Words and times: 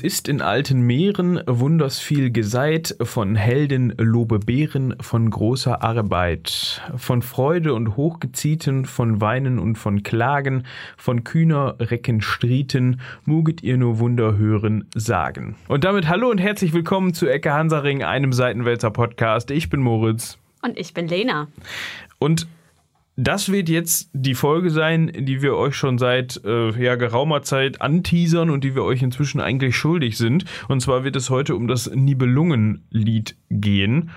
Uns 0.00 0.14
ist 0.14 0.28
in 0.28 0.40
alten 0.40 0.80
Meeren 0.80 1.42
wunders 1.46 1.98
viel 1.98 2.30
geseit, 2.30 2.96
von 3.02 3.36
Helden 3.36 3.92
lobe 3.98 4.38
Beeren, 4.38 4.94
von 4.98 5.28
großer 5.28 5.82
Arbeit, 5.82 6.80
von 6.96 7.20
Freude 7.20 7.74
und 7.74 7.98
Hochgezieten, 7.98 8.86
von 8.86 9.20
Weinen 9.20 9.58
und 9.58 9.76
von 9.76 10.02
Klagen, 10.02 10.64
von 10.96 11.22
kühner 11.22 11.76
Recken 11.78 12.22
Strieten, 12.22 13.02
muget 13.26 13.62
ihr 13.62 13.76
nur 13.76 13.98
Wunder 13.98 14.38
hören, 14.38 14.86
sagen. 14.94 15.56
Und 15.68 15.84
damit 15.84 16.08
hallo 16.08 16.30
und 16.30 16.38
herzlich 16.38 16.72
willkommen 16.72 17.12
zu 17.12 17.28
Ecke 17.28 17.52
Hansaring, 17.52 18.02
einem 18.02 18.32
Seitenwälzer 18.32 18.90
Podcast. 18.90 19.50
Ich 19.50 19.68
bin 19.68 19.80
Moritz. 19.80 20.38
Und 20.62 20.78
ich 20.78 20.94
bin 20.94 21.08
Lena. 21.08 21.48
Und 22.18 22.46
das 23.22 23.52
wird 23.52 23.68
jetzt 23.68 24.08
die 24.14 24.34
Folge 24.34 24.70
sein, 24.70 25.12
die 25.14 25.42
wir 25.42 25.54
euch 25.54 25.74
schon 25.74 25.98
seit 25.98 26.40
äh, 26.44 26.70
ja, 26.82 26.94
geraumer 26.94 27.42
Zeit 27.42 27.82
anteasern 27.82 28.48
und 28.48 28.64
die 28.64 28.74
wir 28.74 28.82
euch 28.82 29.02
inzwischen 29.02 29.40
eigentlich 29.40 29.76
schuldig 29.76 30.16
sind. 30.16 30.46
Und 30.68 30.80
zwar 30.80 31.04
wird 31.04 31.16
es 31.16 31.28
heute 31.28 31.54
um 31.54 31.68
das 31.68 31.90
Nibelungenlied 31.90 33.36
gehen. 33.50 34.10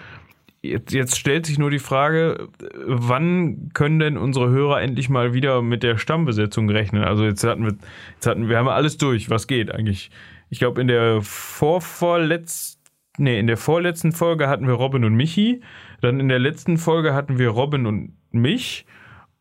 Jetzt, 0.61 0.93
jetzt 0.93 1.19
stellt 1.19 1.45
sich 1.45 1.57
nur 1.57 1.69
die 1.69 1.79
Frage, 1.79 2.47
wann 2.85 3.71
können 3.73 3.99
denn 3.99 4.17
unsere 4.17 4.49
Hörer 4.49 4.81
endlich 4.81 5.09
mal 5.09 5.33
wieder 5.33 5.61
mit 5.61 5.83
der 5.83 5.97
Stammbesetzung 5.97 6.69
rechnen? 6.69 7.03
Also 7.03 7.25
jetzt 7.25 7.43
hatten 7.43 7.65
wir, 7.65 7.75
jetzt 8.13 8.25
hatten 8.25 8.47
wir 8.47 8.57
haben 8.57 8.69
alles 8.69 8.97
durch, 8.97 9.29
was 9.29 9.47
geht 9.47 9.69
eigentlich. 9.69 10.11
Ich 10.49 10.59
glaube 10.59 10.79
in 10.79 10.87
der 10.87 11.21
vorvorletzten, 11.21 12.81
nee, 13.17 13.37
in 13.37 13.47
der 13.47 13.57
vorletzten 13.57 14.13
Folge 14.13 14.47
hatten 14.47 14.65
wir 14.65 14.75
Robin 14.75 15.03
und 15.03 15.15
Michi. 15.15 15.61
Dann 15.99 16.21
in 16.21 16.29
der 16.29 16.39
letzten 16.39 16.77
Folge 16.77 17.13
hatten 17.13 17.37
wir 17.37 17.49
Robin 17.49 17.85
und 17.85 18.13
mich. 18.31 18.85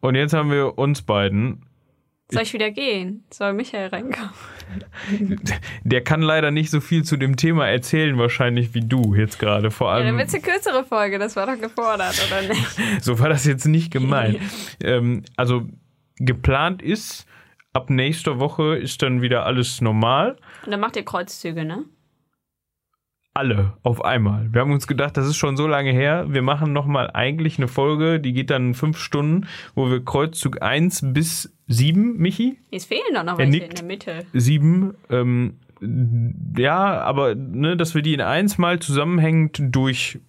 Und 0.02 0.16
jetzt 0.16 0.34
haben 0.34 0.50
wir 0.50 0.78
uns 0.78 1.00
beiden. 1.00 1.64
Soll 2.28 2.42
ich 2.42 2.52
wieder 2.52 2.70
gehen? 2.70 3.24
Soll 3.30 3.52
Michael 3.52 3.88
reinkommen? 3.88 4.30
Der 5.84 6.02
kann 6.02 6.22
leider 6.22 6.50
nicht 6.50 6.70
so 6.70 6.80
viel 6.80 7.04
zu 7.04 7.16
dem 7.16 7.36
Thema 7.36 7.68
erzählen, 7.68 8.18
wahrscheinlich 8.18 8.74
wie 8.74 8.80
du 8.80 9.14
jetzt 9.14 9.38
gerade. 9.38 9.70
Vor 9.70 9.92
allem. 9.92 10.04
Ja, 10.04 10.10
dann 10.10 10.18
wird 10.18 10.28
es 10.28 10.34
eine 10.34 10.42
kürzere 10.42 10.84
Folge, 10.84 11.20
das 11.20 11.36
war 11.36 11.46
doch 11.46 11.60
gefordert, 11.60 12.20
oder 12.26 12.48
nicht? 12.48 12.66
so 13.00 13.20
war 13.20 13.28
das 13.28 13.44
jetzt 13.44 13.66
nicht 13.66 13.92
gemeint. 13.92 14.40
ähm, 14.82 15.22
also 15.36 15.68
geplant 16.16 16.82
ist, 16.82 17.26
ab 17.72 17.88
nächster 17.88 18.40
Woche 18.40 18.76
ist 18.76 19.02
dann 19.02 19.22
wieder 19.22 19.46
alles 19.46 19.80
normal. 19.80 20.36
Und 20.64 20.72
dann 20.72 20.80
macht 20.80 20.96
ihr 20.96 21.04
Kreuzzüge, 21.04 21.64
ne? 21.64 21.84
Alle 23.34 23.72
auf 23.82 24.04
einmal. 24.04 24.52
Wir 24.52 24.60
haben 24.60 24.72
uns 24.72 24.86
gedacht, 24.86 25.16
das 25.16 25.26
ist 25.26 25.36
schon 25.36 25.56
so 25.56 25.66
lange 25.66 25.92
her. 25.92 26.26
Wir 26.28 26.42
machen 26.42 26.72
nochmal 26.72 27.10
eigentlich 27.12 27.58
eine 27.58 27.68
Folge, 27.68 28.20
die 28.20 28.32
geht 28.32 28.50
dann 28.50 28.74
fünf 28.74 28.98
Stunden, 28.98 29.46
wo 29.74 29.90
wir 29.90 30.04
Kreuzzug 30.04 30.62
1 30.62 31.12
bis 31.12 31.54
7, 31.68 32.18
Michi? 32.18 32.58
Es 32.70 32.84
fehlen 32.84 33.14
doch 33.14 33.24
noch 33.24 33.38
welche 33.38 33.64
in 33.64 33.74
der 33.74 33.84
Mitte. 33.84 34.26
7, 34.34 34.94
ähm, 35.08 35.58
ja, 36.56 37.00
aber 37.00 37.34
ne, 37.34 37.76
dass 37.76 37.94
wir 37.94 38.02
die 38.02 38.14
in 38.14 38.20
eins 38.20 38.58
mal 38.58 38.78
zusammenhängend 38.78 39.60
durch. 39.60 40.20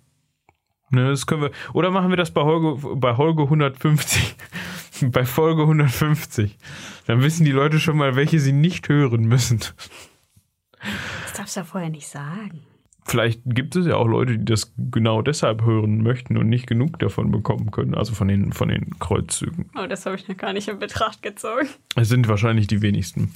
Ne, 0.89 1.09
das 1.09 1.27
können 1.27 1.41
wir. 1.41 1.51
Oder 1.73 1.91
machen 1.91 2.09
wir 2.09 2.17
das 2.17 2.31
bei 2.31 2.41
Holge, 2.41 2.95
bei 2.95 3.17
Holge 3.17 3.43
150? 3.43 4.35
bei 5.11 5.25
Folge 5.25 5.63
150. 5.63 6.57
Dann 7.05 7.21
wissen 7.21 7.45
die 7.45 7.51
Leute 7.51 7.79
schon 7.79 7.97
mal, 7.97 8.15
welche 8.15 8.39
sie 8.39 8.53
nicht 8.53 8.87
hören 8.89 9.25
müssen. 9.25 9.59
Das 9.59 11.33
darfst 11.35 11.55
du 11.55 11.59
ja 11.59 11.65
vorher 11.65 11.89
nicht 11.89 12.07
sagen 12.07 12.61
vielleicht 13.05 13.41
gibt 13.45 13.75
es 13.75 13.85
ja 13.85 13.95
auch 13.95 14.07
Leute, 14.07 14.37
die 14.37 14.45
das 14.45 14.73
genau 14.77 15.21
deshalb 15.21 15.63
hören 15.63 16.01
möchten 16.03 16.37
und 16.37 16.49
nicht 16.49 16.67
genug 16.67 16.99
davon 16.99 17.31
bekommen 17.31 17.71
können, 17.71 17.95
also 17.95 18.13
von 18.13 18.27
den, 18.27 18.53
von 18.53 18.69
den 18.69 18.97
Kreuzzügen. 18.99 19.69
Oh, 19.77 19.87
das 19.87 20.05
habe 20.05 20.15
ich 20.15 20.27
noch 20.27 20.37
gar 20.37 20.53
nicht 20.53 20.67
in 20.67 20.79
Betracht 20.79 21.21
gezogen. 21.21 21.67
Es 21.95 22.09
sind 22.09 22.27
wahrscheinlich 22.27 22.67
die 22.67 22.81
wenigsten. 22.81 23.33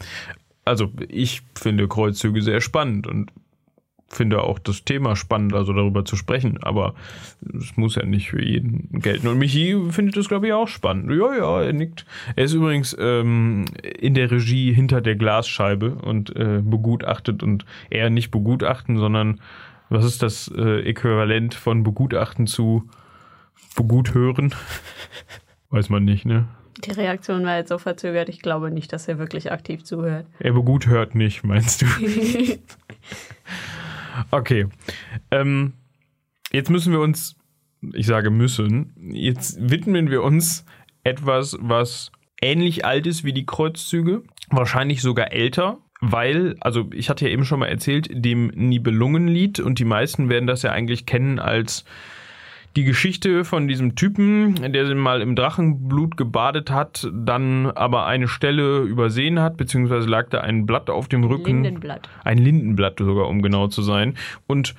Also 0.65 0.91
ich 1.07 1.43
finde 1.55 1.87
Kreuzzüge 1.87 2.41
sehr 2.41 2.61
spannend 2.61 3.07
und 3.07 3.31
finde 4.09 4.41
auch 4.41 4.59
das 4.59 4.83
Thema 4.83 5.15
spannend, 5.15 5.53
also 5.53 5.73
darüber 5.73 6.05
zu 6.05 6.15
sprechen, 6.15 6.57
aber 6.63 6.95
es 7.57 7.75
muss 7.75 7.95
ja 7.95 8.05
nicht 8.05 8.29
für 8.29 8.41
jeden 8.41 8.99
gelten. 9.01 9.27
Und 9.27 9.37
Michi 9.37 9.75
findet 9.91 10.15
das, 10.17 10.29
glaube 10.29 10.47
ich, 10.47 10.53
auch 10.53 10.67
spannend. 10.67 11.11
Ja, 11.11 11.35
ja, 11.35 11.61
er 11.61 11.73
nickt. 11.73 12.05
Er 12.35 12.45
ist 12.45 12.53
übrigens 12.53 12.95
ähm, 12.99 13.65
in 13.83 14.13
der 14.13 14.31
Regie 14.31 14.73
hinter 14.73 15.01
der 15.01 15.15
Glasscheibe 15.15 15.95
und 15.95 16.35
äh, 16.35 16.61
begutachtet 16.63 17.43
und 17.43 17.65
eher 17.89 18.09
nicht 18.09 18.31
begutachten, 18.31 18.97
sondern 18.97 19.41
was 19.89 20.05
ist 20.05 20.23
das 20.23 20.51
äh, 20.55 20.81
Äquivalent 20.81 21.53
von 21.53 21.83
begutachten 21.83 22.47
zu 22.47 22.89
beguthören? 23.75 24.53
Weiß 25.69 25.89
man 25.89 26.05
nicht, 26.05 26.25
ne? 26.25 26.47
Die 26.85 26.91
Reaktion 26.91 27.43
war 27.43 27.57
jetzt 27.57 27.69
so 27.69 27.77
verzögert. 27.77 28.29
Ich 28.29 28.41
glaube 28.41 28.69
nicht, 28.69 28.93
dass 28.93 29.07
er 29.07 29.17
wirklich 29.17 29.51
aktiv 29.51 29.83
zuhört. 29.83 30.27
Er 30.39 30.53
beguthört 30.53 31.15
nicht, 31.15 31.43
meinst 31.43 31.81
du? 31.81 31.85
Okay. 34.31 34.67
Ähm, 35.31 35.73
jetzt 36.51 36.69
müssen 36.69 36.91
wir 36.91 36.99
uns, 36.99 37.35
ich 37.93 38.07
sage 38.07 38.29
müssen, 38.29 38.93
jetzt 39.13 39.57
widmen 39.59 40.09
wir 40.09 40.23
uns 40.23 40.65
etwas, 41.03 41.57
was 41.59 42.11
ähnlich 42.41 42.85
alt 42.85 43.07
ist 43.07 43.23
wie 43.23 43.33
die 43.33 43.45
Kreuzzüge, 43.45 44.23
wahrscheinlich 44.49 45.01
sogar 45.01 45.31
älter, 45.31 45.79
weil, 45.99 46.55
also 46.59 46.89
ich 46.93 47.09
hatte 47.09 47.25
ja 47.25 47.31
eben 47.31 47.45
schon 47.45 47.59
mal 47.59 47.67
erzählt, 47.67 48.09
dem 48.11 48.47
Nibelungenlied 48.47 49.59
und 49.59 49.79
die 49.79 49.85
meisten 49.85 50.29
werden 50.29 50.47
das 50.47 50.61
ja 50.61 50.71
eigentlich 50.71 51.05
kennen 51.05 51.39
als 51.39 51.85
die 52.77 52.83
Geschichte 52.83 53.43
von 53.43 53.67
diesem 53.67 53.95
Typen, 53.95 54.71
der 54.71 54.93
mal 54.93 55.21
im 55.21 55.35
Drachenblut 55.35 56.15
gebadet 56.15 56.69
hat, 56.69 57.09
dann 57.11 57.71
aber 57.71 58.05
eine 58.05 58.27
Stelle 58.27 58.81
übersehen 58.81 59.39
hat, 59.39 59.57
beziehungsweise 59.57 60.07
lag 60.07 60.29
da 60.29 60.41
ein 60.41 60.67
Blatt 60.67 60.91
auf 60.91 61.07
dem 61.07 61.23
Rücken. 61.23 61.63
Lindenblatt. 61.63 62.07
Ein 62.23 62.37
Lindenblatt 62.37 62.99
sogar, 62.99 63.29
um 63.29 63.41
genau 63.41 63.67
zu 63.67 63.81
sein. 63.81 64.13
Und 64.45 64.75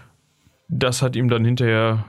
das 0.69 1.03
hat 1.03 1.17
ihm 1.17 1.29
dann 1.29 1.45
hinterher 1.45 2.05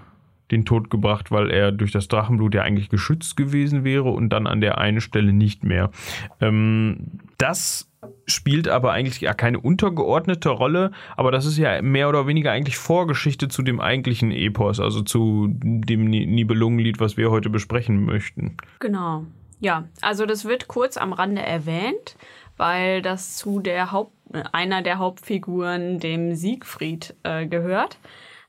den 0.51 0.65
Tod 0.65 0.89
gebracht, 0.89 1.31
weil 1.31 1.49
er 1.51 1.71
durch 1.71 1.91
das 1.91 2.07
Drachenblut 2.07 2.55
ja 2.55 2.63
eigentlich 2.63 2.89
geschützt 2.89 3.37
gewesen 3.37 3.83
wäre 3.83 4.09
und 4.09 4.29
dann 4.29 4.47
an 4.47 4.61
der 4.61 4.77
einen 4.77 5.01
Stelle 5.01 5.33
nicht 5.33 5.63
mehr. 5.63 5.91
Ähm, 6.41 7.19
das 7.37 7.89
spielt 8.25 8.67
aber 8.67 8.91
eigentlich 8.91 9.21
ja 9.21 9.33
keine 9.33 9.59
untergeordnete 9.59 10.49
Rolle, 10.49 10.91
aber 11.17 11.31
das 11.31 11.45
ist 11.45 11.57
ja 11.57 11.81
mehr 11.81 12.09
oder 12.09 12.27
weniger 12.27 12.51
eigentlich 12.51 12.77
Vorgeschichte 12.77 13.47
zu 13.47 13.61
dem 13.61 13.79
eigentlichen 13.79 14.31
Epos, 14.31 14.79
also 14.79 15.01
zu 15.01 15.49
dem 15.51 16.05
Nibelungenlied, 16.05 16.99
was 16.99 17.17
wir 17.17 17.31
heute 17.31 17.49
besprechen 17.49 18.05
möchten. 18.05 18.57
Genau. 18.79 19.25
Ja, 19.59 19.85
also 20.01 20.25
das 20.25 20.45
wird 20.45 20.67
kurz 20.67 20.95
am 20.95 21.11
Rande 21.11 21.41
erwähnt, 21.41 22.15
weil 22.55 23.01
das 23.01 23.35
zu 23.35 23.59
der 23.59 23.91
Haupt, 23.91 24.13
einer 24.51 24.81
der 24.81 24.99
Hauptfiguren, 24.99 25.99
dem 25.99 26.35
Siegfried, 26.35 27.15
äh, 27.23 27.45
gehört. 27.45 27.97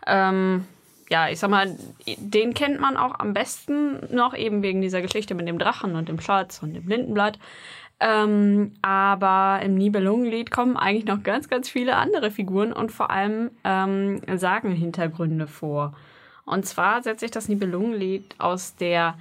Ähm, 0.06 0.66
ja, 1.10 1.28
ich 1.28 1.40
sag 1.40 1.50
mal, 1.50 1.76
den 2.06 2.54
kennt 2.54 2.80
man 2.80 2.96
auch 2.96 3.18
am 3.18 3.34
besten 3.34 4.14
noch 4.14 4.34
eben 4.34 4.62
wegen 4.62 4.80
dieser 4.80 5.02
Geschichte 5.02 5.34
mit 5.34 5.48
dem 5.48 5.58
Drachen 5.58 5.96
und 5.96 6.08
dem 6.08 6.20
Schatz 6.20 6.62
und 6.62 6.74
dem 6.74 6.86
Lindenblatt. 6.86 7.38
Ähm, 7.98 8.72
aber 8.80 9.60
im 9.62 9.74
Nibelungenlied 9.74 10.50
kommen 10.50 10.76
eigentlich 10.76 11.04
noch 11.04 11.22
ganz, 11.22 11.48
ganz 11.48 11.68
viele 11.68 11.96
andere 11.96 12.30
Figuren 12.30 12.72
und 12.72 12.92
vor 12.92 13.10
allem 13.10 13.50
ähm, 13.64 14.22
Sagenhintergründe 14.34 15.48
vor. 15.48 15.94
Und 16.46 16.64
zwar 16.64 17.02
setzt 17.02 17.20
sich 17.20 17.30
das 17.30 17.48
Nibelungenlied 17.48 18.36
aus 18.38 18.76
der 18.76 19.18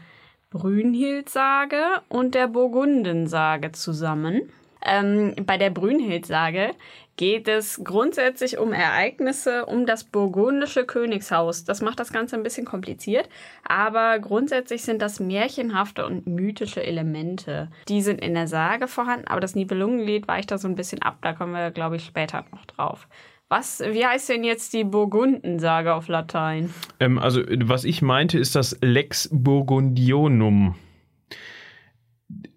Brünnhild-Sage 0.51 1.83
und 2.07 2.35
der 2.35 2.47
Burgundensage 2.47 3.71
zusammen. 3.71 4.49
Ähm, 4.85 5.35
bei 5.45 5.57
der 5.57 5.71
Brünnhild-Sage 5.71 6.71
geht 7.19 7.49
es 7.49 7.81
grundsätzlich 7.83 8.59
um 8.59 8.71
Ereignisse 8.71 9.65
um 9.65 9.85
das 9.85 10.05
burgundische 10.05 10.85
Königshaus. 10.85 11.65
Das 11.65 11.81
macht 11.81 11.99
das 11.99 12.13
Ganze 12.13 12.37
ein 12.37 12.43
bisschen 12.43 12.65
kompliziert, 12.65 13.27
aber 13.67 14.19
grundsätzlich 14.19 14.83
sind 14.83 15.01
das 15.01 15.19
märchenhafte 15.19 16.05
und 16.05 16.27
mythische 16.27 16.81
Elemente. 16.81 17.69
Die 17.89 18.01
sind 18.01 18.21
in 18.21 18.35
der 18.35 18.47
Sage 18.47 18.87
vorhanden, 18.87 19.27
aber 19.27 19.41
das 19.41 19.53
Nibelungenlied 19.53 20.29
weicht 20.29 20.49
da 20.49 20.57
so 20.57 20.69
ein 20.69 20.75
bisschen 20.75 21.01
ab. 21.01 21.17
Da 21.21 21.33
kommen 21.33 21.51
wir, 21.51 21.71
glaube 21.71 21.97
ich, 21.97 22.05
später 22.05 22.45
noch 22.53 22.65
drauf. 22.65 23.09
Was, 23.49 23.81
wie 23.81 24.05
heißt 24.05 24.29
denn 24.29 24.45
jetzt 24.45 24.71
die 24.71 24.85
Burgundensage 24.85 25.93
auf 25.93 26.07
Latein? 26.07 26.73
Ähm, 27.01 27.19
also, 27.19 27.41
was 27.63 27.83
ich 27.83 28.01
meinte, 28.01 28.39
ist 28.39 28.55
das 28.55 28.77
Lex 28.79 29.27
Burgundionum. 29.29 30.75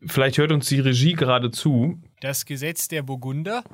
Vielleicht 0.06 0.38
hört 0.38 0.52
uns 0.52 0.68
die 0.68 0.78
Regie 0.78 1.14
gerade 1.14 1.50
zu. 1.50 2.00
Das 2.20 2.46
Gesetz 2.46 2.86
der 2.86 3.02
Burgunder? 3.02 3.64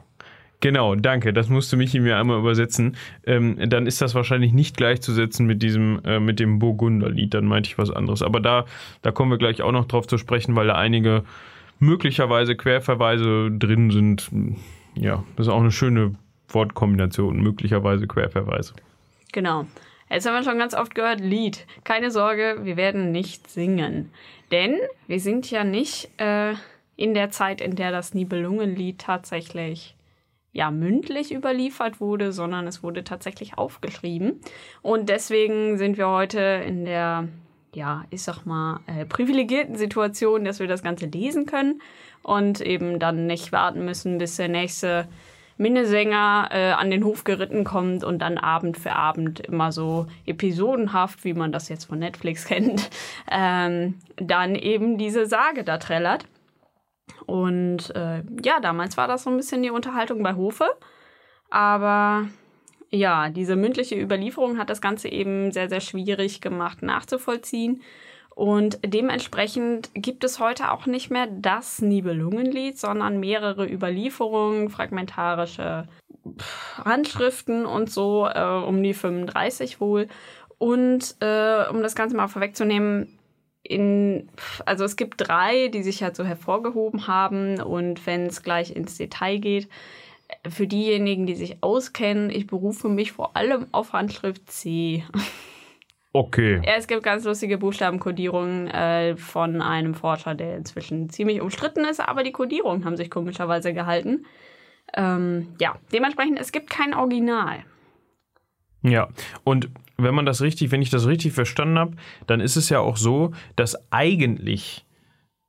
Genau, 0.60 0.96
danke. 0.96 1.32
Das 1.32 1.48
musste 1.48 1.76
Michi 1.76 2.00
mir 2.00 2.18
einmal 2.18 2.38
übersetzen. 2.38 2.96
Ähm, 3.24 3.56
dann 3.70 3.86
ist 3.86 4.02
das 4.02 4.14
wahrscheinlich 4.14 4.52
nicht 4.52 4.76
gleichzusetzen 4.76 5.46
mit 5.46 5.62
diesem, 5.62 6.00
äh, 6.04 6.18
mit 6.18 6.40
dem 6.40 6.58
Burgunderlied. 6.58 7.32
Dann 7.34 7.46
meinte 7.46 7.68
ich 7.68 7.78
was 7.78 7.90
anderes. 7.90 8.22
Aber 8.22 8.40
da, 8.40 8.64
da 9.02 9.12
kommen 9.12 9.30
wir 9.30 9.38
gleich 9.38 9.62
auch 9.62 9.70
noch 9.70 9.86
drauf 9.86 10.08
zu 10.08 10.18
sprechen, 10.18 10.56
weil 10.56 10.66
da 10.66 10.74
einige 10.74 11.22
möglicherweise 11.78 12.56
Querverweise 12.56 13.50
drin 13.52 13.92
sind. 13.92 14.30
Ja, 14.96 15.22
das 15.36 15.46
ist 15.46 15.52
auch 15.52 15.60
eine 15.60 15.70
schöne 15.70 16.14
Wortkombination. 16.48 17.40
Möglicherweise 17.40 18.08
Querverweise. 18.08 18.74
Genau. 19.32 19.66
Jetzt 20.10 20.26
haben 20.26 20.34
wir 20.34 20.42
schon 20.42 20.58
ganz 20.58 20.74
oft 20.74 20.94
gehört, 20.94 21.20
Lied. 21.20 21.66
Keine 21.84 22.10
Sorge, 22.10 22.60
wir 22.62 22.76
werden 22.76 23.12
nicht 23.12 23.48
singen. 23.48 24.10
Denn 24.50 24.74
wir 25.06 25.20
sind 25.20 25.50
ja 25.50 25.62
nicht 25.62 26.08
äh, 26.16 26.54
in 26.96 27.14
der 27.14 27.30
Zeit, 27.30 27.60
in 27.60 27.76
der 27.76 27.92
das 27.92 28.14
Nibelungenlied 28.14 28.98
tatsächlich 28.98 29.94
ja 30.52 30.70
mündlich 30.70 31.32
überliefert 31.32 32.00
wurde, 32.00 32.32
sondern 32.32 32.66
es 32.66 32.82
wurde 32.82 33.04
tatsächlich 33.04 33.58
aufgeschrieben. 33.58 34.40
Und 34.82 35.08
deswegen 35.08 35.78
sind 35.78 35.98
wir 35.98 36.08
heute 36.08 36.40
in 36.40 36.84
der, 36.84 37.28
ja, 37.74 38.04
ich 38.10 38.22
sag 38.22 38.44
mal, 38.44 38.80
äh, 38.86 39.04
privilegierten 39.04 39.76
Situation, 39.76 40.44
dass 40.44 40.58
wir 40.58 40.66
das 40.66 40.82
Ganze 40.82 41.06
lesen 41.06 41.46
können 41.46 41.80
und 42.22 42.60
eben 42.60 42.98
dann 42.98 43.26
nicht 43.26 43.52
warten 43.52 43.84
müssen, 43.84 44.18
bis 44.18 44.36
der 44.36 44.48
nächste 44.48 45.08
Minnesänger 45.58 46.48
äh, 46.52 46.70
an 46.70 46.90
den 46.90 47.04
Hof 47.04 47.24
geritten 47.24 47.64
kommt 47.64 48.04
und 48.04 48.20
dann 48.20 48.38
Abend 48.38 48.78
für 48.78 48.92
Abend 48.92 49.40
immer 49.40 49.72
so 49.72 50.06
episodenhaft, 50.24 51.24
wie 51.24 51.34
man 51.34 51.52
das 51.52 51.68
jetzt 51.68 51.84
von 51.84 51.98
Netflix 51.98 52.44
kennt, 52.46 52.88
ähm, 53.30 53.94
dann 54.16 54.54
eben 54.54 54.98
diese 54.98 55.26
Sage 55.26 55.64
da 55.64 55.78
trällert. 55.78 56.24
Und 57.26 57.94
äh, 57.94 58.22
ja, 58.42 58.60
damals 58.60 58.96
war 58.96 59.08
das 59.08 59.24
so 59.24 59.30
ein 59.30 59.36
bisschen 59.36 59.62
die 59.62 59.70
Unterhaltung 59.70 60.22
bei 60.22 60.34
Hofe. 60.34 60.66
Aber 61.50 62.28
ja, 62.90 63.28
diese 63.28 63.56
mündliche 63.56 64.00
Überlieferung 64.00 64.58
hat 64.58 64.70
das 64.70 64.80
Ganze 64.80 65.08
eben 65.08 65.52
sehr, 65.52 65.68
sehr 65.68 65.80
schwierig 65.80 66.40
gemacht 66.40 66.82
nachzuvollziehen. 66.82 67.82
Und 68.34 68.78
dementsprechend 68.84 69.90
gibt 69.94 70.22
es 70.22 70.38
heute 70.38 70.70
auch 70.70 70.86
nicht 70.86 71.10
mehr 71.10 71.26
das 71.26 71.82
Nibelungenlied, 71.82 72.78
sondern 72.78 73.18
mehrere 73.18 73.66
Überlieferungen, 73.66 74.70
fragmentarische 74.70 75.88
Handschriften 76.84 77.66
und 77.66 77.90
so, 77.90 78.28
äh, 78.28 78.40
um 78.40 78.82
die 78.82 78.94
35 78.94 79.80
wohl. 79.80 80.06
Und 80.58 81.16
äh, 81.20 81.68
um 81.68 81.82
das 81.82 81.94
Ganze 81.94 82.16
mal 82.16 82.28
vorwegzunehmen, 82.28 83.17
in, 83.68 84.28
also 84.64 84.84
es 84.84 84.96
gibt 84.96 85.28
drei, 85.28 85.68
die 85.68 85.82
sich 85.82 86.02
halt 86.02 86.16
so 86.16 86.24
hervorgehoben 86.24 87.06
haben. 87.06 87.60
Und 87.60 88.06
wenn 88.06 88.26
es 88.26 88.42
gleich 88.42 88.74
ins 88.74 88.96
Detail 88.96 89.38
geht, 89.38 89.68
für 90.48 90.66
diejenigen, 90.66 91.26
die 91.26 91.34
sich 91.34 91.62
auskennen, 91.62 92.30
ich 92.30 92.46
berufe 92.46 92.88
mich 92.88 93.12
vor 93.12 93.36
allem 93.36 93.66
auf 93.72 93.92
Handschrift 93.92 94.50
C. 94.50 95.04
Okay. 96.12 96.60
Ja, 96.64 96.72
es 96.76 96.86
gibt 96.86 97.02
ganz 97.02 97.24
lustige 97.24 97.58
Buchstabenkodierungen 97.58 98.68
äh, 98.68 99.16
von 99.16 99.60
einem 99.60 99.94
Forscher, 99.94 100.34
der 100.34 100.56
inzwischen 100.56 101.10
ziemlich 101.10 101.40
umstritten 101.40 101.84
ist, 101.84 102.00
aber 102.00 102.22
die 102.22 102.32
Kodierungen 102.32 102.84
haben 102.84 102.96
sich 102.96 103.10
komischerweise 103.10 103.74
gehalten. 103.74 104.24
Ähm, 104.94 105.54
ja, 105.60 105.76
dementsprechend, 105.92 106.40
es 106.40 106.50
gibt 106.50 106.70
kein 106.70 106.94
Original. 106.94 107.58
Ja, 108.82 109.08
und 109.44 109.70
wenn 109.98 110.14
man 110.14 110.26
das 110.26 110.40
richtig, 110.40 110.70
wenn 110.70 110.82
ich 110.82 110.90
das 110.90 111.06
richtig 111.06 111.32
verstanden 111.32 111.78
habe, 111.78 111.96
dann 112.26 112.40
ist 112.40 112.56
es 112.56 112.68
ja 112.68 112.80
auch 112.80 112.96
so, 112.96 113.32
dass 113.56 113.76
eigentlich 113.90 114.86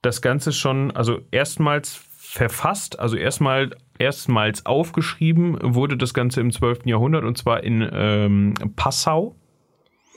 das 0.01 0.21
Ganze 0.21 0.51
schon, 0.51 0.91
also 0.91 1.19
erstmals 1.31 2.01
verfasst, 2.17 2.99
also 2.99 3.15
erstmal 3.15 3.71
erstmals 3.97 4.65
aufgeschrieben 4.65 5.57
wurde 5.61 5.97
das 5.97 6.13
Ganze 6.13 6.41
im 6.41 6.51
12. 6.51 6.85
Jahrhundert 6.85 7.23
und 7.23 7.37
zwar 7.37 7.63
in 7.63 7.87
ähm, 7.91 8.53
Passau. 8.75 9.35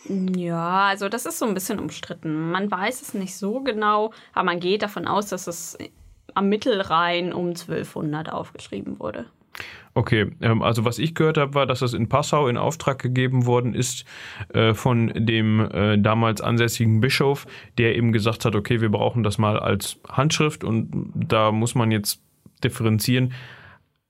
Ja, 0.09 0.87
also 0.87 1.09
das 1.09 1.27
ist 1.27 1.39
so 1.39 1.47
ein 1.47 1.55
bisschen 1.55 1.79
umstritten. 1.79 2.51
Man 2.51 2.71
weiß 2.71 3.03
es 3.03 3.15
nicht 3.15 3.37
so 3.37 3.61
genau, 3.61 4.13
aber 4.33 4.45
man 4.45 4.61
geht 4.61 4.83
davon 4.83 5.07
aus, 5.07 5.29
dass 5.29 5.47
es 5.47 5.79
am 6.35 6.49
Mittelrhein 6.49 7.33
um 7.33 7.49
1200 7.49 8.31
aufgeschrieben 8.31 8.99
wurde. 8.99 9.27
Okay, 9.95 10.31
ähm, 10.41 10.63
also 10.63 10.85
was 10.85 10.99
ich 10.99 11.15
gehört 11.15 11.37
habe, 11.37 11.55
war, 11.55 11.67
dass 11.67 11.81
das 11.81 11.93
in 11.93 12.09
Passau 12.09 12.49
in 12.49 12.57
Auftrag 12.57 12.99
gegeben 12.99 13.45
worden 13.47 13.75
ist 13.75 14.05
äh, 14.55 14.73
von 14.73 15.13
dem 15.15 15.61
äh, 15.61 15.99
damals 15.99 16.41
ansässigen 16.41 17.01
Bischof, 17.01 17.47
der 17.79 17.97
eben 17.97 18.13
gesagt 18.13 18.45
hat, 18.45 18.55
okay, 18.55 18.81
wir 18.81 18.91
brauchen 18.91 19.23
das 19.23 19.39
mal 19.39 19.59
als 19.59 20.01
Handschrift 20.09 20.65
und 20.65 21.13
da 21.15 21.53
muss 21.53 21.75
man 21.75 21.91
jetzt 21.91 22.23
differenzieren 22.65 23.35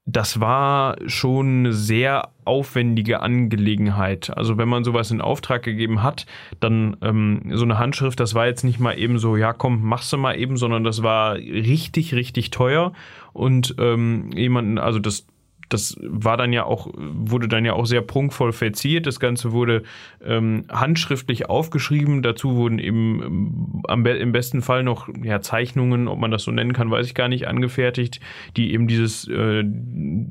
das 0.04 0.40
war 0.40 0.96
schon 1.06 1.60
eine 1.60 1.72
sehr 1.72 2.30
aufwendige 2.44 3.20
Angelegenheit. 3.20 4.36
Also 4.36 4.58
wenn 4.58 4.68
man 4.68 4.82
sowas 4.82 5.12
in 5.12 5.20
Auftrag 5.20 5.62
gegeben 5.62 6.02
hat, 6.02 6.26
dann 6.58 6.96
ähm, 7.02 7.42
so 7.52 7.64
eine 7.64 7.78
Handschrift, 7.78 8.18
das 8.18 8.34
war 8.34 8.46
jetzt 8.46 8.64
nicht 8.64 8.80
mal 8.80 8.98
eben 8.98 9.18
so, 9.18 9.36
ja 9.36 9.52
komm, 9.52 9.84
machst 9.84 10.12
du 10.12 10.16
mal 10.16 10.36
eben, 10.36 10.56
sondern 10.56 10.82
das 10.82 11.04
war 11.04 11.36
richtig, 11.36 12.14
richtig 12.14 12.50
teuer. 12.50 12.92
Und 13.32 13.76
ähm, 13.78 14.30
jemanden, 14.34 14.78
also 14.78 14.98
das 14.98 15.26
das 15.72 15.96
war 16.02 16.36
dann 16.36 16.52
ja 16.52 16.64
auch, 16.64 16.88
wurde 16.94 17.48
dann 17.48 17.64
ja 17.64 17.72
auch 17.72 17.86
sehr 17.86 18.02
prunkvoll 18.02 18.52
verziert. 18.52 19.06
Das 19.06 19.20
Ganze 19.20 19.52
wurde 19.52 19.82
ähm, 20.24 20.64
handschriftlich 20.70 21.48
aufgeschrieben. 21.48 22.22
Dazu 22.22 22.56
wurden 22.56 22.78
eben 22.78 23.22
ähm, 23.22 23.82
am, 23.88 24.04
im 24.04 24.32
besten 24.32 24.62
Fall 24.62 24.82
noch 24.82 25.08
ja, 25.22 25.40
Zeichnungen, 25.40 26.08
ob 26.08 26.18
man 26.18 26.30
das 26.30 26.42
so 26.42 26.50
nennen 26.50 26.72
kann, 26.72 26.90
weiß 26.90 27.06
ich 27.06 27.14
gar 27.14 27.28
nicht, 27.28 27.48
angefertigt, 27.48 28.20
die 28.56 28.72
eben 28.72 28.86
dieses, 28.86 29.28
äh, 29.28 29.64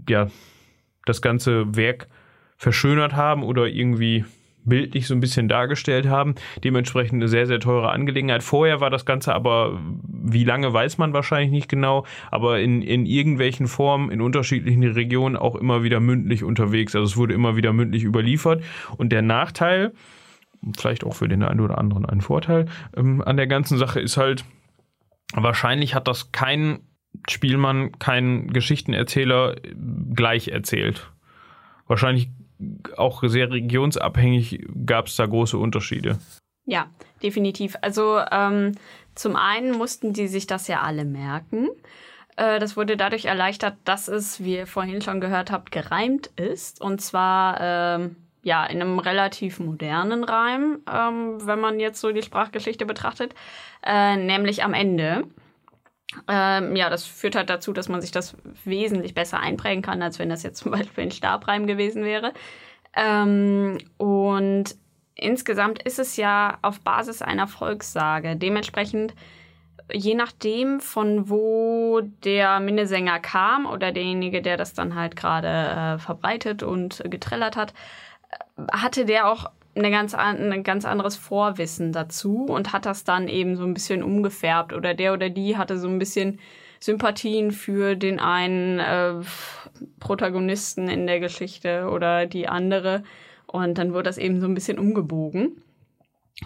ja, 0.08 0.28
das 1.06 1.22
ganze 1.22 1.76
Werk 1.76 2.08
verschönert 2.58 3.14
haben 3.14 3.44
oder 3.44 3.68
irgendwie 3.68 4.26
bildlich 4.64 5.08
so 5.08 5.14
ein 5.14 5.20
bisschen 5.20 5.48
dargestellt 5.48 6.08
haben. 6.08 6.36
Dementsprechend 6.64 7.16
eine 7.16 7.28
sehr, 7.28 7.48
sehr 7.48 7.60
teure 7.60 7.92
Angelegenheit. 7.92 8.44
Vorher 8.44 8.80
war 8.80 8.90
das 8.90 9.06
Ganze 9.06 9.34
aber, 9.34 9.80
wie 10.04 10.44
lange 10.44 10.72
weiß 10.72 10.98
man 10.98 11.14
wahrscheinlich 11.14 11.52
nicht 11.52 11.70
genau, 11.70 12.06
aber 12.30 12.60
in, 12.60 12.82
in 12.82 13.06
irgendwelchen 13.06 13.68
Formen 13.68 14.12
in 14.12 14.22
unterschiedlichen 14.22 14.84
Regionen 14.84 15.36
auch 15.36 15.56
immer 15.56 15.84
wieder 15.84 16.00
mündlich 16.00 16.44
unterwegs. 16.44 16.96
Also 16.96 17.06
es 17.06 17.18
wurde 17.18 17.34
immer 17.34 17.56
wieder 17.56 17.74
mündlich 17.74 18.04
überliefert. 18.04 18.64
Und 18.98 19.12
der 19.12 19.22
Nachteil, 19.22 19.94
vielleicht 20.78 21.04
auch 21.04 21.16
für 21.16 21.28
den 21.28 21.44
einen 21.44 21.60
oder 21.60 21.78
anderen 21.78 22.06
ein 22.06 22.22
Vorteil 22.22 22.66
ähm, 22.96 23.22
an 23.22 23.38
der 23.38 23.48
ganzen 23.48 23.78
Sache 23.78 24.00
ist 24.00 24.18
halt, 24.18 24.46
wahrscheinlich 25.34 25.96
hat 25.96 26.08
das 26.08 26.32
kein 26.32 26.80
Spielmann, 27.30 27.92
kein 28.00 28.48
Geschichtenerzähler 28.48 29.56
gleich 30.14 30.50
erzählt. 30.50 31.12
Wahrscheinlich 31.88 32.30
auch 32.98 33.24
sehr 33.26 33.52
regionsabhängig 33.52 34.68
gab 34.86 35.08
es 35.08 35.16
da 35.16 35.26
große 35.26 35.58
Unterschiede. 35.58 36.20
Ja, 36.66 36.88
definitiv. 37.24 37.76
Also 37.82 38.20
ähm, 38.32 38.74
zum 39.16 39.36
einen 39.36 39.72
mussten 39.78 40.14
die 40.14 40.28
sich 40.28 40.48
das 40.48 40.68
ja 40.68 40.82
alle 40.82 41.06
merken. 41.06 41.70
Äh, 42.38 42.60
das 42.60 42.78
wurde 42.78 42.98
dadurch 42.98 43.26
erleichtert, 43.26 43.76
dass 43.86 44.08
es, 44.08 44.44
wie 44.44 44.56
ihr 44.56 44.68
vorhin 44.68 45.02
schon 45.02 45.22
gehört 45.22 45.52
habt, 45.52 45.72
gereimt 45.72 46.28
ist. 46.36 46.82
Und 46.82 47.02
zwar 47.02 47.60
ähm, 47.60 48.16
ja 48.44 48.66
in 48.66 48.82
einem 48.82 49.00
relativ 49.00 49.60
modernen 49.60 50.24
Reim, 50.24 50.80
ähm, 50.92 51.46
wenn 51.46 51.60
man 51.60 51.80
jetzt 51.80 52.02
so 52.02 52.12
die 52.12 52.24
Sprachgeschichte 52.24 52.86
betrachtet, 52.86 53.34
äh, 53.86 54.18
nämlich 54.18 54.64
am 54.64 54.74
Ende. 54.74 55.24
Ähm, 56.28 56.76
ja, 56.76 56.90
das 56.90 57.06
führt 57.06 57.36
halt 57.36 57.50
dazu, 57.50 57.74
dass 57.74 57.90
man 57.90 58.02
sich 58.02 58.12
das 58.12 58.36
wesentlich 58.66 59.14
besser 59.14 59.40
einprägen 59.40 59.82
kann, 59.82 60.02
als 60.02 60.20
wenn 60.20 60.30
das 60.30 60.44
jetzt 60.44 60.58
zum 60.64 60.72
Beispiel 60.72 61.06
ein 61.06 61.12
Stabreim 61.12 61.68
gewesen 61.68 62.04
wäre. 62.04 62.34
Ähm, 62.96 63.78
und 63.98 64.76
insgesamt 65.16 65.82
ist 65.84 66.00
es 66.00 66.18
ja 66.18 66.58
auf 66.62 66.82
Basis 66.82 67.22
einer 67.22 67.48
Volkssage. 67.48 68.36
Dementsprechend, 68.36 69.14
je 69.92 70.16
nachdem, 70.16 70.82
von 70.82 71.30
wo 71.30 72.02
der 72.02 72.60
Minnesänger 72.60 73.20
kam 73.20 73.66
oder 73.66 73.92
derjenige, 73.92 74.42
der 74.42 74.58
das 74.58 74.74
dann 74.74 74.96
halt 74.96 75.16
gerade 75.16 75.48
äh, 75.48 76.00
verbreitet 76.00 76.64
und 76.64 77.04
getrellert 77.06 77.56
hat, 77.56 77.74
hatte 78.72 79.06
der 79.06 79.28
auch 79.28 79.50
eine 79.76 79.92
ganz, 79.92 80.14
ein 80.14 80.64
ganz 80.64 80.86
anderes 80.86 81.16
Vorwissen 81.16 81.92
dazu 81.94 82.46
und 82.46 82.74
hat 82.74 82.86
das 82.86 83.04
dann 83.04 83.28
eben 83.28 83.56
so 83.56 83.64
ein 83.64 83.74
bisschen 83.74 84.04
umgefärbt. 84.04 84.74
Oder 84.74 84.94
der 84.94 85.14
oder 85.14 85.30
die 85.30 85.58
hatte 85.58 85.78
so 85.78 85.88
ein 85.88 86.00
bisschen 86.00 86.40
Sympathien 86.80 87.52
für 87.52 87.96
den 87.96 88.20
einen 88.20 88.80
äh, 88.80 89.14
Protagonisten 90.00 90.90
in 90.90 91.08
der 91.08 91.20
Geschichte 91.20 91.90
oder 91.90 92.26
die 92.26 92.48
andere. 92.48 93.04
Und 93.48 93.78
dann 93.78 93.94
wurde 93.94 94.04
das 94.04 94.18
eben 94.18 94.42
so 94.42 94.48
ein 94.48 94.56
bisschen 94.56 94.80
umgebogen. 94.80 95.62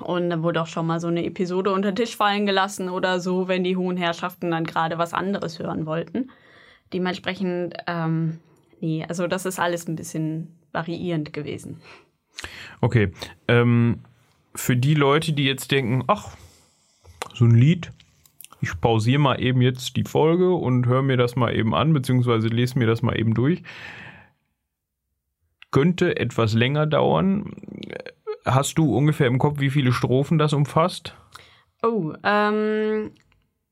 Und 0.02 0.30
dann 0.30 0.44
wurde 0.44 0.62
auch 0.62 0.68
schon 0.68 0.88
mal 0.88 1.00
so 1.00 1.08
eine 1.08 1.26
Episode 1.26 1.72
unter 1.72 1.92
den 1.92 1.96
Tisch 1.96 2.18
fallen 2.18 2.46
gelassen 2.46 2.90
oder 2.90 3.20
so, 3.20 3.48
wenn 3.48 3.64
die 3.64 3.78
hohen 3.78 3.98
Herrschaften 3.98 4.52
dann 4.52 4.66
gerade 4.66 4.98
was 4.98 5.14
anderes 5.14 5.60
hören 5.60 5.86
wollten. 5.86 6.32
Dementsprechend, 6.94 7.76
ähm, 7.88 8.40
nee, 8.82 9.06
also 9.08 9.28
das 9.28 9.46
ist 9.46 9.60
alles 9.60 9.88
ein 9.88 9.96
bisschen 9.96 10.60
variierend 10.74 11.32
gewesen. 11.32 11.82
Okay. 12.82 13.12
Ähm, 13.48 14.00
für 14.54 14.78
die 14.78 14.94
Leute, 14.94 15.34
die 15.34 15.46
jetzt 15.46 15.72
denken, 15.72 16.04
ach, 16.08 16.30
so 17.34 17.46
ein 17.46 17.56
Lied, 17.56 17.92
ich 18.62 18.80
pausiere 18.80 19.20
mal 19.20 19.42
eben 19.42 19.62
jetzt 19.62 19.96
die 19.96 20.04
Folge 20.04 20.54
und 20.54 20.88
höre 20.88 21.02
mir 21.02 21.18
das 21.18 21.36
mal 21.36 21.56
eben 21.56 21.76
an, 21.76 21.94
beziehungsweise 21.94 22.48
lese 22.48 22.80
mir 22.80 22.88
das 22.88 23.02
mal 23.02 23.20
eben 23.20 23.34
durch. 23.34 23.64
Könnte 25.72 26.18
etwas 26.18 26.54
länger 26.54 26.86
dauern. 26.86 27.52
Hast 28.46 28.78
du 28.78 28.96
ungefähr 28.96 29.28
im 29.28 29.40
Kopf, 29.40 29.60
wie 29.60 29.70
viele 29.70 29.92
Strophen 29.92 30.38
das 30.38 30.54
umfasst? 30.54 31.16
Oh, 31.84 32.14
ähm, 32.24 33.12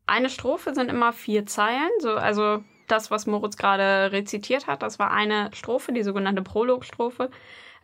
eine 0.05 0.29
Strophe 0.29 0.73
sind 0.73 0.89
immer 0.89 1.13
vier 1.13 1.45
Zeilen. 1.45 1.89
So, 1.99 2.15
also 2.15 2.63
das, 2.87 3.09
was 3.09 3.25
Moritz 3.25 3.57
gerade 3.57 4.11
rezitiert 4.11 4.67
hat, 4.67 4.83
das 4.83 4.99
war 4.99 5.11
eine 5.11 5.49
Strophe, 5.53 5.93
die 5.93 6.03
sogenannte 6.03 6.41
Prologstrophe. 6.41 7.29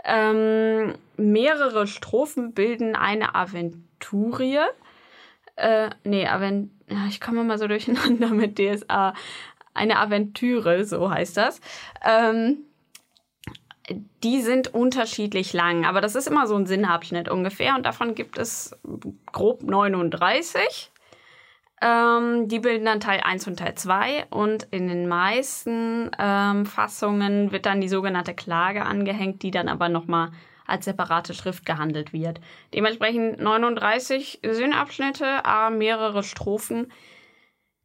Ähm, 0.04 0.96
mehrere 1.18 1.88
Strophen 1.88 2.54
bilden 2.54 2.96
eine 2.96 3.36
Aventurie. 3.36 4.60
Äh, 5.56 5.90
nee, 6.04 6.28
Avent 6.28 6.72
ich 7.08 7.22
komme 7.22 7.44
mal 7.44 7.58
so 7.58 7.68
durcheinander 7.68 8.28
mit 8.30 8.58
DSA. 8.58 9.14
eine 9.74 10.00
Aventüre, 10.00 10.86
so 10.86 11.10
heißt 11.10 11.38
das. 11.38 11.62
Ähm, 12.04 12.60
die 14.24 14.42
sind 14.42 14.74
unterschiedlich 14.74 15.54
lang, 15.54 15.86
aber 15.86 16.02
das 16.02 16.16
ist 16.16 16.28
immer 16.28 16.48
so 16.48 16.56
ein 16.56 16.68
Sinnabschnitt 16.68 17.30
ungefähr 17.30 17.76
und 17.76 17.86
davon 17.86 18.14
gibt 18.14 18.38
es 18.38 18.78
grob 19.32 19.64
39. 19.64 20.92
Ähm, 21.82 22.48
die 22.48 22.60
bilden 22.60 22.86
dann 22.86 23.00
Teil 23.00 23.22
1 23.24 23.48
und 23.48 23.60
Teil 23.60 23.76
2 23.76 24.28
und 24.30 24.64
in 24.72 24.88
den 24.88 25.08
meisten 25.08 26.12
ähm, 26.20 26.66
Fassungen 26.66 27.52
wird 27.52 27.66
dann 27.66 27.80
die 27.80 27.88
sogenannte 27.88 28.34
Klage 28.34 28.86
angehängt, 28.86 29.44
die 29.44 29.52
dann 29.52 29.70
aber 29.70 29.88
nochmal 29.88 30.32
als 30.68 30.86
separate 30.86 31.34
Schrift 31.34 31.66
gehandelt 31.66 32.14
wird. 32.14 32.40
Dementsprechend 32.74 33.40
39 33.40 34.40
Sinnabschnitte, 34.44 35.42
mehrere 35.72 36.24
Strophen. 36.24 36.92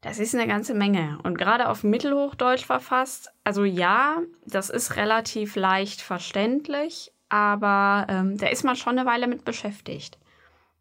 Das 0.00 0.18
ist 0.18 0.34
eine 0.34 0.46
ganze 0.46 0.74
Menge. 0.74 1.18
Und 1.22 1.38
gerade 1.38 1.68
auf 1.68 1.82
Mittelhochdeutsch 1.82 2.66
verfasst, 2.66 3.32
also 3.42 3.64
ja, 3.64 4.18
das 4.44 4.68
ist 4.68 4.96
relativ 4.96 5.56
leicht 5.56 6.02
verständlich, 6.02 7.12
aber 7.30 8.06
ähm, 8.10 8.36
da 8.36 8.48
ist 8.48 8.64
man 8.64 8.76
schon 8.76 8.98
eine 8.98 9.08
Weile 9.08 9.26
mit 9.26 9.44
beschäftigt. 9.46 10.18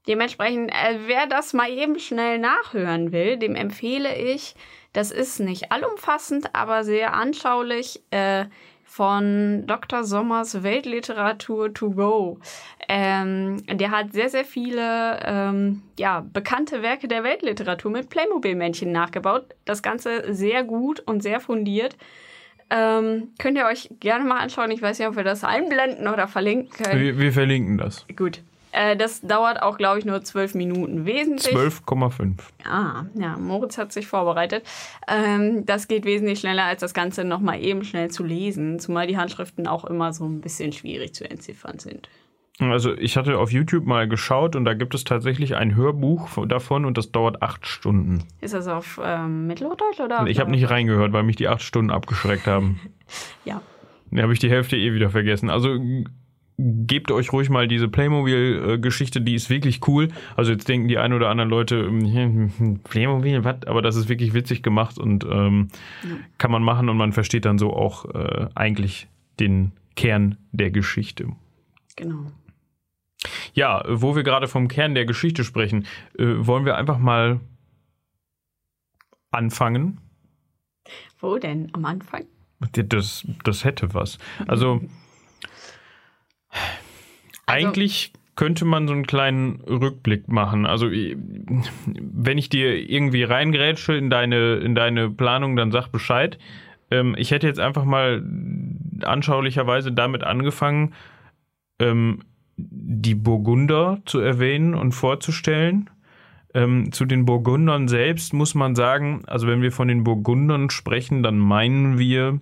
Dementsprechend, 0.07 0.71
äh, 0.71 0.99
wer 1.05 1.27
das 1.27 1.53
mal 1.53 1.69
eben 1.69 1.99
schnell 1.99 2.39
nachhören 2.39 3.11
will, 3.11 3.37
dem 3.37 3.55
empfehle 3.55 4.15
ich, 4.15 4.55
das 4.91 5.11
ist 5.11 5.39
nicht 5.39 5.71
allumfassend, 5.71 6.53
aber 6.53 6.83
sehr 6.83 7.13
anschaulich, 7.13 8.01
äh, 8.11 8.45
von 8.93 9.65
Dr. 9.65 10.03
Sommers 10.03 10.61
Weltliteratur 10.61 11.73
to 11.73 11.89
go. 11.89 12.39
Ähm, 12.87 13.57
der 13.65 13.89
hat 13.89 14.13
sehr, 14.13 14.29
sehr 14.29 14.45
viele 14.45 15.19
ähm, 15.25 15.81
ja, 15.97 16.23
bekannte 16.31 16.83
Werke 16.83 17.07
der 17.07 17.23
Weltliteratur 17.23 17.89
mit 17.89 18.09
Playmobil-Männchen 18.11 18.91
nachgebaut. 18.91 19.55
Das 19.65 19.81
Ganze 19.81 20.31
sehr 20.31 20.63
gut 20.63 20.99
und 20.99 21.23
sehr 21.23 21.39
fundiert. 21.39 21.97
Ähm, 22.69 23.29
könnt 23.39 23.57
ihr 23.57 23.65
euch 23.65 23.89
gerne 23.99 24.25
mal 24.25 24.39
anschauen. 24.39 24.69
Ich 24.69 24.83
weiß 24.83 24.99
nicht, 24.99 25.07
ob 25.07 25.15
wir 25.15 25.23
das 25.23 25.43
einblenden 25.43 26.07
oder 26.07 26.27
verlinken 26.27 26.69
können. 26.69 27.01
Wir, 27.01 27.17
wir 27.17 27.33
verlinken 27.33 27.79
das. 27.79 28.05
Gut. 28.15 28.43
Äh, 28.73 28.97
das 28.97 29.21
dauert 29.21 29.61
auch, 29.61 29.77
glaube 29.77 29.99
ich, 29.99 30.05
nur 30.05 30.23
zwölf 30.23 30.55
Minuten 30.55 31.05
wesentlich. 31.05 31.55
12,5. 31.55 32.39
Ah, 32.65 33.05
ja, 33.13 33.37
Moritz 33.37 33.77
hat 33.77 33.93
sich 33.93 34.07
vorbereitet. 34.07 34.65
Ähm, 35.07 35.65
das 35.65 35.87
geht 35.87 36.05
wesentlich 36.05 36.39
schneller, 36.39 36.63
als 36.63 36.81
das 36.81 36.93
Ganze 36.93 37.23
nochmal 37.23 37.61
eben 37.61 37.83
schnell 37.83 38.09
zu 38.09 38.23
lesen, 38.23 38.79
zumal 38.79 39.07
die 39.07 39.17
Handschriften 39.17 39.67
auch 39.67 39.85
immer 39.85 40.11
so 40.11 40.25
ein 40.25 40.41
bisschen 40.41 40.73
schwierig 40.73 41.13
zu 41.13 41.29
entziffern 41.29 41.79
sind. 41.79 42.09
Also 42.59 42.95
ich 42.95 43.17
hatte 43.17 43.39
auf 43.39 43.51
YouTube 43.51 43.85
mal 43.85 44.07
geschaut 44.07 44.55
und 44.55 44.65
da 44.65 44.73
gibt 44.73 44.93
es 44.93 45.03
tatsächlich 45.03 45.55
ein 45.55 45.75
Hörbuch 45.75 46.45
davon 46.47 46.85
und 46.85 46.97
das 46.97 47.11
dauert 47.11 47.41
acht 47.41 47.65
Stunden. 47.65 48.25
Ist 48.41 48.53
das 48.53 48.67
auf 48.67 49.01
ähm, 49.03 49.47
Mittelhochdeutsch 49.47 49.99
oder? 49.99 50.25
Ich 50.27 50.39
habe 50.39 50.51
nicht 50.51 50.69
reingehört, 50.69 51.13
weil 51.13 51.23
mich 51.23 51.35
die 51.35 51.47
acht 51.47 51.63
Stunden 51.63 51.89
abgeschreckt 51.89 52.45
haben. 52.45 52.79
ja. 53.45 53.61
Da 54.11 54.21
habe 54.21 54.33
ich 54.33 54.39
die 54.39 54.49
Hälfte 54.49 54.77
eh 54.77 54.93
wieder 54.93 55.09
vergessen. 55.09 55.49
Also 55.49 55.79
gebt 56.57 57.11
euch 57.11 57.33
ruhig 57.33 57.49
mal 57.49 57.67
diese 57.67 57.87
Playmobil-Geschichte, 57.87 59.21
die 59.21 59.35
ist 59.35 59.49
wirklich 59.49 59.87
cool. 59.87 60.09
Also 60.35 60.51
jetzt 60.51 60.67
denken 60.67 60.87
die 60.87 60.97
ein 60.97 61.13
oder 61.13 61.29
anderen 61.29 61.49
Leute, 61.49 61.85
hm, 61.85 62.79
Playmobil, 62.83 63.43
was? 63.43 63.65
Aber 63.65 63.81
das 63.81 63.95
ist 63.95 64.09
wirklich 64.09 64.33
witzig 64.33 64.61
gemacht 64.61 64.97
und 64.97 65.23
ähm, 65.23 65.69
ja. 66.03 66.17
kann 66.37 66.51
man 66.51 66.63
machen 66.63 66.89
und 66.89 66.97
man 66.97 67.11
versteht 67.11 67.45
dann 67.45 67.57
so 67.57 67.73
auch 67.73 68.05
äh, 68.13 68.47
eigentlich 68.55 69.07
den 69.39 69.71
Kern 69.95 70.37
der 70.51 70.71
Geschichte. 70.71 71.27
Genau. 71.95 72.31
Ja, 73.53 73.83
wo 73.87 74.15
wir 74.15 74.23
gerade 74.23 74.47
vom 74.47 74.67
Kern 74.67 74.95
der 74.95 75.05
Geschichte 75.05 75.43
sprechen, 75.43 75.85
äh, 76.17 76.25
wollen 76.37 76.65
wir 76.65 76.77
einfach 76.77 76.97
mal 76.97 77.39
anfangen. 79.31 79.99
Wo 81.19 81.37
denn? 81.37 81.69
Am 81.73 81.85
Anfang? 81.85 82.25
Das, 82.71 83.25
das 83.43 83.63
hätte 83.63 83.93
was. 83.93 84.17
Also 84.47 84.81
also, 87.45 87.67
Eigentlich 87.67 88.13
könnte 88.35 88.65
man 88.65 88.87
so 88.87 88.93
einen 88.93 89.05
kleinen 89.05 89.61
Rückblick 89.61 90.27
machen. 90.27 90.65
Also 90.65 90.89
wenn 90.89 92.37
ich 92.37 92.49
dir 92.49 92.89
irgendwie 92.89 93.23
reingrätsche 93.23 93.93
in 93.93 94.09
deine, 94.09 94.55
in 94.55 94.75
deine 94.75 95.09
Planung, 95.09 95.55
dann 95.55 95.71
sag 95.71 95.89
Bescheid. 95.89 96.39
Ähm, 96.89 97.15
ich 97.17 97.31
hätte 97.31 97.47
jetzt 97.47 97.59
einfach 97.59 97.85
mal 97.85 98.23
anschaulicherweise 99.03 99.91
damit 99.91 100.23
angefangen, 100.23 100.93
ähm, 101.79 102.19
die 102.57 103.15
Burgunder 103.15 104.01
zu 104.05 104.19
erwähnen 104.19 104.73
und 104.73 104.93
vorzustellen. 104.93 105.89
Ähm, 106.55 106.91
zu 106.91 107.05
den 107.05 107.25
Burgundern 107.25 107.87
selbst 107.87 108.33
muss 108.33 108.53
man 108.53 108.75
sagen, 108.75 109.23
also 109.25 109.47
wenn 109.47 109.61
wir 109.61 109.71
von 109.71 109.87
den 109.87 110.03
Burgundern 110.03 110.69
sprechen, 110.69 111.23
dann 111.23 111.37
meinen 111.37 111.97
wir 111.97 112.39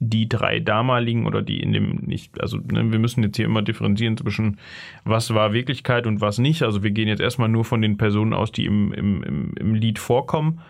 die 0.00 0.28
drei 0.28 0.60
damaligen 0.60 1.26
oder 1.26 1.42
die 1.42 1.60
in 1.60 1.72
dem 1.72 1.96
nicht, 1.96 2.40
also 2.40 2.58
ne, 2.58 2.92
wir 2.92 2.98
müssen 2.98 3.22
jetzt 3.24 3.36
hier 3.36 3.46
immer 3.46 3.62
differenzieren 3.62 4.16
zwischen 4.16 4.58
was 5.04 5.34
war 5.34 5.52
Wirklichkeit 5.52 6.06
und 6.06 6.20
was 6.20 6.38
nicht. 6.38 6.62
Also 6.62 6.82
wir 6.82 6.92
gehen 6.92 7.08
jetzt 7.08 7.20
erstmal 7.20 7.48
nur 7.48 7.64
von 7.64 7.82
den 7.82 7.96
Personen 7.96 8.32
aus, 8.32 8.52
die 8.52 8.66
im, 8.66 8.92
im, 8.92 9.22
im, 9.24 9.54
im 9.58 9.74
Lied 9.74 9.98
vorkommen. 9.98 10.60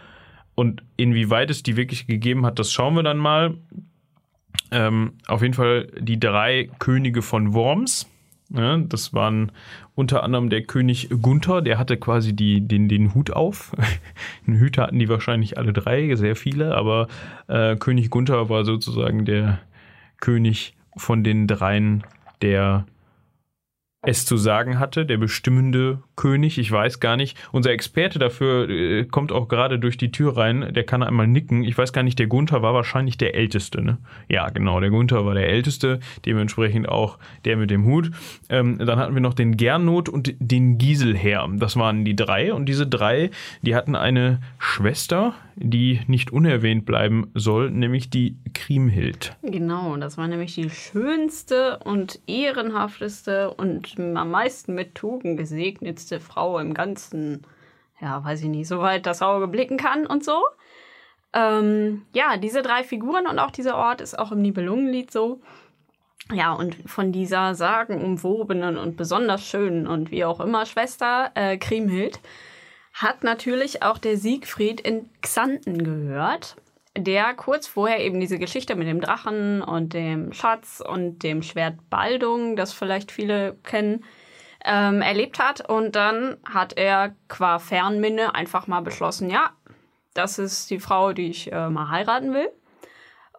Und 0.55 0.83
inwieweit 0.97 1.51
es 1.51 1.63
die 1.63 1.77
wirklich 1.77 2.07
gegeben 2.07 2.47
hat, 2.47 2.59
das 2.59 2.73
schauen 2.73 2.95
wir 2.95 3.03
dann 3.03 3.19
mal. 3.19 3.55
Ähm, 4.71 5.13
auf 5.27 5.43
jeden 5.43 5.55
Fall 5.55 5.89
die 5.99 6.19
drei 6.19 6.69
Könige 6.79 7.23
von 7.23 7.55
Worms. 7.55 8.11
Ja, 8.51 8.79
das 8.79 9.13
waren 9.13 9.53
unter 9.95 10.23
anderem 10.23 10.49
der 10.49 10.63
König 10.63 11.11
Gunther, 11.21 11.61
der 11.61 11.79
hatte 11.79 11.99
quasi 11.99 12.35
die, 12.35 12.63
den, 12.63 12.89
den 12.89 13.15
Hut 13.15 13.31
auf. 13.31 13.73
Einen 14.47 14.59
Hüter 14.59 14.85
hatten 14.85 14.99
die 14.99 15.09
wahrscheinlich 15.09 15.59
alle 15.59 15.75
drei, 15.75 16.15
sehr 16.15 16.35
viele, 16.35 16.75
aber 16.75 17.09
äh, 17.47 17.77
König 17.77 18.09
Gunther 18.09 18.49
war 18.49 18.65
sozusagen 18.65 19.27
der 19.27 19.59
König 20.19 20.75
von 20.97 21.25
den 21.25 21.47
dreien, 21.47 22.05
der 22.41 22.87
es 24.03 24.25
zu 24.25 24.37
sagen 24.37 24.79
hatte, 24.79 25.05
der 25.05 25.17
bestimmende 25.17 26.03
König. 26.15 26.59
Ich 26.59 26.71
weiß 26.71 27.01
gar 27.01 27.17
nicht. 27.17 27.37
Unser 27.51 27.73
Experte 27.73 28.21
dafür 28.21 28.69
äh, 28.69 29.05
kommt 29.05 29.33
auch 29.33 29.49
gerade 29.49 29.81
durch 29.81 29.97
die 29.97 30.13
Tür 30.13 30.37
rein. 30.37 30.73
Der 30.73 30.85
kann 30.85 31.03
einmal 31.03 31.27
nicken. 31.27 31.65
Ich 31.65 31.77
weiß 31.77 31.93
gar 31.93 32.05
nicht, 32.05 32.19
der 32.19 32.29
Gunther 32.29 32.63
war 32.63 32.75
wahrscheinlich 32.75 33.19
der 33.19 33.35
Älteste. 33.35 33.83
Ne? 33.83 33.99
Ja, 34.29 34.51
genau, 34.51 34.79
der 34.79 34.91
Gunther 34.91 35.27
war 35.27 35.35
der 35.35 35.49
Älteste. 35.49 35.99
Dementsprechend 36.25 36.89
auch 36.89 37.19
der 37.45 37.57
mit 37.57 37.71
dem 37.71 37.87
Hut. 37.87 38.13
Ähm, 38.49 38.79
dann 38.79 39.01
hatten 39.01 39.15
wir 39.15 39.21
noch 39.21 39.35
den 39.35 39.57
Gernot 39.57 40.09
und 40.09 40.33
den 40.39 40.79
Giselher. 40.79 41.49
Das 41.57 41.77
waren 41.77 42.05
die 42.05 42.15
drei. 42.15 42.55
Und 42.55 42.67
diese 42.67 42.87
drei, 42.87 43.31
die 43.63 43.75
hatten 43.75 43.97
eine 43.97 44.41
Schwester, 44.59 45.35
die 45.61 46.01
nicht 46.07 46.33
unerwähnt 46.33 46.87
bleiben 46.87 47.31
soll, 47.35 47.71
nämlich 47.71 48.11
die 48.11 48.37
Kriemhild. 48.55 49.37
Genau, 49.43 49.97
das 49.97 50.17
war 50.17 50.29
nämlich 50.29 50.55
die 50.55 50.71
schönste 50.71 51.79
und 51.85 52.21
ehrenhafteste 52.27 53.53
und 53.53 53.99
am 53.99 54.31
meisten 54.31 54.75
mit 54.75 54.95
Tugend 54.95 55.37
gesegnetste 55.37 56.21
Frau 56.21 56.59
im 56.59 56.75
ganzen, 56.75 57.43
ja, 58.01 58.25
weiß 58.25 58.43
ich 58.43 58.49
nicht, 58.49 58.69
soweit 58.69 59.07
das 59.07 59.23
Auge 59.23 59.49
blicken 59.49 59.77
kann 59.77 60.07
und 60.07 60.25
so. 60.25 60.43
Ähm, 61.33 62.03
ja, 62.15 62.37
diese 62.37 62.63
drei 62.63 62.85
Figuren 62.85 63.27
und 63.27 63.39
auch 63.39 63.51
dieser 63.51 63.77
Ort 63.77 64.01
ist 64.01 64.19
auch 64.19 64.33
im 64.33 64.41
Nibelungenlied 64.41 65.11
so. 65.11 65.41
Ja, 66.33 66.53
und 66.53 66.77
von 66.87 67.11
dieser 67.11 67.55
sagenumwobenen 67.55 68.77
und 68.77 68.97
besonders 68.97 69.45
schönen 69.47 69.87
und 69.87 70.11
wie 70.11 70.25
auch 70.25 70.41
immer 70.41 70.67
Schwester 70.67 71.31
äh, 71.35 71.57
Kriemhild 71.57 72.21
hat 72.99 73.23
natürlich 73.23 73.83
auch 73.85 73.99
der 73.99 74.17
Siegfried 74.17 74.81
in 74.81 75.09
Xanten 75.23 75.85
gehört, 75.85 76.57
der 76.97 77.33
kurz 77.35 77.69
vorher 77.69 78.01
eben 78.01 78.19
diese 78.19 78.41
Geschichte 78.41 78.75
mit 78.75 78.89
dem 78.89 79.01
Drachen 79.01 79.63
und 79.63 79.95
dem 79.95 80.33
Schatz 80.33 80.83
und 80.85 81.23
dem 81.23 81.43
Schwert 81.43 81.77
Baldung, 81.91 82.57
das 82.57 82.73
vielleicht 82.73 83.13
viele 83.13 83.57
kennen, 83.63 84.05
ähm, 84.65 85.01
erlebt 85.01 85.39
hat. 85.39 85.69
Und 85.69 85.95
dann 85.95 86.39
hat 86.45 86.77
er 86.77 87.15
qua 87.29 87.61
Fernminne 87.61 88.35
einfach 88.35 88.67
mal 88.67 88.81
beschlossen, 88.81 89.31
ja, 89.31 89.53
das 90.15 90.41
ist 90.41 90.69
die 90.71 90.81
Frau, 90.81 91.13
die 91.13 91.29
ich 91.29 91.53
äh, 91.53 91.71
mal 91.71 91.91
heiraten 91.91 92.35
will. 92.35 92.51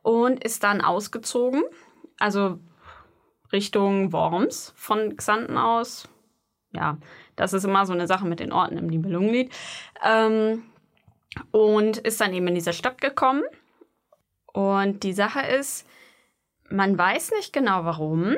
Und 0.02 0.42
ist 0.42 0.64
dann 0.64 0.80
ausgezogen, 0.80 1.64
also 2.18 2.60
Richtung 3.52 4.14
Worms 4.14 4.72
von 4.78 5.18
Xanten 5.18 5.58
aus. 5.58 6.08
Ja, 6.72 6.98
das 7.40 7.54
ist 7.54 7.64
immer 7.64 7.86
so 7.86 7.94
eine 7.94 8.08
Sache 8.08 8.28
mit 8.28 8.40
den 8.40 8.52
Orten 8.52 8.78
im 8.78 8.88
Nibelungenlied. 8.88 9.52
Ähm, 10.04 10.64
und 11.52 11.98
ist 11.98 12.20
dann 12.22 12.34
eben 12.34 12.48
in 12.48 12.56
diese 12.56 12.74
Stadt 12.74 13.02
gekommen. 13.02 13.44
Und 14.52 15.04
die 15.04 15.14
Sache 15.14 15.42
ist, 15.42 15.88
man 16.70 16.98
weiß 16.98 17.32
nicht 17.32 17.54
genau 17.54 17.86
warum, 17.86 18.36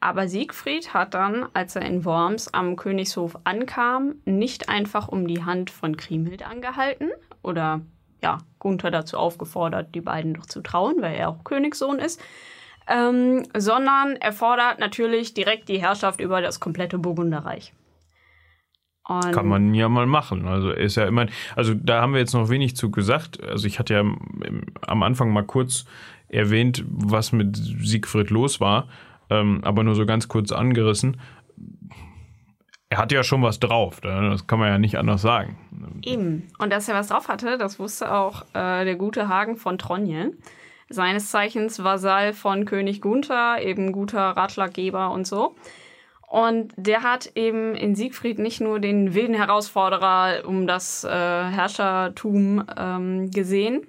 aber 0.00 0.28
Siegfried 0.28 0.94
hat 0.94 1.14
dann, 1.14 1.48
als 1.54 1.74
er 1.76 1.82
in 1.82 2.04
Worms 2.04 2.52
am 2.54 2.76
Königshof 2.76 3.36
ankam, 3.44 4.16
nicht 4.24 4.68
einfach 4.68 5.08
um 5.08 5.26
die 5.26 5.44
Hand 5.44 5.70
von 5.70 5.96
Kriemhild 5.96 6.48
angehalten 6.48 7.10
oder 7.42 7.80
ja, 8.22 8.38
Gunther 8.58 8.90
dazu 8.90 9.16
aufgefordert, 9.16 9.94
die 9.94 10.00
beiden 10.00 10.34
doch 10.34 10.46
zu 10.46 10.60
trauen, 10.60 10.96
weil 11.00 11.16
er 11.16 11.28
auch 11.28 11.44
Königssohn 11.44 11.98
ist, 11.98 12.20
ähm, 12.88 13.44
sondern 13.56 14.16
er 14.16 14.32
fordert 14.32 14.78
natürlich 14.78 15.34
direkt 15.34 15.68
die 15.68 15.80
Herrschaft 15.80 16.20
über 16.20 16.40
das 16.40 16.60
komplette 16.60 16.98
Burgunderreich. 16.98 17.72
Und 19.08 19.32
Kann 19.32 19.48
man 19.48 19.72
ja 19.72 19.88
mal 19.88 20.06
machen. 20.06 20.46
Also 20.46 20.70
ist 20.70 20.96
ja 20.96 21.06
immer, 21.06 21.26
also 21.56 21.72
da 21.72 22.02
haben 22.02 22.12
wir 22.12 22.20
jetzt 22.20 22.34
noch 22.34 22.50
wenig 22.50 22.76
zu 22.76 22.90
gesagt. 22.90 23.42
Also 23.42 23.66
ich 23.66 23.78
hatte 23.78 23.94
ja 23.94 24.04
am 24.86 25.02
Anfang 25.02 25.32
mal 25.32 25.44
kurz 25.44 25.86
erwähnt, 26.28 26.84
was 26.86 27.32
mit 27.32 27.56
Siegfried 27.56 28.28
los 28.28 28.60
war, 28.60 28.86
ähm, 29.30 29.60
aber 29.64 29.82
nur 29.82 29.94
so 29.94 30.04
ganz 30.04 30.28
kurz 30.28 30.52
angerissen. 30.52 31.18
Er 32.90 32.98
hat 32.98 33.10
ja 33.10 33.24
schon 33.24 33.42
was 33.42 33.60
drauf, 33.60 34.02
ne? 34.02 34.28
das 34.30 34.46
kann 34.46 34.58
man 34.58 34.68
ja 34.68 34.78
nicht 34.78 34.98
anders 34.98 35.22
sagen. 35.22 35.58
Eben. 36.02 36.48
Und 36.58 36.70
dass 36.70 36.86
er 36.88 36.94
was 36.94 37.08
drauf 37.08 37.28
hatte, 37.28 37.56
das 37.56 37.78
wusste 37.78 38.12
auch 38.12 38.42
äh, 38.54 38.84
der 38.84 38.96
gute 38.96 39.28
Hagen 39.28 39.56
von 39.56 39.78
Tronje. 39.78 40.32
Seines 40.90 41.30
Zeichens 41.30 41.82
Vasall 41.82 42.34
von 42.34 42.66
König 42.66 43.00
Gunther, 43.00 43.62
eben 43.62 43.92
guter 43.92 44.20
Ratschlaggeber 44.20 45.10
und 45.10 45.26
so. 45.26 45.54
Und 46.28 46.74
der 46.76 47.02
hat 47.02 47.32
eben 47.36 47.74
in 47.74 47.94
Siegfried 47.94 48.38
nicht 48.38 48.60
nur 48.60 48.80
den 48.80 49.14
wilden 49.14 49.34
Herausforderer 49.34 50.46
um 50.46 50.66
das 50.66 51.02
äh, 51.04 51.08
Herrschertum 51.08 52.64
ähm, 52.76 53.30
gesehen, 53.30 53.86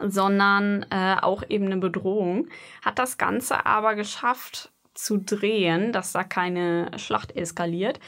sondern 0.00 0.84
äh, 0.90 1.16
auch 1.22 1.44
eben 1.48 1.66
eine 1.66 1.76
Bedrohung. 1.76 2.48
Hat 2.84 2.98
das 2.98 3.18
Ganze 3.18 3.66
aber 3.66 3.94
geschafft 3.94 4.72
zu 4.94 5.18
drehen, 5.18 5.92
dass 5.92 6.12
da 6.12 6.24
keine 6.24 6.90
Schlacht 6.96 7.36
eskaliert, 7.36 8.00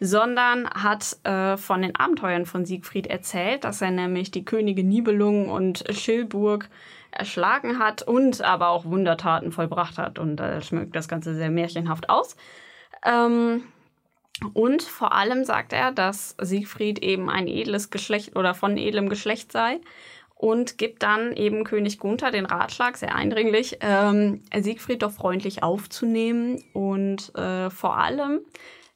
sondern 0.00 0.68
hat 0.70 1.18
äh, 1.24 1.58
von 1.58 1.82
den 1.82 1.96
Abenteuern 1.96 2.46
von 2.46 2.64
Siegfried 2.64 3.06
erzählt, 3.06 3.64
dass 3.64 3.82
er 3.82 3.90
nämlich 3.90 4.30
die 4.30 4.46
Könige 4.46 4.82
Nibelung 4.82 5.50
und 5.50 5.84
Schilburg 5.90 6.70
erschlagen 7.10 7.78
hat 7.78 8.02
und 8.02 8.40
aber 8.40 8.68
auch 8.68 8.86
Wundertaten 8.86 9.52
vollbracht 9.52 9.98
hat. 9.98 10.18
Und 10.18 10.36
da 10.36 10.62
schmückt 10.62 10.96
das 10.96 11.06
Ganze 11.06 11.34
sehr 11.34 11.50
märchenhaft 11.50 12.08
aus. 12.08 12.36
Ähm, 13.04 13.64
und 14.52 14.82
vor 14.82 15.12
allem 15.12 15.44
sagt 15.44 15.72
er, 15.72 15.92
dass 15.92 16.36
Siegfried 16.40 16.98
eben 17.00 17.30
ein 17.30 17.46
edles 17.46 17.90
Geschlecht 17.90 18.36
oder 18.36 18.54
von 18.54 18.76
edlem 18.76 19.08
Geschlecht 19.08 19.52
sei 19.52 19.80
und 20.34 20.76
gibt 20.76 21.02
dann 21.02 21.32
eben 21.36 21.64
König 21.64 21.98
Gunther 21.98 22.30
den 22.30 22.46
Ratschlag, 22.46 22.96
sehr 22.96 23.14
eindringlich, 23.14 23.78
ähm, 23.80 24.42
Siegfried 24.54 25.02
doch 25.02 25.12
freundlich 25.12 25.62
aufzunehmen 25.62 26.62
und 26.72 27.34
äh, 27.36 27.70
vor 27.70 27.96
allem 27.96 28.40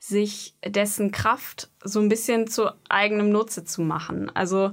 sich 0.00 0.54
dessen 0.64 1.10
Kraft 1.10 1.70
so 1.82 2.00
ein 2.00 2.08
bisschen 2.08 2.48
zu 2.48 2.70
eigenem 2.88 3.30
Nutze 3.30 3.64
zu 3.64 3.82
machen. 3.82 4.30
Also 4.34 4.72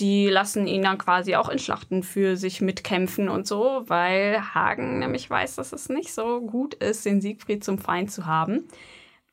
die 0.00 0.28
lassen 0.28 0.66
ihn 0.66 0.82
dann 0.82 0.98
quasi 0.98 1.36
auch 1.36 1.48
in 1.48 1.58
Schlachten 1.58 2.02
für 2.02 2.36
sich 2.36 2.60
mitkämpfen 2.60 3.28
und 3.28 3.46
so, 3.46 3.84
weil 3.86 4.40
Hagen 4.54 4.98
nämlich 4.98 5.30
weiß, 5.30 5.56
dass 5.56 5.72
es 5.72 5.88
nicht 5.88 6.12
so 6.12 6.40
gut 6.40 6.74
ist, 6.74 7.04
den 7.04 7.20
Siegfried 7.20 7.62
zum 7.62 7.78
Feind 7.78 8.10
zu 8.10 8.26
haben, 8.26 8.64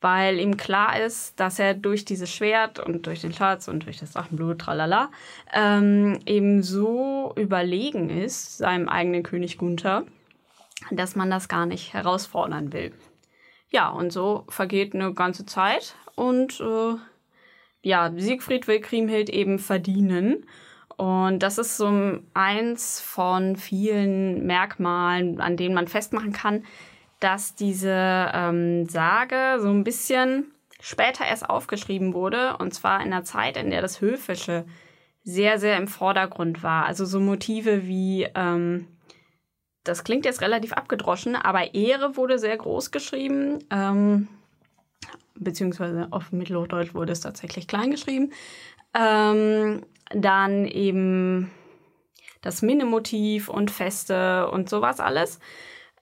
weil 0.00 0.38
ihm 0.38 0.56
klar 0.56 1.00
ist, 1.00 1.38
dass 1.40 1.58
er 1.58 1.74
durch 1.74 2.04
dieses 2.04 2.32
Schwert 2.32 2.78
und 2.78 3.06
durch 3.06 3.20
den 3.20 3.32
Schatz 3.32 3.66
und 3.66 3.86
durch 3.86 3.98
das 3.98 4.12
Drachenblut, 4.12 4.60
tralala, 4.60 5.10
ähm, 5.52 6.20
eben 6.26 6.62
so 6.62 7.32
überlegen 7.36 8.08
ist, 8.08 8.58
seinem 8.58 8.88
eigenen 8.88 9.24
König 9.24 9.58
Gunther, 9.58 10.04
dass 10.90 11.16
man 11.16 11.30
das 11.30 11.48
gar 11.48 11.66
nicht 11.66 11.92
herausfordern 11.92 12.72
will. 12.72 12.92
Ja, 13.70 13.88
und 13.88 14.12
so 14.12 14.44
vergeht 14.48 14.94
eine 14.94 15.12
ganze 15.14 15.46
Zeit 15.46 15.96
und 16.14 16.60
äh, 16.60 16.94
ja, 17.82 18.12
Siegfried 18.16 18.68
will 18.68 18.80
Kriemhild 18.80 19.28
eben 19.28 19.58
verdienen. 19.58 20.46
Und 20.96 21.40
das 21.40 21.58
ist 21.58 21.76
so 21.76 22.20
eins 22.34 23.00
von 23.00 23.56
vielen 23.56 24.46
Merkmalen, 24.46 25.40
an 25.40 25.56
denen 25.56 25.74
man 25.74 25.88
festmachen 25.88 26.32
kann, 26.32 26.64
dass 27.18 27.54
diese 27.54 28.30
ähm, 28.34 28.88
Sage 28.88 29.58
so 29.60 29.68
ein 29.68 29.84
bisschen 29.84 30.52
später 30.80 31.24
erst 31.24 31.48
aufgeschrieben 31.48 32.14
wurde. 32.14 32.56
Und 32.58 32.72
zwar 32.74 33.00
in 33.00 33.12
einer 33.12 33.24
Zeit, 33.24 33.56
in 33.56 33.70
der 33.70 33.80
das 33.80 34.00
Höfische 34.00 34.64
sehr, 35.24 35.58
sehr 35.58 35.76
im 35.76 35.88
Vordergrund 35.88 36.62
war. 36.62 36.86
Also 36.86 37.04
so 37.04 37.20
Motive 37.20 37.86
wie, 37.86 38.28
ähm, 38.34 38.86
das 39.84 40.04
klingt 40.04 40.24
jetzt 40.24 40.40
relativ 40.40 40.72
abgedroschen, 40.72 41.36
aber 41.36 41.74
Ehre 41.74 42.16
wurde 42.16 42.38
sehr 42.38 42.56
groß 42.56 42.90
geschrieben. 42.90 43.60
Ähm, 43.70 44.28
beziehungsweise 45.34 46.08
auf 46.10 46.32
Mittelhochdeutsch 46.32 46.94
wurde 46.94 47.12
es 47.12 47.20
tatsächlich 47.20 47.66
klein 47.66 47.90
geschrieben. 47.90 48.32
Ähm, 48.94 49.84
dann 50.10 50.66
eben 50.66 51.50
das 52.42 52.62
Minnemotiv 52.62 53.48
und 53.48 53.70
Feste 53.70 54.50
und 54.50 54.68
sowas 54.68 55.00
alles. 55.00 55.38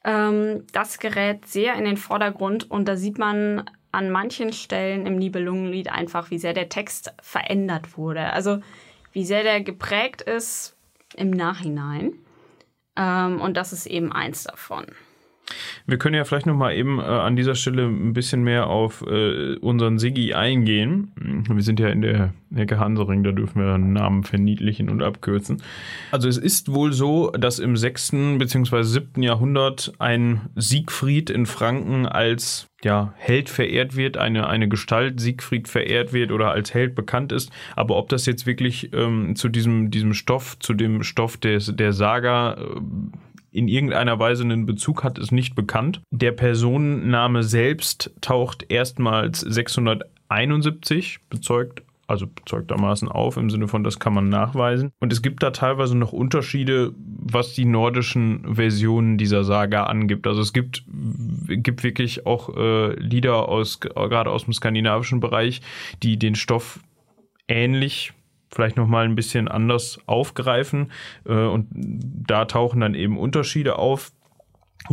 Ähm, 0.05 0.67
das 0.73 0.99
gerät 0.99 1.47
sehr 1.47 1.75
in 1.75 1.85
den 1.85 1.97
Vordergrund 1.97 2.71
und 2.71 2.87
da 2.89 2.97
sieht 2.97 3.19
man 3.19 3.69
an 3.93 4.11
manchen 4.11 4.53
Stellen 4.53 5.07
im 5.07 5.17
Nibelungenlied 5.17 5.91
einfach, 5.91 6.31
wie 6.31 6.39
sehr 6.39 6.53
der 6.55 6.69
Text 6.69 7.13
verändert 7.21 7.97
wurde. 7.97 8.33
Also 8.33 8.61
wie 9.13 9.25
sehr 9.25 9.43
der 9.43 9.61
geprägt 9.61 10.23
ist 10.23 10.77
im 11.17 11.31
Nachhinein. 11.31 12.15
Ähm, 12.97 13.41
und 13.41 13.57
das 13.57 13.73
ist 13.73 13.87
eben 13.87 14.13
eins 14.13 14.45
davon. 14.45 14.87
Wir 15.87 15.99
können 15.99 16.15
ja 16.15 16.25
vielleicht 16.25 16.47
nochmal 16.47 16.75
eben 16.77 16.99
äh, 16.99 17.03
an 17.03 17.37
dieser 17.37 17.55
Stelle 17.55 17.85
ein 17.87 18.13
bisschen 18.13 18.43
mehr 18.43 18.69
auf 18.69 19.05
äh, 19.07 19.57
unseren 19.57 19.99
Siggi 19.99 20.35
eingehen. 20.35 21.13
Wir 21.49 21.63
sind 21.63 21.81
ja 21.81 21.89
in 21.89 22.03
der 22.03 22.35
Ecke 22.55 22.79
Hansering, 22.79 23.23
da 23.23 23.33
dürfen 23.33 23.63
wir 23.63 23.79
Namen 23.79 24.25
verniedlichen 24.25 24.89
und 24.89 25.03
abkürzen. 25.03 25.63
Also 26.11 26.29
es 26.29 26.37
ist 26.37 26.73
wohl 26.73 26.93
so, 26.93 27.31
dass 27.31 27.59
im 27.59 27.77
6. 27.77 28.13
bzw. 28.39 28.83
7. 28.83 29.23
Jahrhundert 29.23 29.93
ein 29.99 30.51
Siegfried 30.57 31.31
in 31.31 31.47
Franken 31.47 32.07
als 32.07 32.71
ja, 32.83 33.13
Held 33.17 33.49
verehrt 33.51 33.97
wird, 33.97 34.17
eine, 34.17 34.49
eine 34.49 34.69
Gestalt 34.69 35.21
Siegfried 35.21 35.69
verehrt 35.69 36.13
wird 36.13 36.33
oder 36.33 36.51
als 36.51 36.73
Held 36.73 36.95
bekannt 36.95 37.31
ist. 37.31 37.53
Aber 37.77 37.97
ob 37.97 38.09
das 38.09 38.27
jetzt 38.27 38.47
wirklich 38.47 38.93
ähm, 38.93 39.37
zu 39.37 39.49
diesem, 39.49 39.91
diesem 39.91 40.15
Stoff, 40.15 40.59
zu 40.59 40.75
dem 40.75 41.03
Stoff 41.03 41.37
des, 41.37 41.75
der 41.77 41.93
Saga 41.93 42.55
äh, 42.55 42.81
in 43.53 43.69
irgendeiner 43.69 44.19
Weise 44.19 44.45
einen 44.45 44.67
Bezug 44.67 45.05
hat, 45.05 45.19
ist 45.19 45.33
nicht 45.33 45.55
bekannt. 45.55 46.03
Der 46.11 46.33
Personenname 46.33 47.43
selbst 47.43 48.13
taucht 48.21 48.67
erstmals 48.71 49.41
671 49.41 51.19
bezeugt, 51.29 51.83
also 52.07 52.27
bezeugtermaßen 52.27 53.09
auf, 53.09 53.37
im 53.37 53.51
Sinne 53.51 53.69
von, 53.69 53.85
das 53.85 54.01
kann 54.01 54.15
man 54.15 54.29
nachweisen. 54.29 54.91
Und 54.99 55.13
es 55.13 55.23
gibt 55.23 55.43
da 55.43 55.51
teilweise 55.51 55.97
noch 55.97 56.13
Unterschiede, 56.13 56.93
was 56.97 57.55
die 57.55 57.65
nordischen 57.65 58.55
Versionen 58.55 59.17
dieser 59.17 59.45
Saga 59.45 59.85
angibt. 59.85 60.27
Also 60.27 60.41
es 60.41 60.53
gibt, 60.53 60.85
gibt 61.49 61.85
wirklich 61.85 62.27
auch 62.27 62.57
äh, 62.57 62.95
Lieder 62.95 63.49
aus, 63.49 63.81
gerade 63.81 64.31
aus 64.31 64.45
dem 64.45 64.53
skandinavischen 64.53 65.21
Bereich, 65.21 65.61
die 66.03 66.19
den 66.19 66.35
Stoff 66.35 66.81
ähnlich 67.47 68.13
vielleicht 68.51 68.77
nochmal 68.77 69.05
ein 69.05 69.15
bisschen 69.15 69.49
anders 69.49 69.99
aufgreifen. 70.07 70.91
Äh, 71.25 71.33
und 71.33 71.69
da 71.73 72.45
tauchen 72.45 72.81
dann 72.81 72.95
eben 72.95 73.19
Unterschiede 73.19 73.79
auf. 73.79 74.13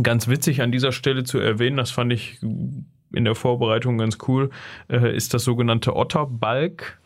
Ganz 0.02 0.28
witzig 0.28 0.62
an 0.62 0.70
dieser 0.70 0.92
Stelle 0.92 1.24
zu 1.24 1.38
erwähnen, 1.38 1.76
das 1.76 1.90
fand 1.90 2.12
ich 2.12 2.40
in 2.42 3.24
der 3.24 3.34
Vorbereitung 3.34 3.98
ganz 3.98 4.18
cool, 4.28 4.50
äh, 4.88 5.16
ist 5.16 5.34
das 5.34 5.44
sogenannte 5.44 5.96
Otterbalk. 5.96 7.00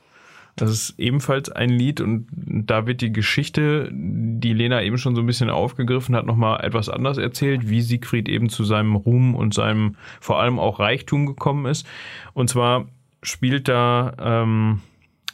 Das 0.57 0.71
ist 0.71 0.99
ebenfalls 0.99 1.49
ein 1.49 1.71
Lied 1.71 2.03
und 2.03 2.27
da 2.31 2.87
wird 2.87 3.01
die 3.01 3.13
Geschichte, 3.13 3.89
die 3.91 4.53
Lena 4.53 4.83
eben 4.83 4.99
schon 4.99 5.15
so 5.15 5.23
ein 5.23 5.27
bisschen 5.27 5.49
aufgegriffen 5.49 6.15
hat, 6.15 6.27
nochmal 6.27 6.63
etwas 6.63 6.91
anders 6.91 7.17
erzählt, 7.17 7.71
wie 7.71 7.81
Siegfried 7.81 8.29
eben 8.29 8.51
zu 8.51 8.65
seinem 8.65 8.97
Ruhm 8.97 9.35
und 9.35 9.55
seinem 9.55 9.97
vor 10.21 10.41
allem 10.41 10.59
auch 10.59 10.79
Reichtum 10.79 11.25
gekommen 11.25 11.65
ist. 11.65 11.87
Und 12.35 12.51
zwar 12.51 12.87
spielt 13.23 13.69
da, 13.69 14.13
ähm, 14.21 14.81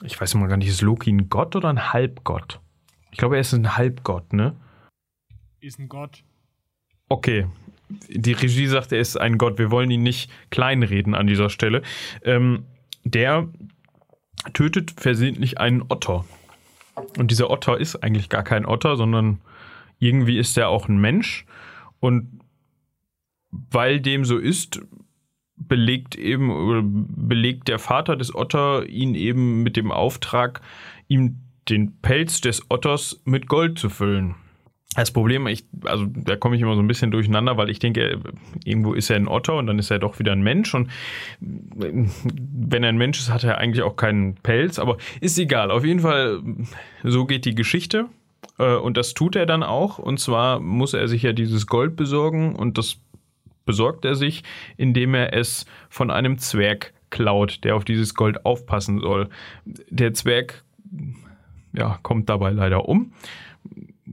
ich 0.03 0.21
weiß 0.21 0.35
immer 0.35 0.49
gar 0.49 0.57
nicht, 0.57 0.69
ist 0.69 0.83
Loki 0.83 1.11
ein 1.11 1.29
Gott 1.29 1.57
oder 1.57 1.69
ein 1.69 1.93
Halbgott? 1.93 2.61
Ich 3.11 3.19
glaube, 3.19 3.37
er 3.37 3.41
ist 3.41 3.53
ein 3.53 3.77
Halbgott, 3.77 4.33
ne? 4.33 4.55
Ist 5.61 5.79
ein 5.79 5.89
Gott. 5.89 6.23
Okay. 7.09 7.47
Die 8.09 8.33
Regie 8.33 8.67
sagt, 8.67 8.93
er 8.93 9.01
ist 9.01 9.17
ein 9.17 9.39
Gott. 9.39 9.59
Wir 9.59 9.71
wollen 9.71 9.91
ihn 9.91 10.03
nicht 10.03 10.31
kleinreden 10.51 11.15
an 11.15 11.27
dieser 11.27 11.49
Stelle. 11.49 11.83
Ähm, 12.23 12.65
der 13.05 13.49
tötet 14.53 14.93
versehentlich 15.01 15.59
einen 15.59 15.83
Otter. 15.89 16.25
Und 17.17 17.31
dieser 17.31 17.51
Otter 17.51 17.79
ist 17.79 17.97
eigentlich 17.97 18.29
gar 18.29 18.43
kein 18.43 18.67
Otter, 18.67 18.97
sondern 18.97 19.41
irgendwie 19.99 20.39
ist 20.39 20.57
er 20.59 20.69
auch 20.69 20.89
ein 20.89 20.99
Mensch. 20.99 21.47
Und 22.01 22.41
weil 23.51 24.01
dem 24.01 24.25
so 24.25 24.37
ist, 24.37 24.81
belegt 25.59 26.15
eben 26.15 27.07
belegt 27.09 27.69
der 27.69 27.79
Vater 27.79 28.17
des 28.17 28.35
Otter 28.35 28.87
ihn 28.87 29.15
eben 29.15 29.63
mit 29.63 29.77
dem 29.77 29.91
Auftrag, 29.91 30.61
ihm 31.09 31.41
den 31.69 32.01
Pelz 32.01 32.41
des 32.41 32.63
Otters 32.71 33.21
mit 33.25 33.49
Gold 33.49 33.79
zu 33.79 33.91
füllen. 33.91 34.35
Das 34.97 35.11
Problem, 35.11 35.47
ich, 35.47 35.65
also 35.85 36.07
da 36.07 36.35
komme 36.37 36.57
ich 36.57 36.63
immer 36.63 36.75
so 36.75 36.81
ein 36.81 36.89
bisschen 36.89 37.11
durcheinander, 37.11 37.57
weil 37.57 37.69
ich 37.69 37.79
denke, 37.79 38.21
irgendwo 38.65 38.95
ist 38.95 39.11
er 39.11 39.17
ein 39.17 39.29
Otter 39.29 39.57
und 39.57 39.67
dann 39.67 39.79
ist 39.79 39.91
er 39.91 39.99
doch 39.99 40.19
wieder 40.19 40.33
ein 40.33 40.41
Mensch. 40.41 40.75
Und 40.75 40.91
wenn 41.41 42.83
er 42.83 42.89
ein 42.89 42.97
Mensch 42.97 43.19
ist, 43.19 43.31
hat 43.31 43.45
er 43.45 43.59
eigentlich 43.59 43.83
auch 43.83 43.97
keinen 43.97 44.37
Pelz, 44.37 44.79
aber 44.79 44.97
ist 45.21 45.39
egal. 45.39 45.71
Auf 45.71 45.85
jeden 45.85 46.01
Fall, 46.01 46.43
so 47.05 47.27
geht 47.27 47.45
die 47.45 47.55
Geschichte. 47.55 48.07
Und 48.57 48.97
das 48.97 49.15
tut 49.15 49.37
er 49.37 49.47
dann 49.47 49.63
auch. 49.63 49.99
Und 49.99 50.19
zwar 50.19 50.59
muss 50.59 50.95
er 50.95 51.07
sich 51.07 51.23
ja 51.23 51.33
dieses 51.33 51.67
Gold 51.67 51.95
besorgen 51.95 52.57
und 52.57 52.79
das 52.79 52.99
besorgt 53.69 54.07
er 54.07 54.15
sich, 54.15 54.45
indem 54.79 55.13
er 55.13 55.35
es 55.35 55.67
von 55.91 56.11
einem 56.11 56.39
Zwerg 56.39 56.95
klaut, 57.11 57.65
der 57.65 57.77
auf 57.77 57.85
dieses 57.85 58.15
Gold 58.15 58.47
aufpassen 58.47 58.99
soll. 59.01 59.29
Der 59.67 60.15
Zwerg 60.15 60.65
ja, 61.75 61.99
kommt 62.03 62.31
dabei 62.31 62.51
leider 62.51 62.89
um. 62.89 63.13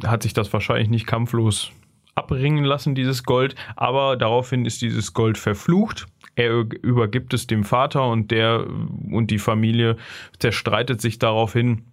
Hat 0.04 0.24
sich 0.24 0.34
das 0.34 0.52
wahrscheinlich 0.52 0.90
nicht 0.90 1.08
kampflos 1.08 1.72
abbringen 2.16 2.66
lassen, 2.66 2.96
dieses 2.96 3.24
Gold, 3.24 3.56
aber 3.78 4.18
daraufhin 4.18 4.66
ist 4.66 4.82
dieses 4.82 5.14
Gold 5.14 5.38
verflucht. 5.38 6.06
Er 6.36 6.52
übergibt 6.52 7.34
es 7.34 7.48
dem 7.48 7.64
Vater 7.64 8.10
und 8.10 8.32
der 8.32 8.68
und 9.10 9.32
die 9.32 9.40
Familie 9.40 9.96
zerstreitet 10.38 11.00
sich 11.00 11.18
daraufhin. 11.18 11.86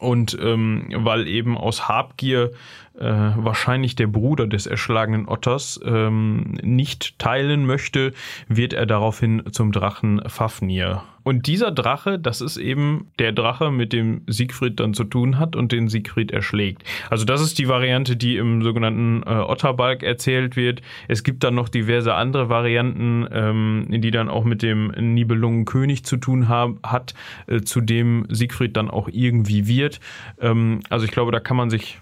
Und 0.00 0.36
ähm, 0.40 0.88
weil 0.92 1.28
eben 1.28 1.56
aus 1.56 1.88
Habgier 1.88 2.50
äh, 2.98 3.04
wahrscheinlich 3.04 3.96
der 3.96 4.06
Bruder 4.06 4.46
des 4.46 4.66
erschlagenen 4.66 5.26
Otters 5.28 5.80
ähm, 5.84 6.58
nicht 6.62 7.18
teilen 7.18 7.66
möchte, 7.66 8.12
wird 8.48 8.72
er 8.72 8.86
daraufhin 8.86 9.42
zum 9.50 9.72
Drachen 9.72 10.22
Fafnir. 10.28 11.02
Und 11.24 11.46
dieser 11.46 11.70
Drache, 11.70 12.18
das 12.18 12.42
ist 12.42 12.58
eben 12.58 13.08
der 13.18 13.32
Drache, 13.32 13.70
mit 13.70 13.94
dem 13.94 14.20
Siegfried 14.26 14.78
dann 14.78 14.92
zu 14.92 15.04
tun 15.04 15.38
hat 15.38 15.56
und 15.56 15.72
den 15.72 15.88
Siegfried 15.88 16.30
erschlägt. 16.30 16.84
Also 17.08 17.24
das 17.24 17.40
ist 17.40 17.58
die 17.58 17.66
Variante, 17.66 18.14
die 18.14 18.36
im 18.36 18.62
sogenannten 18.62 19.22
äh, 19.22 19.30
Otterbalk 19.30 20.02
erzählt 20.02 20.54
wird. 20.54 20.82
Es 21.08 21.24
gibt 21.24 21.42
dann 21.42 21.54
noch 21.54 21.70
diverse 21.70 22.14
andere 22.14 22.50
Varianten, 22.50 23.26
ähm, 23.32 23.86
die 23.88 24.10
dann 24.10 24.28
auch 24.28 24.44
mit 24.44 24.62
dem 24.62 24.88
Nibelungenkönig 24.88 26.04
zu 26.04 26.18
tun 26.18 26.48
haben, 26.48 26.78
hat, 26.84 27.14
äh, 27.46 27.62
zu 27.62 27.80
dem 27.80 28.26
Siegfried 28.28 28.76
dann 28.76 28.90
auch 28.90 29.08
irgendwie 29.10 29.66
wird. 29.66 30.00
Ähm, 30.40 30.80
also 30.90 31.06
ich 31.06 31.10
glaube, 31.10 31.32
da 31.32 31.40
kann 31.40 31.56
man 31.56 31.70
sich 31.70 32.00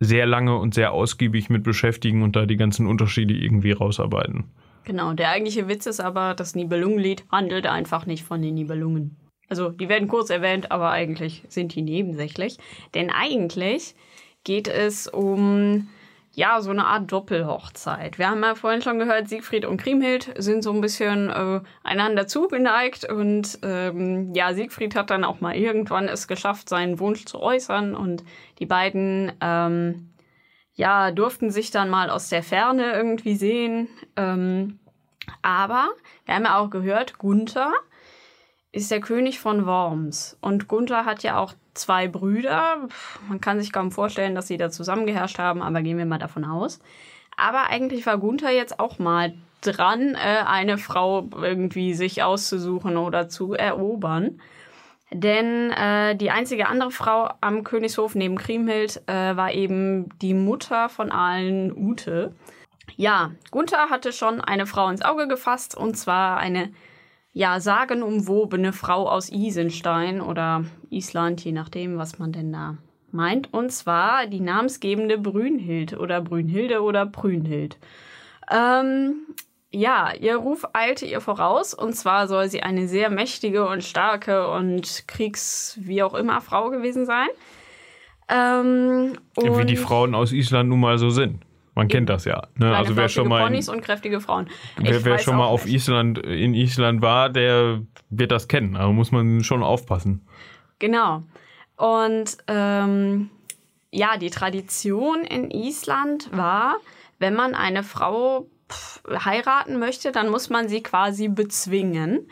sehr 0.00 0.26
lange 0.26 0.56
und 0.56 0.74
sehr 0.74 0.92
ausgiebig 0.92 1.50
mit 1.50 1.62
beschäftigen 1.62 2.22
und 2.22 2.34
da 2.34 2.46
die 2.46 2.56
ganzen 2.56 2.86
Unterschiede 2.86 3.34
irgendwie 3.34 3.72
rausarbeiten. 3.72 4.44
Genau, 4.84 5.12
der 5.12 5.30
eigentliche 5.30 5.68
Witz 5.68 5.86
ist 5.86 6.00
aber, 6.00 6.34
das 6.34 6.54
Nibelungenlied 6.54 7.24
handelt 7.30 7.66
einfach 7.66 8.06
nicht 8.06 8.24
von 8.24 8.40
den 8.40 8.54
Nibelungen. 8.54 9.16
Also, 9.48 9.68
die 9.68 9.88
werden 9.88 10.08
kurz 10.08 10.30
erwähnt, 10.30 10.70
aber 10.70 10.90
eigentlich 10.90 11.42
sind 11.48 11.74
die 11.74 11.82
nebensächlich. 11.82 12.56
Denn 12.94 13.10
eigentlich 13.10 13.94
geht 14.44 14.68
es 14.68 15.06
um 15.06 15.88
ja, 16.32 16.60
so 16.60 16.70
eine 16.70 16.86
Art 16.86 17.10
Doppelhochzeit. 17.10 18.18
Wir 18.18 18.30
haben 18.30 18.42
ja 18.42 18.54
vorhin 18.54 18.82
schon 18.82 18.98
gehört, 18.98 19.28
Siegfried 19.28 19.64
und 19.64 19.78
Kriemhild 19.78 20.32
sind 20.38 20.62
so 20.62 20.72
ein 20.72 20.80
bisschen 20.80 21.28
äh, 21.28 21.60
einander 21.82 22.28
zugeneigt 22.28 23.04
und 23.10 23.58
ähm, 23.62 24.32
ja, 24.32 24.54
Siegfried 24.54 24.94
hat 24.94 25.10
dann 25.10 25.24
auch 25.24 25.40
mal 25.40 25.56
irgendwann 25.56 26.08
es 26.08 26.28
geschafft, 26.28 26.68
seinen 26.68 27.00
Wunsch 27.00 27.24
zu 27.24 27.40
äußern 27.40 27.96
und 27.96 28.22
die 28.60 28.66
beiden 28.66 29.32
ähm, 29.40 30.10
ja, 30.74 31.10
durften 31.10 31.50
sich 31.50 31.72
dann 31.72 31.90
mal 31.90 32.10
aus 32.10 32.28
der 32.28 32.42
Ferne 32.42 32.92
irgendwie 32.92 33.34
sehen. 33.34 33.88
Ähm, 34.16 34.78
aber 35.42 35.88
wir 36.24 36.34
haben 36.34 36.44
ja 36.44 36.58
auch 36.58 36.70
gehört, 36.70 37.18
Gunther 37.18 37.72
ist 38.72 38.90
der 38.90 39.00
König 39.00 39.40
von 39.40 39.66
Worms 39.66 40.38
und 40.40 40.68
Gunther 40.68 41.04
hat 41.04 41.24
ja 41.24 41.38
auch 41.38 41.54
zwei 41.74 42.08
Brüder. 42.08 42.88
Man 43.28 43.40
kann 43.40 43.60
sich 43.60 43.72
kaum 43.72 43.90
vorstellen, 43.90 44.34
dass 44.34 44.48
sie 44.48 44.56
da 44.56 44.70
zusammengeherrscht 44.70 45.38
haben, 45.38 45.62
aber 45.62 45.82
gehen 45.82 45.98
wir 45.98 46.06
mal 46.06 46.18
davon 46.18 46.44
aus. 46.44 46.80
Aber 47.36 47.70
eigentlich 47.70 48.06
war 48.06 48.18
Gunther 48.18 48.50
jetzt 48.50 48.80
auch 48.80 48.98
mal 48.98 49.34
dran, 49.62 50.14
äh, 50.14 50.44
eine 50.46 50.78
Frau 50.78 51.28
irgendwie 51.40 51.94
sich 51.94 52.22
auszusuchen 52.22 52.96
oder 52.96 53.28
zu 53.28 53.54
erobern. 53.54 54.40
Denn 55.12 55.70
äh, 55.72 56.14
die 56.14 56.30
einzige 56.30 56.68
andere 56.68 56.92
Frau 56.92 57.30
am 57.40 57.64
Königshof 57.64 58.14
neben 58.14 58.36
Kriemhild 58.36 59.02
äh, 59.08 59.36
war 59.36 59.52
eben 59.52 60.08
die 60.20 60.34
Mutter 60.34 60.88
von 60.88 61.10
allen 61.10 61.76
Ute. 61.76 62.32
Ja, 62.96 63.32
Gunther 63.50 63.90
hatte 63.90 64.12
schon 64.12 64.40
eine 64.40 64.66
Frau 64.66 64.88
ins 64.88 65.02
Auge 65.02 65.26
gefasst, 65.26 65.76
und 65.76 65.96
zwar 65.96 66.38
eine 66.38 66.70
ja, 67.32 67.60
sagenumwobene 67.60 68.72
Frau 68.72 69.08
aus 69.08 69.30
Isenstein 69.30 70.20
oder 70.20 70.64
Island, 70.90 71.44
je 71.44 71.52
nachdem, 71.52 71.96
was 71.96 72.18
man 72.18 72.32
denn 72.32 72.52
da 72.52 72.78
meint. 73.12 73.52
Und 73.52 73.70
zwar 73.70 74.26
die 74.26 74.40
namensgebende 74.40 75.18
Brünhild 75.18 75.96
oder 75.96 76.20
Brünhilde 76.20 76.82
oder 76.82 77.06
Brünhild. 77.06 77.78
Ähm, 78.50 79.26
ja, 79.70 80.12
ihr 80.18 80.36
Ruf 80.36 80.66
eilte 80.72 81.06
ihr 81.06 81.20
voraus 81.20 81.74
und 81.74 81.94
zwar 81.94 82.26
soll 82.26 82.48
sie 82.48 82.62
eine 82.62 82.88
sehr 82.88 83.10
mächtige 83.10 83.68
und 83.68 83.84
starke 83.84 84.50
und 84.50 85.04
kriegs- 85.06 85.78
wie 85.80 86.02
auch 86.02 86.14
immer 86.14 86.40
Frau 86.40 86.70
gewesen 86.70 87.06
sein. 87.06 87.28
Ähm, 88.28 89.12
Wie 89.36 89.64
die 89.66 89.76
Frauen 89.76 90.14
aus 90.14 90.32
Island 90.32 90.68
nun 90.68 90.80
mal 90.80 90.98
so 90.98 91.10
sind. 91.10 91.44
Man 91.80 91.88
kennt 91.88 92.10
das 92.10 92.26
ja. 92.26 92.42
Ne? 92.56 92.76
Also 92.76 92.94
wer 92.94 93.08
schon 93.08 93.26
mal 93.26 93.42
Ponys 93.42 93.70
und 93.70 93.80
kräftige 93.80 94.20
Frauen. 94.20 94.50
wer, 94.76 95.02
wer 95.02 95.18
schon 95.18 95.38
mal 95.38 95.46
auf 95.46 95.64
nicht. 95.64 95.76
Island 95.76 96.18
in 96.18 96.52
Island 96.52 97.00
war, 97.00 97.30
der 97.30 97.80
wird 98.10 98.32
das 98.32 98.48
kennen. 98.48 98.76
Also 98.76 98.92
muss 98.92 99.12
man 99.12 99.42
schon 99.44 99.62
aufpassen. 99.62 100.20
Genau. 100.78 101.22
Und 101.76 102.36
ähm, 102.48 103.30
ja, 103.90 104.18
die 104.18 104.28
Tradition 104.28 105.22
in 105.22 105.50
Island 105.50 106.28
war, 106.36 106.76
wenn 107.18 107.34
man 107.34 107.54
eine 107.54 107.82
Frau 107.82 108.46
heiraten 109.08 109.78
möchte, 109.78 110.12
dann 110.12 110.28
muss 110.28 110.50
man 110.50 110.68
sie 110.68 110.82
quasi 110.82 111.28
bezwingen. 111.28 112.28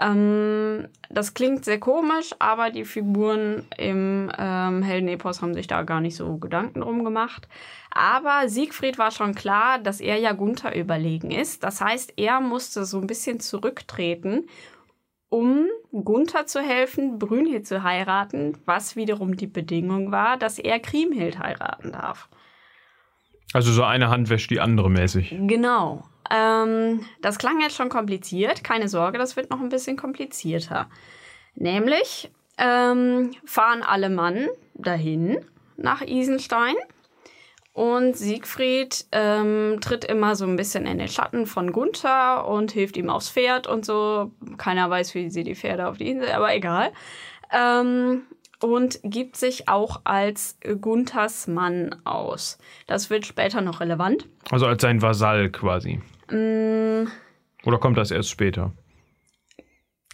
Ähm, 0.00 0.88
das 1.10 1.34
klingt 1.34 1.64
sehr 1.64 1.78
komisch, 1.78 2.30
aber 2.38 2.70
die 2.70 2.86
Figuren 2.86 3.66
im 3.76 4.32
ähm, 4.38 4.82
Heldenepos 4.82 5.42
haben 5.42 5.54
sich 5.54 5.66
da 5.66 5.82
gar 5.82 6.00
nicht 6.00 6.16
so 6.16 6.38
Gedanken 6.38 6.80
drum 6.80 7.04
gemacht. 7.04 7.46
Aber 7.90 8.48
Siegfried 8.48 8.98
war 8.98 9.10
schon 9.10 9.34
klar, 9.34 9.78
dass 9.78 10.00
er 10.00 10.16
ja 10.16 10.32
Gunther 10.32 10.74
überlegen 10.74 11.30
ist. 11.30 11.64
Das 11.64 11.82
heißt, 11.82 12.14
er 12.16 12.40
musste 12.40 12.86
so 12.86 12.98
ein 12.98 13.06
bisschen 13.06 13.40
zurücktreten, 13.40 14.46
um 15.28 15.66
Gunther 15.92 16.46
zu 16.46 16.60
helfen, 16.60 17.18
Brünhild 17.18 17.66
zu 17.66 17.82
heiraten, 17.82 18.56
was 18.64 18.96
wiederum 18.96 19.36
die 19.36 19.46
Bedingung 19.46 20.10
war, 20.12 20.38
dass 20.38 20.58
er 20.58 20.80
Kriemhild 20.80 21.38
heiraten 21.38 21.92
darf. 21.92 22.28
Also 23.52 23.72
so 23.72 23.82
eine 23.82 24.08
Hand 24.08 24.30
wäscht 24.30 24.50
die 24.50 24.60
andere 24.60 24.88
mäßig. 24.88 25.36
Genau. 25.46 26.04
Ähm, 26.30 27.04
das 27.20 27.38
klang 27.38 27.60
jetzt 27.60 27.76
schon 27.76 27.88
kompliziert. 27.88 28.64
Keine 28.64 28.88
Sorge, 28.88 29.18
das 29.18 29.36
wird 29.36 29.50
noch 29.50 29.60
ein 29.60 29.68
bisschen 29.68 29.96
komplizierter. 29.96 30.88
Nämlich 31.54 32.30
ähm, 32.56 33.32
fahren 33.44 33.82
alle 33.82 34.10
Mann 34.10 34.48
dahin 34.74 35.44
nach 35.76 36.02
Isenstein. 36.02 36.74
Und 37.72 38.16
Siegfried 38.16 39.06
ähm, 39.12 39.78
tritt 39.80 40.04
immer 40.04 40.34
so 40.34 40.44
ein 40.44 40.56
bisschen 40.56 40.86
in 40.86 40.98
den 40.98 41.08
Schatten 41.08 41.46
von 41.46 41.72
Gunther 41.72 42.46
und 42.46 42.72
hilft 42.72 42.96
ihm 42.96 43.08
aufs 43.08 43.30
Pferd 43.30 43.66
und 43.66 43.86
so. 43.86 44.32
Keiner 44.58 44.90
weiß, 44.90 45.14
wie 45.14 45.30
sie 45.30 45.44
die 45.44 45.54
Pferde 45.54 45.88
auf 45.88 45.96
die 45.96 46.10
Insel, 46.10 46.32
aber 46.32 46.54
egal. 46.54 46.92
Ähm, 47.52 48.22
und 48.60 49.00
gibt 49.02 49.36
sich 49.36 49.68
auch 49.68 50.00
als 50.04 50.58
Gunthers 50.80 51.46
Mann 51.46 51.94
aus. 52.04 52.58
Das 52.86 53.08
wird 53.08 53.24
später 53.24 53.60
noch 53.60 53.80
relevant. 53.80 54.26
Also 54.50 54.66
als 54.66 54.82
sein 54.82 55.00
Vasall 55.00 55.50
quasi. 55.50 56.00
Mm, 56.30 57.08
Oder 57.64 57.78
kommt 57.78 57.98
das 57.98 58.10
erst 58.10 58.30
später? 58.30 58.72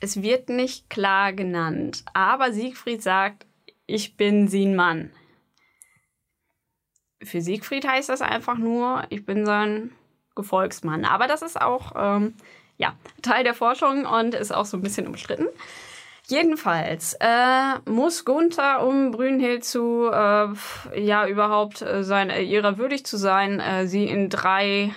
Es 0.01 0.23
wird 0.23 0.49
nicht 0.49 0.91
klar 0.91 1.33
genannt, 1.33 2.05
aber 2.13 2.53
Siegfried 2.53 3.03
sagt, 3.03 3.47
ich 3.87 4.17
bin 4.17 4.49
sein 4.49 4.77
Mann. 4.77 5.11
Für 7.23 7.41
Siegfried 7.41 7.87
heißt 7.87 8.09
das 8.09 8.21
einfach 8.21 8.59
nur, 8.59 9.05
ich 9.09 9.25
bin 9.25 9.47
sein 9.47 9.93
Gefolgsmann. 10.35 11.05
Aber 11.05 11.27
das 11.27 11.43
ist 11.43 11.61
auch 11.61 11.93
ähm, 11.97 12.35
ja, 12.77 12.95
Teil 13.23 13.43
der 13.43 13.55
Forschung 13.55 14.05
und 14.05 14.35
ist 14.35 14.55
auch 14.55 14.67
so 14.67 14.77
ein 14.77 14.83
bisschen 14.83 15.07
umstritten. 15.07 15.47
Jedenfalls 16.29 17.17
äh, 17.21 17.79
muss 17.89 18.25
Gunther, 18.25 18.85
um 18.85 19.13
Brünnhild 19.13 19.65
zu, 19.65 20.11
äh, 20.13 20.49
ja, 21.01 21.27
überhaupt 21.27 21.83
äh, 21.83 22.03
sein, 22.03 22.31
äh, 22.31 22.43
ihrer 22.43 22.79
würdig 22.79 23.07
zu 23.07 23.17
sein, 23.17 23.61
äh, 23.61 23.87
sie 23.87 24.05
in 24.07 24.29
drei 24.29 24.93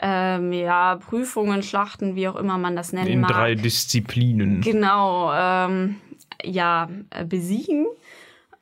ähm, 0.00 0.52
ja, 0.52 0.96
Prüfungen, 0.96 1.62
Schlachten, 1.62 2.16
wie 2.16 2.28
auch 2.28 2.36
immer 2.36 2.58
man 2.58 2.74
das 2.76 2.92
nennen 2.92 3.08
in 3.08 3.20
mag. 3.20 3.30
In 3.30 3.36
drei 3.36 3.54
Disziplinen. 3.54 4.60
Genau, 4.62 5.32
ähm, 5.32 5.96
ja, 6.42 6.88
äh, 7.10 7.24
besiegen. 7.24 7.86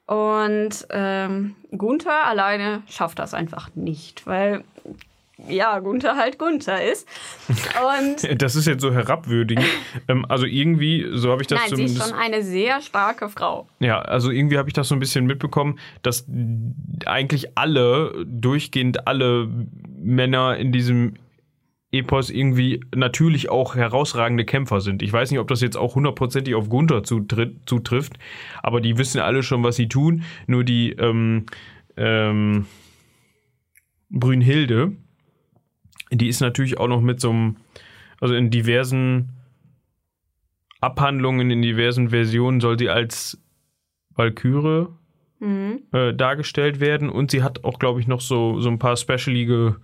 Und 0.07 0.87
ähm, 0.91 1.55
Gunther 1.77 2.25
alleine 2.27 2.83
schafft 2.89 3.19
das 3.19 3.35
einfach 3.35 3.69
nicht, 3.75 4.27
weil 4.27 4.65
ja, 5.47 5.79
Gunther 5.79 6.17
halt 6.17 6.39
Gunther 6.39 6.83
ist. 6.83 7.07
Und 7.49 8.43
das 8.43 8.57
ist 8.57 8.67
jetzt 8.67 8.81
so 8.81 8.93
herabwürdigend. 8.93 9.67
ähm, 10.09 10.27
also 10.29 10.47
irgendwie, 10.47 11.07
so 11.13 11.31
habe 11.31 11.43
ich 11.43 11.49
das 11.49 11.61
Nein, 11.61 11.77
sie 11.77 11.85
ist 11.85 12.03
schon 12.03 12.19
eine 12.19 12.43
sehr 12.43 12.81
starke 12.81 13.29
Frau. 13.29 13.69
Ja, 13.79 14.01
also 14.01 14.31
irgendwie 14.31 14.59
habe 14.59 14.69
ich 14.69 14.73
das 14.73 14.89
so 14.89 14.97
ein 14.97 14.99
bisschen 14.99 15.27
mitbekommen, 15.27 15.79
dass 16.03 16.27
eigentlich 17.07 17.57
alle, 17.57 18.25
durchgehend 18.27 19.07
alle 19.07 19.49
Männer 20.01 20.57
in 20.57 20.73
diesem 20.73 21.15
Epos 21.91 22.29
irgendwie 22.31 22.85
natürlich 22.95 23.49
auch 23.49 23.75
herausragende 23.75 24.45
Kämpfer 24.45 24.81
sind. 24.81 25.03
Ich 25.03 25.13
weiß 25.13 25.31
nicht, 25.31 25.41
ob 25.41 25.49
das 25.49 25.63
jetzt 25.63 25.77
auch 25.77 25.95
hundertprozentig 25.95 26.55
auf 26.55 26.69
Gunther 26.69 27.03
zutrifft, 27.03 28.19
aber 28.63 28.81
die 28.81 28.99
wissen 28.99 29.21
alle 29.21 29.43
schon, 29.43 29.63
was 29.63 29.77
sie 29.77 29.89
tun. 29.89 30.23
Nur 30.47 30.65
die 30.65 30.93
ähm, 30.93 31.47
ähm, 31.97 32.67
Brünnhilde, 34.11 34.93
die 36.11 36.29
ist 36.29 36.41
natürlich 36.41 36.79
auch 36.79 36.89
noch 36.89 37.01
mit 37.01 37.21
so 37.21 37.31
einem 37.31 37.57
also 38.21 38.35
in 38.35 38.51
diversen 38.51 39.31
Abhandlungen, 40.81 41.51
in 41.51 41.63
diversen 41.63 42.11
Versionen 42.11 42.61
soll 42.61 42.79
sie 42.79 42.91
als 42.91 43.41
Valkyrie 44.15 44.89
Mhm. 45.41 45.83
äh, 45.93 46.15
dargestellt 46.15 46.81
werden 46.81 47.09
und 47.09 47.31
sie 47.31 47.45
hat 47.45 47.63
auch, 47.63 47.79
glaube 47.79 48.01
ich, 48.01 48.09
noch 48.09 48.21
so, 48.21 48.59
so 48.59 48.69
ein 48.69 48.81
paar 48.81 48.97
specialige 48.97 49.77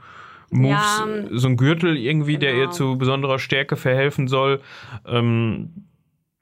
Moves, 0.54 0.70
Ja, 0.70 1.06
so 1.32 1.48
ein 1.48 1.56
Gürtel 1.56 1.96
irgendwie, 1.96 2.38
der 2.38 2.52
ihr 2.54 2.60
genau. 2.62 2.72
zu 2.72 2.98
besonderer 2.98 3.38
Stärke 3.38 3.76
verhelfen 3.76 4.28
soll. 4.28 4.60
Ähm, 5.06 5.86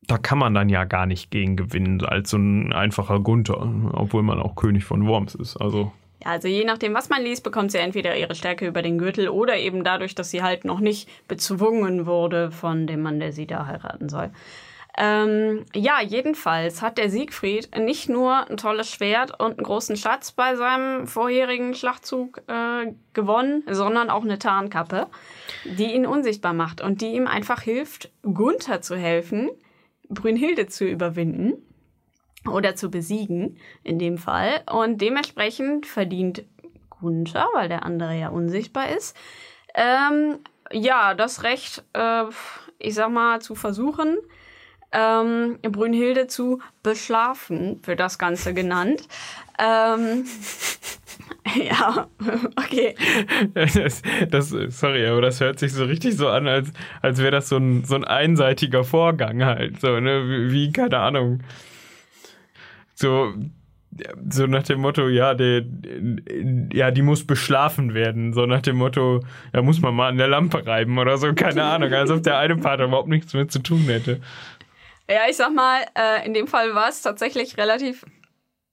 da 0.07 0.19
kann 0.19 0.39
man 0.39 0.53
dann 0.53 0.69
ja 0.69 0.85
gar 0.85 1.07
nicht 1.07 1.31
gegen 1.31 1.57
gewinnen, 1.57 2.05
als 2.05 2.31
so 2.31 2.37
ein 2.37 2.73
einfacher 2.73 3.21
Gunther, 3.21 3.73
obwohl 3.93 4.23
man 4.23 4.41
auch 4.41 4.57
König 4.57 4.85
von 4.85 5.07
Worms 5.07 5.35
ist. 5.35 5.57
Also, 5.57 5.93
also 6.25 6.49
je 6.49 6.65
nachdem, 6.65 6.95
was 6.95 7.09
man 7.09 7.23
liest, 7.23 7.43
bekommt 7.45 7.73
sie 7.73 7.79
entweder 7.79 8.17
ihre 8.17 8.35
Stärke 8.35 8.67
über 8.67 8.83
den 8.83 8.99
Gürtel 8.99 9.29
oder 9.29 9.57
eben 9.57 9.85
dadurch, 9.85 10.15
dass 10.15 10.31
sie 10.31 10.43
halt 10.43 10.65
noch 10.65 10.81
nicht 10.81 11.09
bezwungen 11.29 12.07
wurde 12.07 12.51
von 12.51 12.87
dem 12.87 13.03
Mann, 13.03 13.21
der 13.21 13.33
sie 13.33 13.47
da 13.47 13.67
heiraten 13.67 14.09
soll. 14.09 14.31
Ähm, 14.99 15.65
ja, 15.75 16.03
jedenfalls 16.03 16.83
hat 16.83 16.99
der 16.99 17.09
Siegfried 17.09 17.77
nicht 17.79 18.11
nur 18.11 18.51
ein 18.51 18.59
tolles 18.59 18.91
Schwert 18.91 19.41
und 19.41 19.53
einen 19.53 19.65
großen 19.65 19.97
Schatz 19.97 20.33
bei 20.33 20.55
seinem 20.55 21.07
vorherigen 21.07 21.75
Schlachtzug 21.75 22.43
äh, 22.47 22.93
gewonnen, 23.15 23.63
sondern 23.71 24.11
auch 24.11 24.23
eine 24.23 24.39
Tarnkappe, 24.39 25.07
die 25.65 25.95
ihn 25.95 26.07
unsichtbar 26.07 26.53
macht 26.53 26.83
und 26.83 27.01
die 27.01 27.15
ihm 27.15 27.27
einfach 27.27 27.63
hilft, 27.63 28.11
Gunther 28.23 28.83
zu 28.83 28.95
helfen, 28.95 29.51
Brünnhilde 30.11 30.67
zu 30.67 30.85
überwinden 30.85 31.55
oder 32.51 32.75
zu 32.75 32.91
besiegen, 32.91 33.59
in 33.83 33.99
dem 33.99 34.19
Fall. 34.19 34.63
Und 34.71 35.01
dementsprechend 35.01 35.87
verdient 35.87 36.45
Gunther, 36.91 37.49
weil 37.55 37.71
der 37.71 37.85
andere 37.85 38.19
ja 38.19 38.29
unsichtbar 38.29 38.91
ist, 38.91 39.17
ähm, 39.75 40.39
ja, 40.71 41.15
das 41.15 41.45
Recht, 41.45 41.83
äh, 41.95 42.25
ich 42.79 42.95
sag 42.95 43.11
mal, 43.11 43.41
zu 43.41 43.55
versuchen, 43.55 44.19
ähm, 44.93 45.59
Brünnhilde 45.63 46.27
zu 46.27 46.61
beschlafen, 46.83 47.81
wird 47.85 48.01
das 48.01 48.19
Ganze 48.19 48.55
genannt. 48.55 49.03
Ähm, 49.59 50.25
ja, 51.65 52.09
okay. 52.57 52.95
das, 53.55 54.03
das, 54.29 54.51
sorry, 54.51 55.07
aber 55.07 55.23
das 55.23 55.41
hört 55.41 55.59
sich 55.59 55.73
so 55.73 55.85
richtig 55.85 56.17
so 56.17 56.29
an, 56.29 56.47
als, 56.47 56.73
als 57.01 57.19
wäre 57.19 57.31
das 57.31 57.49
so 57.49 57.57
ein, 57.57 57.85
so 57.85 57.95
ein 57.95 58.05
einseitiger 58.05 58.85
Vorgang 58.85 59.45
halt. 59.45 59.81
So, 59.81 59.99
ne? 60.01 60.51
Wie, 60.51 60.73
keine 60.73 60.99
Ahnung. 60.99 61.41
So, 62.95 63.33
so 64.31 64.47
nach 64.47 64.63
dem 64.63 64.81
Motto, 64.81 65.09
ja, 65.09 65.35
der, 65.35 65.65
ja, 66.73 66.91
die 66.91 67.03
muss 67.03 67.27
beschlafen 67.27 67.95
werden. 67.95 68.33
So 68.33 68.47
nach 68.47 68.63
dem 68.63 68.77
Motto, 68.77 69.21
da 69.53 69.63
muss 69.63 69.81
man 69.81 69.95
mal 69.95 70.09
an 70.09 70.17
der 70.17 70.29
Lampe 70.29 70.67
reiben 70.67 70.99
oder 70.99 71.19
so, 71.19 71.33
keine 71.35 71.65
Ahnung. 71.65 71.93
Als 71.93 72.11
ob 72.11 72.23
der 72.23 72.39
eine 72.39 72.57
Part 72.57 72.81
überhaupt 72.81 73.09
nichts 73.09 73.35
mit 73.35 73.53
zu 73.53 73.59
tun 73.59 73.83
hätte. 73.83 74.21
Ja, 75.13 75.29
ich 75.29 75.37
sag 75.37 75.53
mal, 75.53 75.85
äh, 75.95 76.25
in 76.25 76.33
dem 76.33 76.47
Fall 76.47 76.75
war 76.75 76.89
es 76.89 77.03
tatsächlich 77.03 77.59
relativ 77.59 78.07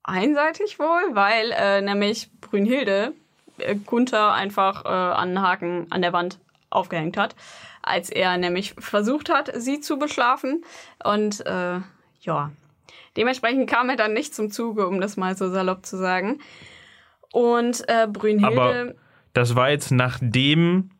einseitig 0.04 0.80
wohl, 0.80 1.13
weil 1.13 1.52
äh, 1.52 1.82
nämlich 1.82 2.30
Brünnhilde 2.39 3.13
äh, 3.58 3.75
Gunther 3.75 4.32
einfach 4.32 4.86
äh, 4.86 4.88
an 4.88 5.30
einen 5.30 5.41
Haken 5.41 5.88
an 5.89 6.02
der 6.02 6.13
Wand 6.13 6.39
aufgehängt 6.69 7.17
hat, 7.17 7.36
als 7.82 8.10
er 8.10 8.38
nämlich 8.38 8.73
versucht 8.78 9.30
hat, 9.30 9.52
sie 9.56 9.82
zu 9.82 9.99
beschlafen. 9.99 10.63
Und 11.04 11.45
äh, 11.45 11.80
ja, 12.21 12.52
dementsprechend 13.17 13.69
kam 13.69 13.89
er 13.89 13.97
dann 13.97 14.13
nicht 14.13 14.34
zum 14.34 14.49
Zuge, 14.49 14.88
um 14.88 15.02
das 15.02 15.17
mal 15.17 15.36
so 15.36 15.49
salopp 15.49 15.86
zu 15.86 15.97
sagen. 15.97 16.39
Und 17.32 17.84
äh, 17.88 18.08
Brünnhilde, 18.08 18.62
Aber 18.62 18.93
das 19.34 19.56
war 19.56 19.69
jetzt 19.69 19.91
nachdem. 19.91 20.91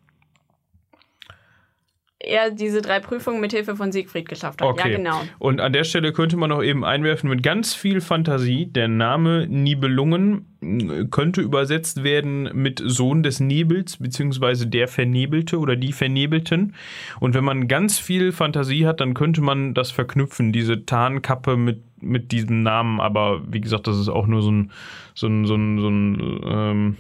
Er 2.20 2.52
diese 2.52 2.82
drei 2.82 3.00
Prüfungen 3.00 3.40
mit 3.40 3.54
Hilfe 3.54 3.78
von 3.78 3.94
Siegfried 3.94 4.28
geschafft 4.28 4.62
hat. 4.62 4.68
Okay. 4.68 4.92
Ja, 4.92 4.98
genau. 4.98 5.22
Und 5.40 5.62
an 5.62 5.72
der 5.72 5.86
Stelle 5.86 6.12
könnte 6.12 6.36
man 6.36 6.50
noch 6.50 6.62
eben 6.62 6.84
einwerfen 6.84 7.30
mit 7.30 7.44
ganz 7.44 7.74
viel 7.74 8.02
Fantasie. 8.02 8.66
Der 8.66 8.90
Name 8.90 9.48
Nibelungen 9.48 10.46
äh, 10.62 11.06
könnte 11.06 11.40
übersetzt 11.40 12.04
werden 12.04 12.50
mit 12.54 12.82
Sohn 12.84 13.24
des 13.24 13.40
Nebels, 13.40 13.98
beziehungsweise 13.98 14.68
der 14.68 14.90
Vernebelte 14.90 15.60
oder 15.60 15.78
die 15.78 15.94
Vernebelten. 15.94 16.76
Und 17.22 17.36
wenn 17.36 17.46
man 17.46 17.70
ganz 17.70 18.00
viel 18.00 18.34
Fantasie 18.34 18.86
hat, 18.86 19.00
dann 19.00 19.14
könnte 19.14 19.40
man 19.40 19.74
das 19.74 19.92
verknüpfen, 19.92 20.52
diese 20.52 20.86
Tarnkappe 20.86 21.56
mit, 21.56 21.84
mit 22.02 22.34
diesem 22.34 22.64
Namen. 22.64 23.00
Aber 23.00 23.42
wie 23.50 23.62
gesagt, 23.62 23.88
das 23.88 23.98
ist 23.98 24.10
auch 24.10 24.28
nur 24.28 24.42
so 24.42 24.52
ein, 24.52 24.72
so 25.16 25.28
ein, 25.28 25.46
so 25.46 25.56
ein, 25.56 25.80
so 25.80 25.88
ein 25.88 26.42
ähm, 26.46 26.96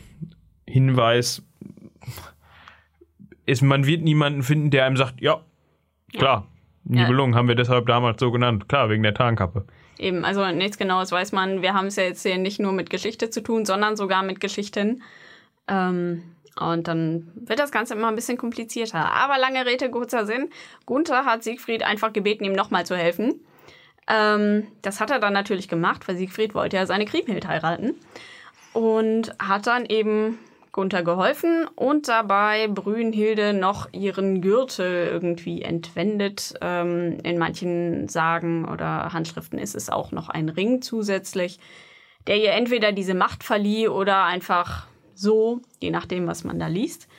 Hinweis. 0.65 1.43
Ist, 3.49 3.61
man 3.63 3.85
wird 3.85 4.03
niemanden 4.03 4.43
finden, 4.43 4.69
der 4.69 4.85
einem 4.85 4.95
sagt, 4.95 5.21
ja, 5.21 5.41
klar, 6.13 6.47
Nibelungen 6.83 7.35
haben 7.35 7.47
wir 7.47 7.55
deshalb 7.55 7.87
damals 7.87 8.19
so 8.19 8.31
genannt. 8.31 8.69
Klar, 8.69 8.89
wegen 8.89 9.03
der 9.03 9.13
Tarnkappe. 9.13 9.65
Eben, 9.97 10.23
also 10.23 10.45
nichts 10.51 10.77
Genaues 10.77 11.11
weiß 11.11 11.31
man. 11.31 11.61
Wir 11.61 11.73
haben 11.73 11.87
es 11.87 11.95
ja 11.95 12.03
jetzt 12.03 12.23
hier 12.23 12.37
nicht 12.37 12.59
nur 12.59 12.71
mit 12.71 12.89
Geschichte 12.89 13.29
zu 13.29 13.41
tun, 13.41 13.65
sondern 13.65 13.95
sogar 13.97 14.23
mit 14.23 14.39
Geschichten. 14.39 15.01
Ähm, 15.67 16.23
und 16.59 16.87
dann 16.87 17.31
wird 17.35 17.59
das 17.59 17.71
Ganze 17.71 17.95
immer 17.95 18.07
ein 18.07 18.15
bisschen 18.15 18.37
komplizierter. 18.37 19.11
Aber 19.11 19.37
lange 19.39 19.65
Rede, 19.65 19.89
kurzer 19.89 20.25
Sinn. 20.25 20.49
Gunther 20.85 21.25
hat 21.25 21.43
Siegfried 21.43 21.83
einfach 21.83 22.13
gebeten, 22.13 22.43
ihm 22.43 22.53
nochmal 22.53 22.85
zu 22.85 22.95
helfen. 22.95 23.41
Ähm, 24.07 24.67
das 24.81 25.01
hat 25.01 25.09
er 25.09 25.19
dann 25.19 25.33
natürlich 25.33 25.67
gemacht, 25.67 26.07
weil 26.07 26.17
Siegfried 26.17 26.53
wollte 26.53 26.77
ja 26.77 26.85
seine 26.85 27.05
Kriemhild 27.05 27.47
heiraten. 27.47 27.95
Und 28.73 29.31
hat 29.39 29.67
dann 29.67 29.85
eben 29.85 30.37
Gunther 30.79 31.03
geholfen 31.03 31.67
und 31.75 32.07
dabei 32.07 32.69
Brünnhilde 32.69 33.51
noch 33.51 33.91
ihren 33.91 34.39
Gürtel 34.39 35.09
irgendwie 35.11 35.61
entwendet. 35.61 36.53
Ähm, 36.61 37.17
in 37.21 37.37
manchen 37.37 38.07
Sagen 38.07 38.63
oder 38.63 39.11
Handschriften 39.11 39.59
ist 39.59 39.75
es 39.75 39.89
auch 39.89 40.13
noch 40.13 40.29
ein 40.29 40.47
Ring 40.47 40.81
zusätzlich, 40.81 41.59
der 42.27 42.37
ihr 42.37 42.53
entweder 42.53 42.93
diese 42.93 43.13
Macht 43.13 43.43
verlieh 43.43 43.89
oder 43.89 44.23
einfach 44.23 44.87
so, 45.13 45.59
je 45.81 45.91
nachdem, 45.91 46.27
was 46.27 46.45
man 46.45 46.59
da 46.59 46.67
liest. 46.67 47.09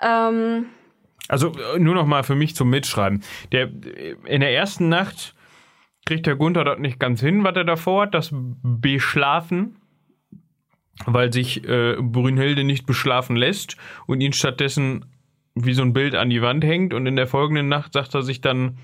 Ähm, 0.00 0.66
Also 1.26 1.48
äh, 1.74 1.80
nur 1.80 1.96
noch 1.96 2.06
mal 2.06 2.22
für 2.22 2.36
mich 2.36 2.54
zum 2.54 2.70
Mitschreiben. 2.70 3.24
Der, 3.50 3.68
in 4.26 4.42
der 4.42 4.54
ersten 4.54 4.88
Nacht 4.88 5.34
kriegt 6.06 6.26
der 6.28 6.36
Gunther 6.36 6.62
das 6.62 6.78
nicht 6.78 7.00
ganz 7.00 7.20
hin, 7.20 7.42
was 7.42 7.56
er 7.56 7.64
davor 7.64 8.02
hat, 8.02 8.14
das 8.14 8.30
Beschlafen, 8.32 9.81
weil 11.06 11.32
sich 11.32 11.66
äh, 11.68 11.96
Brünnhilde 12.00 12.64
nicht 12.64 12.86
beschlafen 12.86 13.36
lässt 13.36 13.76
und 14.06 14.20
ihn 14.20 14.32
stattdessen 14.32 15.06
wie 15.54 15.74
so 15.74 15.82
ein 15.82 15.92
Bild 15.92 16.14
an 16.14 16.30
die 16.30 16.42
Wand 16.42 16.64
hängt 16.64 16.94
und 16.94 17.06
in 17.06 17.16
der 17.16 17.26
folgenden 17.26 17.68
Nacht 17.68 17.92
sagt 17.92 18.14
er 18.14 18.22
sich 18.22 18.40
dann, 18.40 18.78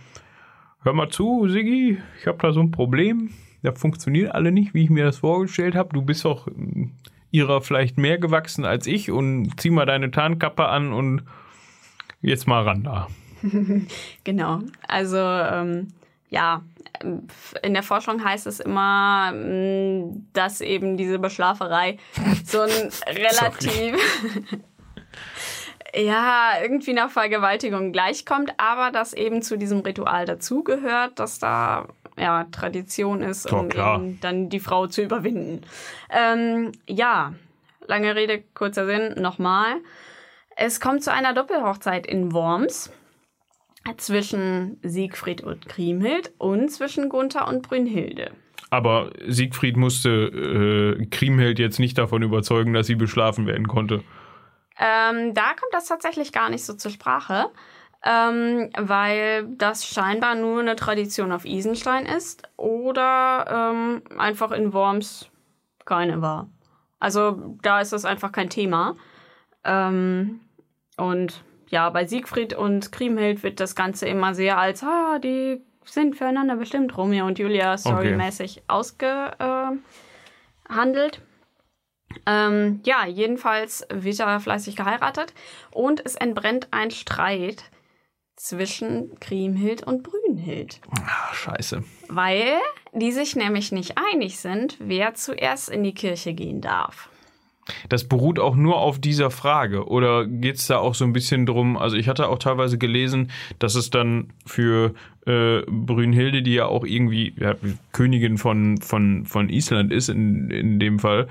hör 0.83 0.92
mal 0.92 1.09
zu, 1.09 1.49
Siggi, 1.49 1.99
ich 2.21 2.27
habe 2.27 2.38
da 2.40 2.53
so 2.53 2.61
ein 2.61 2.71
Problem, 2.71 3.31
das 3.62 3.81
funktioniert 3.81 4.35
alle 4.35 4.53
nicht, 4.53 4.75
wie 4.75 4.85
ich 4.85 4.90
mir 4.90 5.05
das 5.05 5.18
vorgestellt 5.18 5.75
habe, 5.75 5.94
du 5.94 6.03
bist 6.03 6.27
auch 6.27 6.47
äh, 6.49 6.88
ihrer 7.31 7.61
vielleicht 7.61 7.99
mehr 7.99 8.18
gewachsen 8.18 8.64
als 8.64 8.87
ich 8.87 9.11
und 9.11 9.61
zieh 9.61 9.71
mal 9.71 9.87
deine 9.87 10.11
Tarnkappe 10.11 10.66
an 10.68 10.92
und 10.92 11.25
jetzt 12.21 12.47
mal 12.47 12.62
ran 12.62 12.85
da. 12.85 13.09
Genau. 14.25 14.61
Also 14.87 15.18
ähm, 15.18 15.88
ja, 16.31 16.62
in 17.62 17.74
der 17.74 17.82
Forschung 17.82 18.24
heißt 18.24 18.46
es 18.46 18.61
immer, 18.61 19.32
mh, 19.32 20.16
dass 20.32 20.61
eben 20.61 20.96
diese 20.96 21.18
Beschlaferei 21.18 21.98
so 22.44 22.61
ein 22.61 22.70
relativ 23.06 23.96
ja 25.94 26.52
irgendwie 26.62 26.92
nach 26.92 27.11
Vergewaltigung 27.11 27.92
gleichkommt, 27.92 28.52
aber 28.56 28.90
dass 28.90 29.12
eben 29.12 29.42
zu 29.42 29.56
diesem 29.56 29.80
Ritual 29.80 30.24
dazugehört, 30.24 31.18
dass 31.18 31.38
da 31.38 31.88
ja 32.16 32.44
Tradition 32.50 33.22
ist, 33.22 33.52
um 33.52 33.68
klar. 33.68 33.98
eben 33.98 34.20
dann 34.20 34.48
die 34.48 34.61
Frau 34.61 34.87
zu 34.87 35.02
überwinden. 35.02 35.62
Ähm, 36.11 36.72
ja, 36.87 37.34
lange 37.87 38.14
Rede, 38.14 38.42
kurzer 38.54 38.87
Sinn, 38.87 39.14
nochmal. 39.20 39.76
Es 40.56 40.80
kommt 40.80 41.04
zu 41.04 41.12
einer 41.12 41.34
Doppelhochzeit 41.34 42.06
in 42.06 42.32
Worms 42.32 42.90
zwischen 43.96 44.79
Siegfried 44.83 45.42
und 45.42 45.68
Kriemhild 45.68 46.33
und 46.38 46.70
zwischen 46.70 47.09
Gunther 47.09 47.48
und 47.48 47.62
Brünnhilde. 47.62 48.33
Aber 48.70 49.11
Siegfried 49.27 49.77
musste 49.77 50.11
äh, 50.11 51.07
Kriemhild 51.07 51.59
jetzt 51.59 51.79
nicht 51.79 51.96
davon 51.96 52.22
überzeugen, 52.22 52.74
dass 52.74 52.87
sie 52.87 52.96
beschlafen 52.96 53.46
werden 53.46 53.66
konnte. 53.66 54.03
Ähm, 54.79 55.35
da 55.35 55.55
kommt 55.55 55.72
das 55.72 55.87
tatsächlich 55.87 56.33
gar 56.33 56.51
nicht 56.51 56.64
so 56.64 56.74
zur 56.74 56.90
Sprache, 56.90 57.46
ähm, 58.05 58.70
weil 58.79 59.46
das 59.57 59.87
scheinbar 59.87 60.35
nur 60.35 60.61
eine 60.61 60.77
Tradition 60.77 61.33
auf 61.33 61.44
Isenstein 61.44 62.07
ist 62.07 62.42
oder 62.57 63.72
ähm, 63.72 64.03
einfach 64.18 64.53
in 64.53 64.72
Worms 64.72 65.31
keine 65.85 66.20
war. 66.20 66.48
Also 67.01 67.57
da 67.62 67.81
ist 67.81 67.92
das 67.92 68.05
einfach 68.05 68.33
kein 68.33 68.51
Thema. 68.51 68.96
Ähm, 69.64 70.40
und 70.96 71.42
ja, 71.68 71.90
bei 71.90 72.07
Siegfried 72.07 72.54
und 72.54 72.92
Kriemhild 72.92 73.42
wird 73.42 73.61
das 73.61 73.74
Ganze 73.74 74.07
immer 74.07 74.35
sehr 74.35 74.59
als, 74.59 74.83
ah, 74.83 75.18
die 75.18 75.62
sind 75.85 76.16
füreinander 76.16 76.57
bestimmt, 76.57 76.96
Romeo 76.96 77.26
und 77.26 77.38
Julia 77.38 77.76
storymäßig 77.76 78.62
ausgehandelt. 78.68 79.83
Ähm, 82.26 82.81
ja, 82.85 83.07
jedenfalls 83.07 83.87
wird 83.90 84.18
er 84.20 84.40
fleißig 84.40 84.76
geheiratet 84.76 85.35
und 85.70 86.04
es 86.04 86.14
entbrennt 86.14 86.68
ein 86.70 86.90
Streit 86.90 87.64
zwischen 88.37 89.18
Kriemhild 89.20 89.83
und 89.83 90.02
Brünhild. 90.04 90.81
Ah, 91.07 91.35
scheiße. 91.35 91.83
Weil 92.09 92.59
die 92.92 93.12
sich 93.12 93.37
nämlich 93.37 93.72
nicht 93.72 93.98
einig 94.12 94.38
sind, 94.38 94.76
wer 94.78 95.14
zuerst 95.14 95.68
in 95.68 95.83
die 95.83 95.94
Kirche 95.94 96.33
gehen 96.35 96.61
darf. 96.61 97.11
Das 97.88 98.04
beruht 98.04 98.38
auch 98.38 98.57
nur 98.57 98.78
auf 98.78 98.98
dieser 98.98 99.31
Frage. 99.31 99.87
Oder 99.87 100.26
geht 100.26 100.57
es 100.57 100.66
da 100.66 100.78
auch 100.78 100.94
so 100.94 101.04
ein 101.04 101.12
bisschen 101.12 101.46
drum? 101.46 101.76
Also, 101.76 101.96
ich 101.96 102.09
hatte 102.09 102.28
auch 102.28 102.38
teilweise 102.38 102.78
gelesen, 102.78 103.31
dass 103.59 103.74
es 103.74 103.90
dann 103.90 104.33
für 104.46 104.94
äh, 105.26 105.62
Brünnhilde, 105.66 106.42
die 106.42 106.54
ja 106.54 106.66
auch 106.66 106.85
irgendwie 106.85 107.35
ja, 107.38 107.54
Königin 107.92 108.38
von, 108.38 108.78
von, 108.78 109.26
von 109.26 109.48
Island 109.48 109.92
ist, 109.92 110.09
in, 110.09 110.50
in 110.50 110.78
dem 110.78 110.98
Fall, 110.98 111.28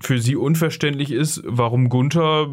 für 0.00 0.18
sie 0.18 0.36
unverständlich 0.36 1.10
ist, 1.10 1.42
warum 1.44 1.88
Gunther 1.88 2.48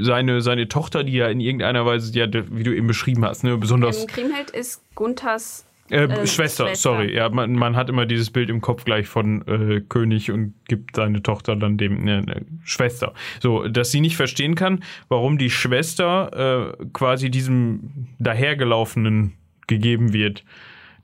seine, 0.00 0.40
seine 0.40 0.68
Tochter, 0.68 1.04
die 1.04 1.12
ja 1.12 1.28
in 1.28 1.40
irgendeiner 1.40 1.86
Weise, 1.86 2.12
ja, 2.18 2.26
wie 2.32 2.62
du 2.62 2.74
eben 2.74 2.86
beschrieben 2.86 3.24
hast, 3.24 3.44
ne, 3.44 3.56
besonders. 3.56 4.02
Im 4.02 4.06
Kriemhild 4.08 4.50
ist 4.50 4.82
Gunthers 4.94 5.64
äh, 5.90 6.04
äh, 6.04 6.26
Schwester, 6.26 6.66
Schwester, 6.66 6.76
sorry. 6.76 7.14
Ja, 7.14 7.28
man, 7.28 7.52
man, 7.52 7.76
hat 7.76 7.88
immer 7.88 8.06
dieses 8.06 8.30
Bild 8.30 8.48
im 8.48 8.60
Kopf 8.60 8.84
gleich 8.84 9.06
von 9.06 9.46
äh, 9.46 9.80
König 9.80 10.30
und 10.30 10.54
gibt 10.68 10.96
seine 10.96 11.22
Tochter 11.22 11.56
dann 11.56 11.76
dem 11.76 12.04
ne, 12.04 12.22
ne, 12.22 12.46
Schwester. 12.64 13.12
So, 13.40 13.66
dass 13.66 13.90
sie 13.90 14.00
nicht 14.00 14.16
verstehen 14.16 14.54
kann, 14.54 14.84
warum 15.08 15.38
die 15.38 15.50
Schwester 15.50 16.76
äh, 16.80 16.86
quasi 16.92 17.30
diesem 17.30 18.08
dahergelaufenen 18.18 19.34
gegeben 19.66 20.12
wird. 20.12 20.44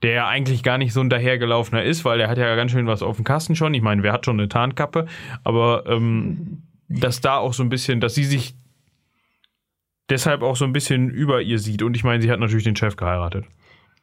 Der 0.03 0.11
ja 0.11 0.27
eigentlich 0.27 0.61
gar 0.61 0.77
nicht 0.77 0.93
so 0.93 1.01
ein 1.01 1.09
dahergelaufener 1.09 1.83
ist, 1.83 2.05
weil 2.05 2.19
der 2.19 2.29
hat 2.29 2.37
ja 2.37 2.55
ganz 2.55 2.71
schön 2.71 2.85
was 2.85 3.01
auf 3.01 3.15
dem 3.15 3.25
Kasten 3.25 3.55
schon. 3.55 3.73
Ich 3.73 3.81
meine, 3.81 4.03
wer 4.03 4.13
hat 4.13 4.25
schon 4.25 4.39
eine 4.39 4.47
Tarnkappe? 4.47 5.07
Aber 5.43 5.85
ähm, 5.87 6.63
dass 6.87 7.19
da 7.19 7.37
auch 7.37 7.53
so 7.53 7.63
ein 7.63 7.69
bisschen, 7.69 7.99
dass 7.99 8.13
sie 8.13 8.23
sich 8.23 8.55
deshalb 10.09 10.43
auch 10.43 10.55
so 10.55 10.65
ein 10.65 10.73
bisschen 10.73 11.09
über 11.09 11.41
ihr 11.41 11.59
sieht. 11.59 11.81
Und 11.81 11.95
ich 11.95 12.03
meine, 12.03 12.21
sie 12.21 12.31
hat 12.31 12.39
natürlich 12.39 12.63
den 12.63 12.75
Chef 12.75 12.95
geheiratet. 12.95 13.45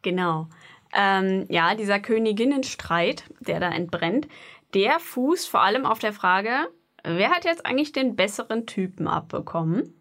Genau. 0.02 0.48
Ähm, 0.94 1.46
ja, 1.48 1.74
dieser 1.74 1.98
Königinnenstreit, 1.98 3.24
der 3.40 3.60
da 3.60 3.70
entbrennt, 3.70 4.28
der 4.74 5.00
fußt 5.00 5.48
vor 5.48 5.60
allem 5.60 5.86
auf 5.86 5.98
der 5.98 6.12
Frage, 6.12 6.68
wer 7.02 7.30
hat 7.30 7.44
jetzt 7.44 7.66
eigentlich 7.66 7.92
den 7.92 8.16
besseren 8.16 8.66
Typen 8.66 9.08
abbekommen? 9.08 9.94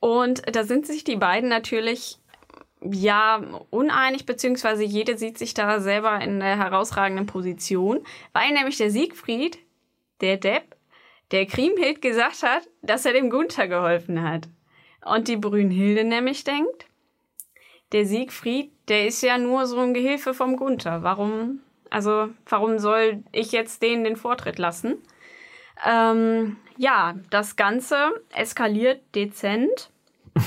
Und 0.00 0.42
da 0.54 0.64
sind 0.64 0.86
sich 0.86 1.04
die 1.04 1.16
beiden 1.16 1.48
natürlich 1.48 2.18
ja 2.80 3.42
uneinig, 3.70 4.24
beziehungsweise 4.24 4.84
jede 4.84 5.18
sieht 5.18 5.36
sich 5.36 5.52
da 5.52 5.80
selber 5.80 6.20
in 6.20 6.40
der 6.40 6.56
herausragenden 6.56 7.26
Position, 7.26 8.00
weil 8.32 8.52
nämlich 8.52 8.78
der 8.78 8.90
Siegfried, 8.90 9.58
der 10.20 10.38
Depp, 10.38 10.76
der 11.30 11.46
Kriemhild 11.46 12.02
gesagt 12.02 12.42
hat, 12.42 12.68
dass 12.82 13.04
er 13.04 13.12
dem 13.12 13.30
Gunther 13.30 13.68
geholfen 13.68 14.22
hat. 14.22 14.48
Und 15.04 15.28
die 15.28 15.36
Brünnhilde 15.36 16.04
nämlich 16.04 16.44
denkt, 16.44 16.86
der 17.92 18.06
Siegfried, 18.06 18.72
der 18.90 19.06
ist 19.06 19.22
ja 19.22 19.38
nur 19.38 19.66
so 19.66 19.78
ein 19.78 19.94
Gehilfe 19.94 20.34
vom 20.34 20.56
Gunther. 20.56 21.02
Warum, 21.04 21.60
also, 21.88 22.28
warum 22.46 22.78
soll 22.78 23.22
ich 23.30 23.52
jetzt 23.52 23.82
denen 23.82 24.02
den 24.02 24.16
Vortritt 24.16 24.58
lassen? 24.58 24.98
Ähm, 25.86 26.56
ja, 26.76 27.14
das 27.30 27.56
Ganze 27.56 28.10
eskaliert 28.34 29.02
dezent. 29.14 29.90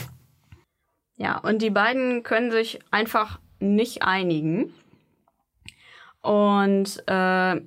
Ja, 1.15 1.37
und 1.37 1.61
die 1.61 1.69
beiden 1.69 2.23
können 2.23 2.49
sich 2.49 2.79
einfach 2.89 3.39
nicht 3.59 4.01
einigen. 4.01 4.73
Und 6.21 7.03
äh, 7.07 7.61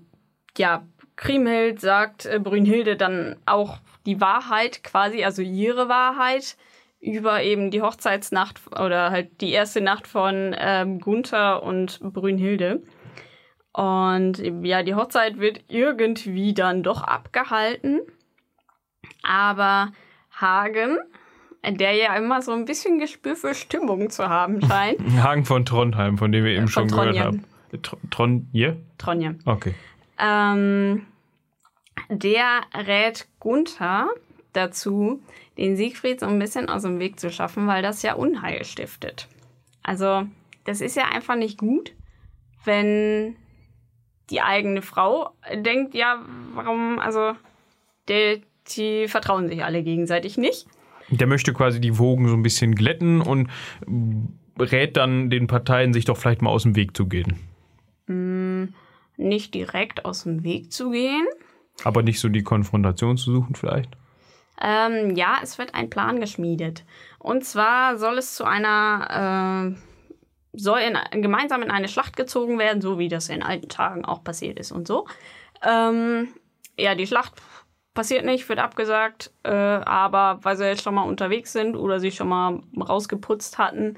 ja, 0.59 0.87
Kriemhild 1.15 1.81
sagt 1.81 2.27
äh, 2.27 2.41
Brünnhilde 2.41 2.97
dann 2.97 3.37
auch 3.47 3.79
die 4.05 4.21
Wahrheit 4.21 4.83
quasi, 4.83 5.25
also 5.25 5.43
ihre 5.43 5.89
Wahrheit 5.89 6.57
über 7.01 7.43
eben 7.43 7.71
die 7.71 7.83
Hochzeitsnacht 7.83 8.61
oder 8.73 9.11
halt 9.11 9.41
die 9.41 9.53
erste 9.53 9.81
Nacht 9.81 10.07
von 10.07 10.55
ähm, 10.59 10.99
Gunther 10.99 11.63
und 11.63 12.01
Brünnhilde. 12.01 12.83
Und 13.73 14.39
ja, 14.63 14.83
die 14.83 14.95
Hochzeit 14.95 15.39
wird 15.39 15.65
irgendwie 15.69 16.55
dann 16.55 16.83
doch 16.83 17.03
abgehalten. 17.03 18.01
Aber 19.23 19.93
Hagen, 20.41 20.99
der 21.65 21.93
ja 21.93 22.17
immer 22.17 22.41
so 22.43 22.53
ein 22.53 22.65
bisschen 22.65 22.99
Gespür 22.99 23.37
für 23.37 23.55
Stimmung 23.55 24.09
zu 24.11 24.29
haben 24.29 24.63
scheint. 24.63 24.99
Hagen 25.23 25.45
von 25.45 25.65
Trondheim, 25.65 26.17
von 26.17 26.33
dem 26.33 26.45
wir 26.45 26.53
eben 26.53 26.69
von 26.69 26.89
schon 26.89 26.89
Tronje. 26.89 27.13
gehört 27.13 27.27
haben. 27.27 27.45
Tr 27.83 27.99
Tronje? 28.11 28.77
Tronje. 28.97 29.35
Okay. 29.45 29.75
Ähm, 30.19 31.07
der 32.09 32.63
rät 32.75 33.27
Gunther 33.41 34.09
dazu, 34.57 35.23
den 35.59 35.77
Siegfried 35.77 36.21
so 36.21 36.27
ein 36.27 36.39
bisschen 36.39 36.69
aus 36.69 36.83
dem 36.83 36.99
Weg 36.99 37.21
zu 37.21 37.31
schaffen, 37.31 37.67
weil 37.67 37.83
das 37.83 38.03
ja 38.03 38.15
Unheil 38.15 38.65
stiftet. 38.65 39.29
Also, 39.83 40.25
das 40.65 40.81
ist 40.81 40.97
ja 40.97 41.05
einfach 41.05 41.37
nicht 41.37 41.59
gut, 41.59 41.93
wenn 42.65 43.37
die 44.31 44.41
eigene 44.41 44.83
Frau 44.83 45.31
denkt, 45.55 45.95
ja, 45.95 46.25
warum, 46.55 46.99
also, 46.99 47.33
der, 48.09 48.39
die 48.75 49.07
vertrauen 49.09 49.49
sich 49.49 49.65
alle 49.65 49.83
gegenseitig 49.83 50.37
nicht. 50.37 50.67
Der 51.11 51.29
möchte 51.29 51.53
quasi 51.53 51.81
die 51.81 51.99
Wogen 51.99 52.29
so 52.29 52.35
ein 52.35 52.43
bisschen 52.43 52.75
glätten 52.75 53.21
und 53.21 53.49
rät 54.59 54.97
dann 54.97 55.31
den 55.31 55.47
Parteien, 55.47 55.93
sich 55.93 56.05
doch 56.05 56.17
vielleicht 56.17 56.43
mal 56.43 56.51
aus 56.51 56.65
dem 56.65 56.75
Weg 56.75 56.97
zu 56.97 57.07
gehen. 57.07 57.39
Hm, 58.07 58.75
nicht 59.17 59.55
direkt 59.55 60.05
aus 60.05 60.25
dem 60.25 60.43
Weg 60.43 60.73
zu 60.73 60.91
gehen. 60.91 61.27
Aber 61.85 62.03
nicht 62.03 62.21
so 62.21 62.29
die 62.29 62.43
Konfrontation 62.43 63.17
zu 63.17 63.33
suchen 63.33 63.55
vielleicht? 63.55 63.97
Ähm, 64.61 65.17
ja, 65.17 65.39
es 65.43 65.59
wird 65.59 65.75
ein 65.75 65.91
Plan 65.91 66.21
geschmiedet. 66.21 66.85
Und 67.19 67.45
zwar 67.45 67.99
soll 67.99 68.19
es 68.19 68.35
zu 68.35 68.45
einer, 68.45 69.75
äh, 69.75 70.59
soll 70.59 70.81
in, 70.81 71.23
gemeinsam 71.23 71.63
in 71.63 71.71
eine 71.71 71.89
Schlacht 71.89 72.17
gezogen 72.17 72.59
werden, 72.59 72.81
so 72.81 72.99
wie 72.99 73.09
das 73.09 73.29
in 73.29 73.43
alten 73.43 73.69
Tagen 73.69 74.05
auch 74.05 74.25
passiert 74.25 74.59
ist 74.59 74.73
und 74.73 74.87
so. 74.87 75.07
Ähm, 75.63 76.29
ja, 76.79 76.95
die 76.95 77.07
Schlacht 77.07 77.35
passiert 77.95 78.25
nicht, 78.25 78.49
wird 78.49 78.59
abgesagt, 78.59 79.33
äh, 79.43 79.51
aber 79.51 80.39
weil 80.43 80.57
sie 80.57 80.65
jetzt 80.65 80.83
schon 80.83 80.95
mal 80.95 81.03
unterwegs 81.03 81.53
sind 81.53 81.77
oder 81.77 81.99
sich 81.99 82.15
schon 82.15 82.29
mal 82.29 82.61
rausgeputzt 82.79 83.59
hatten, 83.59 83.97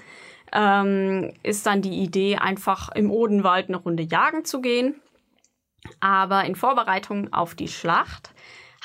ähm, 0.53 1.35
ist 1.42 1.66
dann 1.66 1.83
die 1.83 2.03
Idee, 2.03 2.37
einfach 2.37 2.88
im 2.90 3.11
Odenwald 3.11 3.68
eine 3.68 3.77
Runde 3.77 4.05
jagen 4.05 4.44
zu 4.44 4.61
gehen. 4.61 5.01
Aber 6.01 6.44
in 6.44 6.55
Vorbereitung 6.55 7.33
auf 7.33 7.55
die 7.55 7.68
Schlacht 7.68 8.33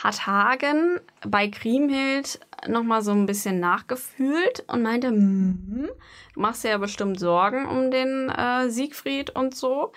hat 0.04 0.28
Hagen 0.28 1.00
bei 1.26 1.48
Kriemhild 1.48 2.40
nochmal 2.68 3.02
so 3.02 3.12
ein 3.12 3.26
bisschen 3.26 3.60
nachgefühlt 3.60 4.66
und 4.68 4.84
meinte, 4.84 5.12
mm, 5.12 5.90
du 6.34 6.40
machst 6.40 6.64
dir 6.64 6.72
ja 6.72 6.78
bestimmt 6.78 7.20
Sorgen 7.20 7.66
um 7.66 7.90
den 7.90 8.30
äh, 8.30 8.70
Siegfried 8.70 9.30
und 9.30 9.56
so, 9.56 9.94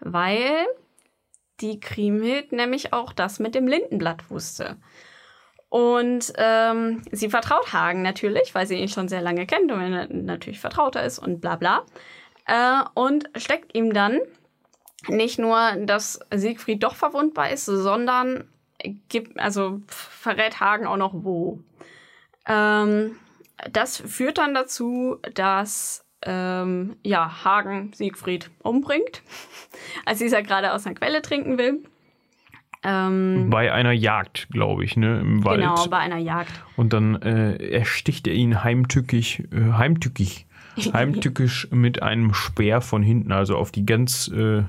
weil 0.00 0.66
die 1.60 1.78
Kriemhild 1.78 2.50
nämlich 2.50 2.92
auch 2.92 3.12
das 3.12 3.38
mit 3.38 3.54
dem 3.54 3.68
Lindenblatt 3.68 4.28
wusste. 4.28 4.76
Und 5.68 6.32
ähm, 6.36 7.02
sie 7.10 7.30
vertraut 7.30 7.72
Hagen 7.72 8.02
natürlich, 8.02 8.54
weil 8.54 8.66
sie 8.66 8.76
ihn 8.76 8.88
schon 8.88 9.08
sehr 9.08 9.22
lange 9.22 9.46
kennt 9.46 9.70
und 9.70 9.80
er 9.80 10.08
natürlich 10.08 10.60
vertrauter 10.60 11.04
ist 11.04 11.18
und 11.18 11.40
bla 11.40 11.56
bla. 11.56 11.84
Äh, 12.46 12.82
und 12.94 13.30
steckt 13.36 13.74
ihm 13.74 13.92
dann 13.92 14.20
nicht 15.08 15.38
nur, 15.38 15.72
dass 15.80 16.20
Siegfried 16.32 16.82
doch 16.82 16.94
verwundbar 16.94 17.50
ist, 17.50 17.66
sondern 17.66 18.48
gibt, 19.08 19.38
also 19.38 19.80
verrät 19.86 20.60
Hagen 20.60 20.86
auch 20.86 20.96
noch 20.96 21.12
wo. 21.14 21.60
Ähm, 22.46 23.16
das 23.70 23.96
führt 23.96 24.38
dann 24.38 24.54
dazu, 24.54 25.18
dass 25.34 26.04
ähm, 26.26 26.96
ja, 27.02 27.44
Hagen 27.44 27.92
Siegfried 27.92 28.50
umbringt, 28.62 29.22
als 30.04 30.18
dieser 30.18 30.42
gerade 30.42 30.72
aus 30.72 30.86
einer 30.86 30.94
Quelle 30.94 31.22
trinken 31.22 31.58
will. 31.58 31.84
Ähm, 32.82 33.48
bei 33.48 33.72
einer 33.72 33.92
Jagd, 33.92 34.48
glaube 34.50 34.84
ich, 34.84 34.96
ne, 34.96 35.18
im 35.20 35.44
Wald. 35.44 35.60
Genau, 35.60 35.86
bei 35.88 35.98
einer 35.98 36.18
Jagd. 36.18 36.52
Und 36.76 36.92
dann 36.92 37.20
äh, 37.22 37.56
ersticht 37.56 38.26
er 38.26 38.34
ihn 38.34 38.62
heimtückig, 38.62 39.44
äh, 39.52 39.72
heimtückig, 39.72 40.46
heimtückisch 40.92 41.68
mit 41.70 42.02
einem 42.02 42.34
Speer 42.34 42.82
von 42.82 43.02
hinten, 43.02 43.32
also 43.32 43.56
auf 43.56 43.72
die 43.72 43.86
ganz 43.86 44.28
äh, 44.28 44.64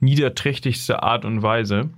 niederträchtigste 0.00 1.02
Art 1.02 1.26
und 1.26 1.42
Weise. 1.42 1.90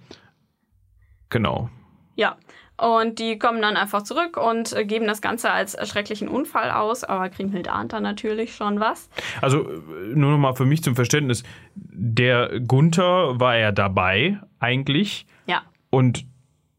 Genau. 1.31 1.69
Ja. 2.17 2.37
Und 2.81 3.19
die 3.19 3.41
kommen 3.41 3.61
dann 3.61 3.77
einfach 3.77 4.03
zurück 4.03 4.37
und 4.37 4.73
äh, 4.73 4.85
geben 4.85 5.09
das 5.09 5.21
Ganze 5.21 5.51
als 5.51 5.77
schrecklichen 5.89 6.29
Unfall 6.29 6.71
aus, 6.71 7.03
aber 7.03 7.29
Kriemhild 7.29 7.67
ahnt 7.69 7.93
da 7.93 7.99
natürlich 7.99 8.55
schon 8.55 8.79
was. 8.79 9.11
Also 9.41 9.69
äh, 9.69 10.15
nur 10.15 10.31
noch 10.31 10.39
mal 10.39 10.55
für 10.55 10.65
mich 10.65 10.85
zum 10.85 10.95
Verständnis, 10.95 11.43
der 11.75 12.61
Gunther 12.61 13.41
war 13.41 13.57
ja 13.57 13.73
dabei 13.73 14.39
eigentlich. 14.61 15.27
Ja. 15.47 15.63
Und 15.91 16.25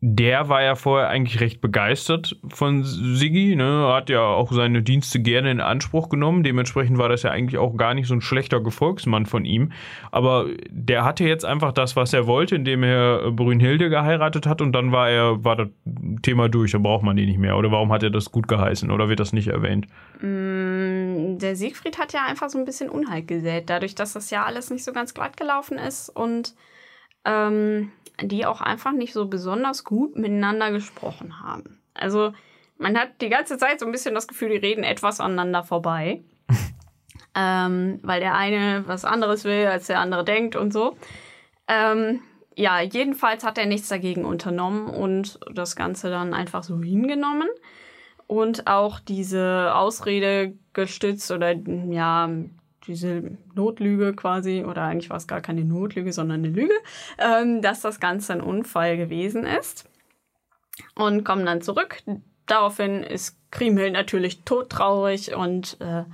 der 0.01 0.47
war 0.47 0.63
ja 0.63 0.75
vorher 0.75 1.09
eigentlich 1.09 1.41
recht 1.41 1.59
begeistert 1.59 2.37
von 2.47 2.85
Siggi, 2.85 3.57
ne? 3.57 3.91
hat 3.93 4.09
ja 4.09 4.21
auch 4.21 4.53
seine 4.53 4.81
Dienste 4.81 5.19
gerne 5.19 5.51
in 5.51 5.59
Anspruch 5.59 6.07
genommen. 6.07 6.43
Dementsprechend 6.43 6.97
war 6.97 7.09
das 7.09 7.23
ja 7.23 7.31
eigentlich 7.31 7.57
auch 7.57 7.75
gar 7.75 7.93
nicht 7.93 8.07
so 8.07 8.13
ein 8.13 8.21
schlechter 8.21 8.61
Gefolgsmann 8.61 9.25
von 9.25 9.43
ihm. 9.43 9.73
Aber 10.11 10.45
der 10.69 11.03
hatte 11.03 11.25
jetzt 11.25 11.43
einfach 11.43 11.73
das, 11.73 11.97
was 11.97 12.13
er 12.13 12.27
wollte, 12.27 12.55
indem 12.55 12.83
er 12.83 13.29
Brünnhilde 13.31 13.89
geheiratet 13.89 14.47
hat 14.47 14.61
und 14.61 14.71
dann 14.71 14.93
war 14.93 15.09
er, 15.09 15.43
war 15.43 15.57
das 15.57 15.67
Thema 16.21 16.47
durch, 16.47 16.71
da 16.71 16.77
braucht 16.77 17.03
man 17.03 17.17
die 17.17 17.25
nicht 17.25 17.39
mehr. 17.39 17.57
Oder 17.57 17.69
warum 17.69 17.91
hat 17.91 18.01
er 18.01 18.09
das 18.09 18.31
gut 18.31 18.47
geheißen? 18.47 18.91
Oder 18.91 19.09
wird 19.09 19.19
das 19.19 19.33
nicht 19.33 19.49
erwähnt? 19.49 19.87
Mm, 20.21 21.39
der 21.39 21.57
Siegfried 21.57 21.99
hat 21.99 22.13
ja 22.13 22.25
einfach 22.25 22.49
so 22.49 22.57
ein 22.57 22.63
bisschen 22.63 22.89
Unheil 22.89 23.23
gesät, 23.23 23.69
dadurch, 23.69 23.95
dass 23.95 24.13
das 24.13 24.29
ja 24.29 24.45
alles 24.45 24.69
nicht 24.69 24.85
so 24.85 24.93
ganz 24.93 25.13
glatt 25.13 25.35
gelaufen 25.35 25.77
ist 25.77 26.07
und 26.07 26.53
ähm, 27.25 27.91
die 28.21 28.45
auch 28.45 28.61
einfach 28.61 28.91
nicht 28.91 29.13
so 29.13 29.27
besonders 29.27 29.83
gut 29.83 30.15
miteinander 30.15 30.71
gesprochen 30.71 31.41
haben. 31.41 31.79
Also 31.93 32.33
man 32.77 32.97
hat 32.97 33.21
die 33.21 33.29
ganze 33.29 33.57
Zeit 33.57 33.79
so 33.79 33.85
ein 33.85 33.91
bisschen 33.91 34.15
das 34.15 34.27
Gefühl, 34.27 34.49
die 34.49 34.57
reden 34.57 34.83
etwas 34.83 35.19
aneinander 35.19 35.63
vorbei. 35.63 36.23
ähm, 37.35 37.99
weil 38.03 38.19
der 38.19 38.35
eine 38.35 38.83
was 38.87 39.05
anderes 39.05 39.43
will, 39.43 39.67
als 39.67 39.87
der 39.87 39.99
andere 39.99 40.23
denkt 40.23 40.55
und 40.55 40.71
so. 40.71 40.97
Ähm, 41.67 42.21
ja, 42.55 42.81
jedenfalls 42.81 43.43
hat 43.43 43.57
er 43.57 43.65
nichts 43.65 43.87
dagegen 43.87 44.25
unternommen 44.25 44.87
und 44.87 45.39
das 45.53 45.75
Ganze 45.75 46.09
dann 46.09 46.33
einfach 46.33 46.63
so 46.63 46.79
hingenommen. 46.81 47.47
Und 48.27 48.67
auch 48.67 48.99
diese 48.99 49.73
Ausrede 49.73 50.53
gestützt 50.73 51.31
oder 51.31 51.53
ja, 51.53 52.29
diese 52.87 53.37
Notlüge 53.55 54.13
quasi, 54.13 54.63
oder 54.63 54.83
eigentlich 54.83 55.09
war 55.09 55.17
es 55.17 55.27
gar 55.27 55.41
keine 55.41 55.63
Notlüge, 55.63 56.13
sondern 56.13 56.43
eine 56.43 56.53
Lüge, 56.53 56.73
ähm, 57.17 57.61
dass 57.61 57.81
das 57.81 57.99
Ganze 57.99 58.33
ein 58.33 58.41
Unfall 58.41 58.97
gewesen 58.97 59.45
ist. 59.45 59.89
Und 60.95 61.25
kommen 61.25 61.45
dann 61.45 61.61
zurück. 61.61 62.01
Daraufhin 62.45 63.03
ist 63.03 63.37
Kriemhild 63.51 63.93
natürlich 63.93 64.43
todtraurig 64.43 65.35
und 65.35 65.77
äh, 65.81 66.05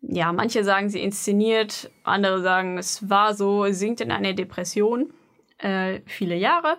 ja, 0.00 0.32
manche 0.32 0.64
sagen, 0.64 0.88
sie 0.88 1.02
inszeniert, 1.02 1.90
andere 2.04 2.40
sagen, 2.40 2.78
es 2.78 3.10
war 3.10 3.34
so, 3.34 3.70
sinkt 3.70 4.00
in 4.00 4.10
eine 4.10 4.34
Depression 4.34 5.12
äh, 5.58 6.00
viele 6.06 6.36
Jahre 6.36 6.78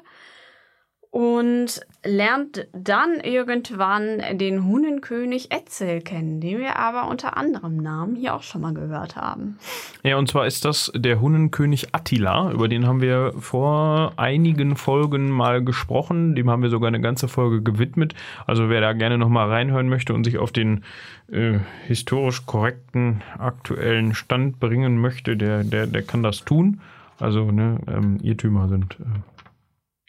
und 1.11 1.81
lernt 2.05 2.67
dann 2.71 3.19
irgendwann 3.21 4.21
den 4.37 4.65
Hunnenkönig 4.65 5.51
Etzel 5.51 5.99
kennen, 5.99 6.39
den 6.39 6.59
wir 6.59 6.77
aber 6.77 7.09
unter 7.09 7.35
anderem 7.35 7.75
Namen 7.77 8.15
hier 8.15 8.33
auch 8.33 8.43
schon 8.43 8.61
mal 8.61 8.73
gehört 8.73 9.17
haben. 9.17 9.57
Ja, 10.03 10.17
und 10.17 10.29
zwar 10.29 10.47
ist 10.47 10.63
das 10.63 10.89
der 10.95 11.19
Hunnenkönig 11.19 11.93
Attila, 11.93 12.51
über 12.51 12.69
den 12.69 12.87
haben 12.87 13.01
wir 13.01 13.33
vor 13.37 14.13
einigen 14.15 14.77
Folgen 14.77 15.29
mal 15.29 15.61
gesprochen, 15.61 16.33
dem 16.33 16.49
haben 16.49 16.63
wir 16.63 16.69
sogar 16.69 16.87
eine 16.87 17.01
ganze 17.01 17.27
Folge 17.27 17.61
gewidmet. 17.61 18.15
Also 18.47 18.69
wer 18.69 18.79
da 18.79 18.93
gerne 18.93 19.17
nochmal 19.17 19.49
reinhören 19.49 19.89
möchte 19.89 20.13
und 20.13 20.23
sich 20.23 20.37
auf 20.37 20.53
den 20.53 20.85
äh, 21.29 21.59
historisch 21.87 22.45
korrekten 22.45 23.21
aktuellen 23.37 24.15
Stand 24.15 24.61
bringen 24.61 24.97
möchte, 24.97 25.35
der, 25.35 25.65
der, 25.65 25.87
der 25.87 26.03
kann 26.03 26.23
das 26.23 26.45
tun. 26.45 26.79
Also 27.19 27.51
ne, 27.51 27.79
ähm, 27.87 28.17
Irrtümer 28.23 28.69
sind 28.69 28.97
äh, 29.01 29.03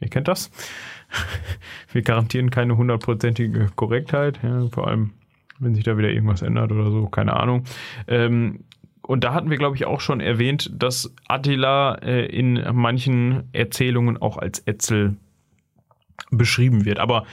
Ihr 0.03 0.09
kennt 0.09 0.29
das. 0.29 0.51
Wir 1.93 2.03
garantieren 2.03 2.51
keine 2.51 2.77
hundertprozentige 2.77 3.71
Korrektheit, 3.77 4.41
ja, 4.43 4.69
vor 4.69 4.89
allem 4.89 5.13
wenn 5.59 5.75
sich 5.75 5.85
da 5.85 5.97
wieder 5.97 6.11
irgendwas 6.11 6.43
ändert 6.43 6.73
oder 6.73 6.91
so, 6.91 7.07
keine 7.07 7.35
Ahnung. 7.35 7.65
Ähm, 8.09 8.65
und 9.03 9.25
da 9.25 9.35
hatten 9.35 9.51
wir, 9.51 9.59
glaube 9.59 9.77
ich, 9.77 9.85
auch 9.85 10.01
schon 10.01 10.21
erwähnt, 10.21 10.71
dass 10.75 11.13
Attila 11.29 11.97
äh, 11.97 12.27
in 12.27 12.63
manchen 12.73 13.49
Erzählungen 13.53 14.17
auch 14.17 14.39
als 14.39 14.61
Etzel 14.61 15.17
beschrieben 16.31 16.85
wird. 16.85 16.99
Aber 16.99 17.27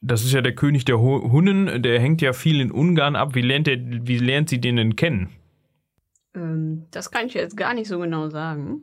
das 0.00 0.24
ist 0.24 0.32
ja 0.32 0.40
der 0.40 0.54
König 0.54 0.84
der 0.84 1.00
Hunnen, 1.00 1.82
der 1.82 2.00
hängt 2.00 2.22
ja 2.22 2.32
viel 2.32 2.60
in 2.60 2.70
Ungarn 2.70 3.16
ab. 3.16 3.34
Wie 3.34 3.42
lernt, 3.42 3.66
der, 3.66 3.78
wie 3.80 4.18
lernt 4.18 4.48
sie 4.48 4.60
den 4.60 4.76
denn 4.76 4.96
kennen? 4.96 5.30
Ähm, 6.34 6.86
das 6.90 7.10
kann 7.10 7.26
ich 7.26 7.34
jetzt 7.34 7.56
gar 7.56 7.74
nicht 7.74 7.88
so 7.88 7.98
genau 7.98 8.28
sagen. 8.28 8.82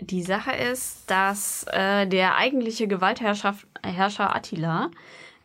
Die 0.00 0.22
Sache 0.22 0.52
ist, 0.52 1.10
dass 1.10 1.66
äh, 1.70 2.06
der 2.06 2.36
eigentliche 2.36 2.88
Gewaltherrscher 2.88 3.54
Attila 4.34 4.90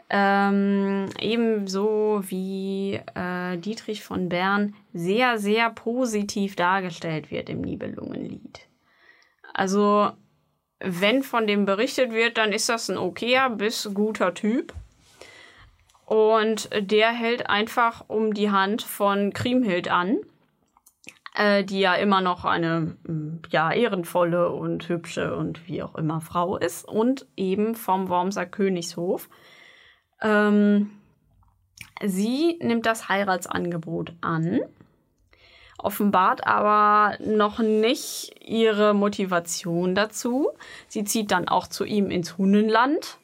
ähm, 0.10 1.10
ebenso 1.20 2.22
wie 2.28 3.02
äh, 3.16 3.58
Dietrich 3.58 4.04
von 4.04 4.30
Bern 4.30 4.76
sehr, 4.94 5.38
sehr 5.38 5.70
positiv 5.72 6.56
dargestellt 6.56 7.32
wird 7.32 7.50
im 7.50 7.62
Nibelungenlied. 7.62 8.68
Also, 9.54 10.12
wenn 10.80 11.24
von 11.24 11.48
dem 11.48 11.66
berichtet 11.66 12.12
wird, 12.12 12.38
dann 12.38 12.54
ist 12.54 12.70
das 12.70 12.90
ein 12.90 12.98
okayer 12.98 13.50
bis 13.50 13.90
guter 13.94 14.34
Typ. 14.34 14.74
Und 16.06 16.70
der 16.80 17.10
hält 17.10 17.50
einfach 17.50 18.06
um 18.08 18.34
die 18.34 18.52
Hand 18.52 18.84
von 18.84 19.34
Kriemhild 19.34 19.90
an 19.90 20.20
äh, 21.36 21.64
die 21.64 21.80
ja 21.80 21.96
immer 21.96 22.22
noch 22.22 22.46
eine 22.46 22.96
ja, 23.50 23.72
ehrenvolle 23.72 24.50
und 24.50 24.88
hübsche 24.88 25.36
und 25.36 25.68
wie 25.68 25.84
auch 25.84 25.96
immer 25.96 26.22
Frau 26.22 26.58
ist 26.58 26.88
und 26.88 27.26
eben 27.36 27.76
vom 27.76 28.10
Wormser 28.10 28.46
Königshof. 28.46 29.30
Ähm, 30.22 30.92
sie 32.04 32.58
nimmt 32.62 32.86
das 32.86 33.10
Heiratsangebot 33.10 34.14
an, 34.22 34.62
offenbart 35.78 36.48
aber 36.48 37.18
noch 37.24 37.60
nicht 37.60 38.36
ihre 38.42 38.94
Motivation 38.94 39.94
dazu. 39.94 40.50
Sie 40.88 41.04
zieht 41.04 41.32
dann 41.32 41.48
auch 41.48 41.68
zu 41.68 41.84
ihm 41.84 42.12
ins 42.12 42.38
Hunnenland. 42.38 43.18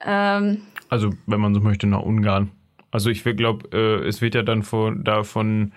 Ähm, 0.00 0.62
also, 0.88 1.10
wenn 1.26 1.40
man 1.40 1.54
so 1.54 1.60
möchte, 1.60 1.86
nach 1.86 2.02
Ungarn. 2.02 2.50
Also 2.90 3.10
ich 3.10 3.24
glaube, 3.24 3.68
äh, 3.76 4.06
es 4.06 4.20
wird 4.20 4.34
ja 4.34 4.42
dann 4.42 4.62
von, 4.62 5.04
da 5.04 5.22
von 5.22 5.72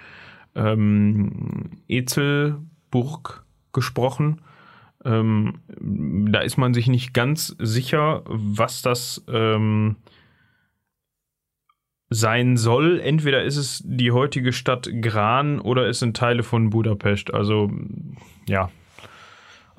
ähm, 0.55 1.81
Ezelburg 1.87 3.45
gesprochen. 3.73 4.41
Ähm, 5.05 5.59
da 6.31 6.41
ist 6.41 6.57
man 6.57 6.73
sich 6.73 6.87
nicht 6.87 7.13
ganz 7.13 7.55
sicher, 7.59 8.23
was 8.25 8.81
das 8.81 9.23
ähm, 9.29 9.95
sein 12.09 12.57
soll. 12.57 12.99
Entweder 12.99 13.43
ist 13.43 13.57
es 13.57 13.81
die 13.85 14.11
heutige 14.11 14.51
Stadt 14.51 14.89
Gran 15.01 15.59
oder 15.59 15.87
es 15.87 15.99
sind 15.99 16.17
Teile 16.17 16.43
von 16.43 16.69
Budapest. 16.69 17.33
Also 17.33 17.71
ja. 18.47 18.69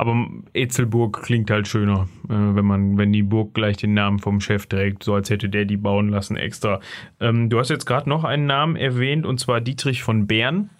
Aber 0.01 0.28
Ezelburg 0.55 1.20
klingt 1.20 1.51
halt 1.51 1.68
schöner, 1.68 2.09
äh, 2.24 2.32
wenn 2.32 2.64
man, 2.64 2.96
wenn 2.96 3.12
die 3.12 3.22
Burg 3.22 3.53
gleich 3.53 3.76
den 3.76 3.92
Namen 3.92 4.18
vom 4.18 4.40
Chef 4.40 4.64
trägt, 4.64 5.03
so 5.03 5.12
als 5.12 5.28
hätte 5.28 5.51
der 5.51 5.66
die 5.66 5.76
bauen 5.76 6.09
lassen 6.09 6.38
extra. 6.38 6.80
Ähm, 7.20 7.51
du 7.51 7.59
hast 7.59 7.68
jetzt 7.68 7.84
gerade 7.84 8.09
noch 8.09 8.24
einen 8.24 8.46
Namen 8.46 8.76
erwähnt 8.76 9.26
und 9.26 9.38
zwar 9.40 9.61
Dietrich 9.61 10.03
von 10.03 10.26
Bern. 10.26 10.70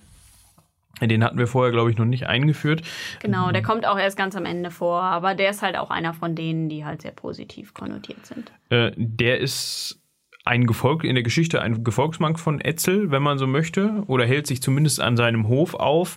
Den 1.03 1.23
hatten 1.23 1.37
wir 1.37 1.47
vorher, 1.47 1.71
glaube 1.71 1.91
ich, 1.91 1.99
noch 1.99 2.07
nicht 2.07 2.29
eingeführt. 2.29 2.81
Genau, 3.21 3.53
der 3.53 3.61
kommt 3.61 3.87
auch 3.87 3.99
erst 3.99 4.17
ganz 4.17 4.37
am 4.37 4.47
Ende 4.47 4.71
vor, 4.71 5.03
aber 5.03 5.35
der 5.35 5.51
ist 5.51 5.61
halt 5.61 5.77
auch 5.77 5.91
einer 5.91 6.15
von 6.15 6.35
denen, 6.35 6.71
die 6.71 6.87
halt 6.87 7.03
sehr 7.03 7.13
positiv 7.13 7.75
konnotiert 7.75 8.25
sind. 8.25 8.51
Äh, 8.71 8.93
der 8.97 9.39
ist 9.39 10.01
ein 10.47 10.67
Gefolg 10.67 11.05
in 11.05 11.15
der 11.15 11.23
Geschichte 11.23 11.61
ein 11.61 11.85
Gefolgsmann 11.85 12.37
von 12.37 12.61
Etzel, 12.61 13.11
wenn 13.11 13.23
man 13.23 13.37
so 13.37 13.47
möchte, 13.47 14.03
oder 14.07 14.25
hält 14.25 14.47
sich 14.47 14.63
zumindest 14.63 14.99
an 15.01 15.19
seinem 15.19 15.47
Hof 15.49 15.75
auf. 15.75 16.17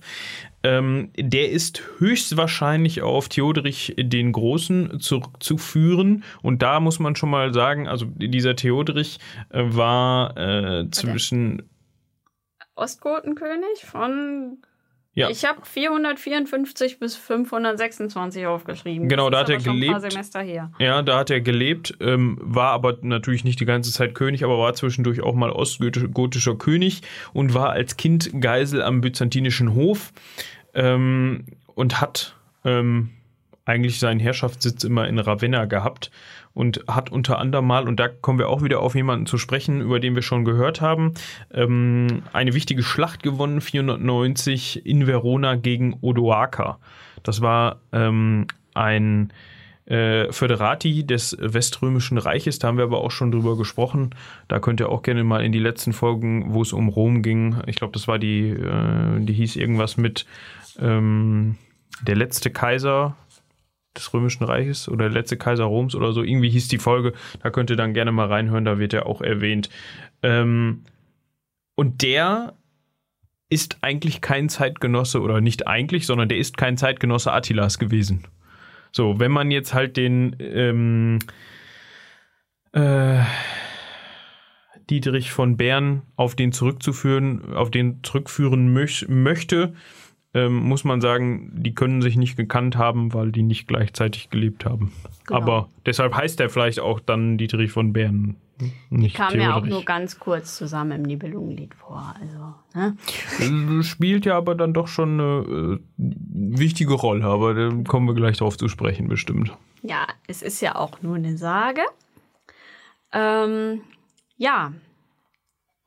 Ähm, 0.63 1.11
der 1.17 1.51
ist 1.51 1.83
höchstwahrscheinlich 1.97 3.01
auf 3.01 3.27
Theoderich 3.27 3.93
den 3.97 4.31
Großen 4.31 4.99
zurückzuführen. 4.99 6.23
Und 6.41 6.61
da 6.61 6.79
muss 6.79 6.99
man 6.99 7.15
schon 7.15 7.29
mal 7.29 7.53
sagen, 7.53 7.87
also 7.87 8.05
dieser 8.05 8.55
Theoderich 8.55 9.19
äh, 9.49 9.63
war 9.65 10.37
äh, 10.37 10.89
zwischen 10.89 11.63
Ostgotenkönig 12.75 13.85
von 13.85 14.57
ja. 15.15 15.29
Ich 15.29 15.45
habe 15.45 15.59
454 15.63 16.97
bis 16.97 17.15
526 17.15 18.47
aufgeschrieben. 18.47 19.07
Genau, 19.09 19.29
da 19.29 19.41
hat 19.41 19.49
er 19.49 19.59
gelebt. 19.59 20.17
Ja, 20.79 21.03
da 21.03 21.19
hat 21.19 21.29
er 21.29 21.39
gelebt, 21.39 21.95
ähm, 21.99 22.39
war 22.41 22.71
aber 22.71 22.97
natürlich 23.01 23.43
nicht 23.43 23.59
die 23.59 23.65
ganze 23.65 23.91
Zeit 23.91 24.15
König, 24.15 24.43
aber 24.43 24.57
war 24.57 24.73
zwischendurch 24.73 25.21
auch 25.21 25.35
mal 25.35 25.51
ostgotischer 25.51 26.55
König 26.55 27.03
und 27.31 27.53
war 27.53 27.69
als 27.69 27.95
Kind 27.95 28.31
Geisel 28.41 28.81
am 28.81 29.01
byzantinischen 29.01 29.75
Hof 29.75 30.13
ähm, 30.73 31.45
und 31.75 32.01
hat 32.01 32.35
ähm, 32.65 33.09
eigentlich 33.65 33.99
seinen 33.99 34.19
Herrschaftssitz 34.19 34.83
immer 34.83 35.07
in 35.07 35.19
Ravenna 35.19 35.65
gehabt 35.65 36.11
und 36.53 36.83
hat 36.87 37.09
unter 37.11 37.39
anderem 37.39 37.65
mal, 37.65 37.87
und 37.87 37.99
da 37.99 38.07
kommen 38.07 38.39
wir 38.39 38.49
auch 38.49 38.61
wieder 38.61 38.81
auf 38.81 38.95
jemanden 38.95 39.25
zu 39.25 39.37
sprechen, 39.37 39.81
über 39.81 39.99
den 39.99 40.15
wir 40.15 40.21
schon 40.21 40.45
gehört 40.45 40.81
haben, 40.81 41.13
ähm, 41.53 42.23
eine 42.33 42.53
wichtige 42.53 42.83
Schlacht 42.83 43.23
gewonnen, 43.23 43.61
490 43.61 44.85
in 44.85 45.07
Verona 45.07 45.55
gegen 45.55 45.97
Odoaker. 46.01 46.79
Das 47.23 47.41
war 47.41 47.79
ähm, 47.91 48.47
ein 48.73 49.31
äh, 49.85 50.31
Föderati 50.31 51.05
des 51.05 51.37
Weströmischen 51.39 52.17
Reiches, 52.17 52.59
da 52.59 52.67
haben 52.67 52.77
wir 52.77 52.85
aber 52.85 53.01
auch 53.01 53.11
schon 53.11 53.31
drüber 53.31 53.57
gesprochen. 53.57 54.11
Da 54.47 54.59
könnt 54.59 54.79
ihr 54.79 54.89
auch 54.89 55.01
gerne 55.01 55.23
mal 55.23 55.43
in 55.43 55.51
die 55.51 55.59
letzten 55.59 55.93
Folgen, 55.93 56.53
wo 56.53 56.61
es 56.61 56.73
um 56.73 56.89
Rom 56.89 57.21
ging, 57.21 57.57
ich 57.65 57.77
glaube, 57.77 57.93
das 57.93 58.07
war 58.07 58.19
die, 58.19 58.49
äh, 58.49 59.19
die 59.19 59.33
hieß 59.33 59.55
irgendwas 59.55 59.97
mit 59.97 60.25
ähm, 60.79 61.57
der 62.01 62.15
letzte 62.15 62.49
Kaiser 62.51 63.15
des 63.95 64.13
Römischen 64.13 64.43
Reiches 64.43 64.89
oder 64.89 65.09
der 65.09 65.21
letzte 65.21 65.37
Kaiser 65.37 65.65
Roms 65.65 65.95
oder 65.95 66.13
so. 66.13 66.23
Irgendwie 66.23 66.49
hieß 66.49 66.67
die 66.67 66.79
Folge. 66.79 67.13
Da 67.41 67.49
könnt 67.49 67.69
ihr 67.69 67.75
dann 67.75 67.93
gerne 67.93 68.11
mal 68.11 68.27
reinhören, 68.27 68.65
da 68.65 68.79
wird 68.79 68.93
er 68.93 69.05
auch 69.05 69.21
erwähnt. 69.21 69.69
Ähm, 70.21 70.83
und 71.75 72.01
der 72.01 72.53
ist 73.49 73.77
eigentlich 73.81 74.21
kein 74.21 74.49
Zeitgenosse 74.49 75.21
oder 75.21 75.41
nicht 75.41 75.67
eigentlich, 75.67 76.07
sondern 76.07 76.27
der 76.27 76.39
ist 76.39 76.57
kein 76.57 76.77
Zeitgenosse 76.77 77.31
Attilas 77.31 77.77
gewesen. 77.77 78.25
So, 78.91 79.19
wenn 79.19 79.31
man 79.31 79.51
jetzt 79.51 79.73
halt 79.73 79.97
den 79.97 80.35
ähm, 80.39 81.19
äh, 82.71 83.19
Dietrich 84.89 85.31
von 85.31 85.57
Bern 85.57 86.03
auf 86.15 86.35
den 86.35 86.51
zurückzuführen, 86.51 87.53
auf 87.53 87.71
den 87.71 88.03
zurückführen 88.03 88.73
möch 88.73 89.05
möchte, 89.07 89.73
ähm, 90.33 90.55
muss 90.57 90.83
man 90.83 90.99
sagen, 90.99 91.51
die 91.53 91.75
können 91.75 92.01
sich 92.01 92.15
nicht 92.15 92.35
gekannt 92.35 92.75
haben, 92.75 93.13
weil 93.13 93.31
die 93.31 93.43
nicht 93.43 93.67
gleichzeitig 93.67 94.29
gelebt 94.29 94.65
haben. 94.65 94.91
Genau. 95.27 95.39
Aber 95.39 95.69
deshalb 95.85 96.15
heißt 96.15 96.39
er 96.39 96.49
vielleicht 96.49 96.79
auch 96.79 96.99
dann 96.99 97.37
Dietrich 97.37 97.71
von 97.71 97.93
Bern. 97.93 98.35
Nicht 98.89 99.15
Kam 99.15 99.39
ja 99.39 99.55
auch 99.55 99.65
nur 99.65 99.83
ganz 99.83 100.19
kurz 100.19 100.55
zusammen 100.55 100.91
im 100.91 101.01
Nibelungenlied 101.03 101.73
vor. 101.75 102.15
Also, 102.21 102.53
ne? 102.73 102.97
Äh, 103.39 103.83
Spielt 103.83 104.25
ja 104.25 104.37
aber 104.37 104.55
dann 104.55 104.73
doch 104.73 104.87
schon 104.87 105.19
eine 105.19 105.77
äh, 105.77 105.79
wichtige 105.97 106.93
Rolle, 106.93 107.25
aber 107.25 107.53
da 107.53 107.71
kommen 107.87 108.07
wir 108.07 108.13
gleich 108.13 108.37
drauf 108.37 108.57
zu 108.57 108.67
sprechen, 108.67 109.07
bestimmt. 109.07 109.51
Ja, 109.81 110.07
es 110.27 110.41
ist 110.41 110.61
ja 110.61 110.75
auch 110.75 111.01
nur 111.01 111.15
eine 111.15 111.37
Sage. 111.37 111.81
Ähm, 113.11 113.81
ja, 114.37 114.71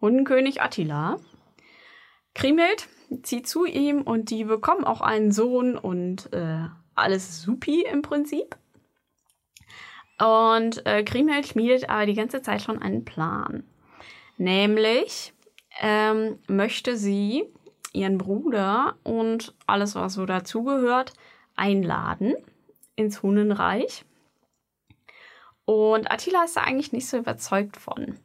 Hundenkönig 0.01 0.61
Attila. 0.61 1.17
Kriemhild 2.35 2.89
zieht 3.23 3.47
zu 3.47 3.65
ihm 3.65 4.03
und 4.03 4.31
die 4.31 4.45
bekommen 4.45 4.85
auch 4.85 5.01
einen 5.01 5.33
Sohn 5.33 5.77
und 5.77 6.33
äh, 6.33 6.67
alles 6.95 7.43
supi 7.43 7.83
im 7.83 8.03
Prinzip. 8.03 8.57
Und 10.19 10.87
äh, 10.87 11.03
Kriemhild 11.05 11.47
schmiedet 11.47 11.91
aber 11.91 12.07
die 12.07 12.15
ganze 12.15 12.43
Zeit 12.43 12.63
schon 12.63 12.81
einen 12.81 13.05
Plan. 13.05 13.65
Nämlich 14.39 15.35
ähm, 15.81 16.39
möchte 16.47 16.97
sie 16.97 17.45
ihren 17.93 18.19
Bruder 18.19 18.97
und 19.03 19.55
alles, 19.67 19.95
was 19.95 20.15
so 20.15 20.27
dazugehört, 20.27 21.13
einladen 21.55 22.35
ins 22.95 23.23
Hunnenreich. 23.23 24.05
Und 25.65 26.11
Attila 26.11 26.45
ist 26.45 26.57
da 26.57 26.63
eigentlich 26.63 26.93
nicht 26.93 27.09
so 27.09 27.17
überzeugt 27.19 27.77
von. 27.77 28.19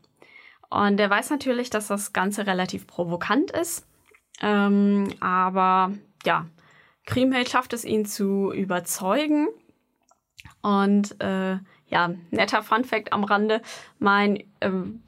Und 0.69 0.99
er 0.99 1.09
weiß 1.09 1.29
natürlich, 1.29 1.69
dass 1.69 1.87
das 1.87 2.13
Ganze 2.13 2.47
relativ 2.47 2.87
provokant 2.87 3.51
ist. 3.51 3.85
Ähm, 4.41 5.13
aber 5.19 5.93
ja, 6.25 6.45
Kriemhild 7.05 7.49
schafft 7.49 7.73
es, 7.73 7.85
ihn 7.85 8.05
zu 8.05 8.51
überzeugen. 8.51 9.47
Und 10.61 11.19
äh, 11.21 11.57
ja, 11.87 12.13
netter 12.29 12.63
Funfact 12.63 13.13
am 13.13 13.23
Rande. 13.23 13.61
Mein 13.99 14.43
ähm, 14.61 15.03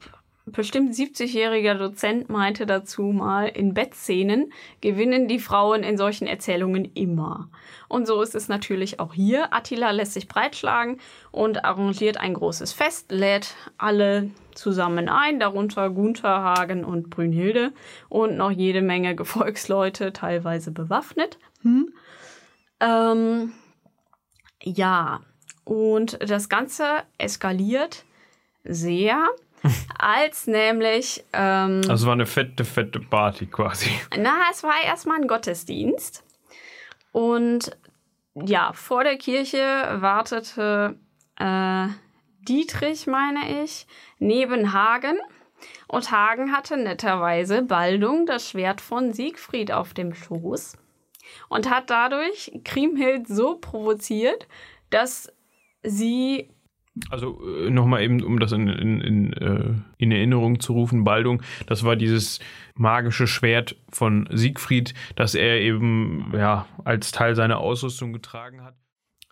bestimmt 0.46 0.94
70-jähriger 0.94 1.74
Dozent 1.74 2.28
meinte 2.28 2.66
dazu 2.66 3.04
mal, 3.04 3.46
in 3.46 3.72
Bettszenen 3.72 4.52
gewinnen 4.80 5.26
die 5.26 5.38
Frauen 5.38 5.82
in 5.82 5.96
solchen 5.96 6.26
Erzählungen 6.26 6.84
immer. 6.94 7.48
Und 7.88 8.06
so 8.06 8.20
ist 8.20 8.34
es 8.34 8.48
natürlich 8.48 9.00
auch 9.00 9.14
hier. 9.14 9.54
Attila 9.54 9.90
lässt 9.90 10.12
sich 10.12 10.28
breitschlagen 10.28 11.00
und 11.30 11.64
arrangiert 11.64 12.18
ein 12.18 12.34
großes 12.34 12.72
Fest, 12.72 13.10
lädt 13.10 13.54
alle 13.78 14.30
zusammen 14.54 15.08
ein, 15.08 15.40
darunter 15.40 15.90
Gunther, 15.90 16.42
Hagen 16.42 16.84
und 16.84 17.10
Brünnhilde 17.10 17.72
und 18.08 18.36
noch 18.36 18.50
jede 18.50 18.82
Menge 18.82 19.14
Gefolgsleute, 19.16 20.12
teilweise 20.12 20.70
bewaffnet. 20.70 21.38
Hm? 21.62 21.92
Ähm, 22.80 23.52
ja, 24.62 25.20
und 25.64 26.18
das 26.20 26.48
Ganze 26.48 26.84
eskaliert 27.18 28.04
sehr, 28.64 29.28
als 29.98 30.46
nämlich 30.46 31.24
ähm, 31.32 31.80
Also 31.88 32.06
war 32.06 32.14
eine 32.14 32.26
fette, 32.26 32.64
fette 32.64 33.00
Party 33.00 33.46
quasi. 33.46 33.90
na, 34.18 34.34
es 34.50 34.62
war 34.62 34.74
erstmal 34.84 35.20
ein 35.20 35.28
Gottesdienst. 35.28 36.22
Und 37.12 37.76
ja, 38.34 38.72
vor 38.72 39.04
der 39.04 39.16
Kirche 39.16 39.58
wartete 40.00 40.96
äh, 41.38 41.86
Dietrich, 42.44 43.06
meine 43.06 43.64
ich, 43.64 43.86
neben 44.18 44.72
Hagen. 44.72 45.18
Und 45.88 46.10
Hagen 46.10 46.52
hatte 46.52 46.76
netterweise 46.76 47.62
Baldung 47.62 48.26
das 48.26 48.50
Schwert 48.50 48.80
von 48.80 49.12
Siegfried 49.12 49.72
auf 49.72 49.94
dem 49.94 50.14
Schoß 50.14 50.76
und 51.48 51.70
hat 51.70 51.90
dadurch 51.90 52.52
Kriemhild 52.64 53.26
so 53.28 53.56
provoziert, 53.58 54.46
dass 54.90 55.32
sie 55.82 56.50
Also 57.10 57.40
äh, 57.44 57.70
nochmal 57.70 58.02
eben, 58.02 58.22
um 58.22 58.38
das 58.38 58.52
in, 58.52 58.68
in, 58.68 59.00
in, 59.00 59.32
äh, 59.32 59.74
in 59.98 60.12
Erinnerung 60.12 60.60
zu 60.60 60.74
rufen, 60.74 61.04
Baldung, 61.04 61.42
das 61.66 61.84
war 61.84 61.96
dieses 61.96 62.40
magische 62.74 63.26
Schwert 63.26 63.76
von 63.90 64.28
Siegfried, 64.30 64.94
das 65.16 65.34
er 65.34 65.60
eben 65.60 66.32
ja 66.34 66.66
als 66.84 67.10
Teil 67.12 67.34
seiner 67.34 67.58
Ausrüstung 67.58 68.12
getragen 68.12 68.62
hat. 68.62 68.76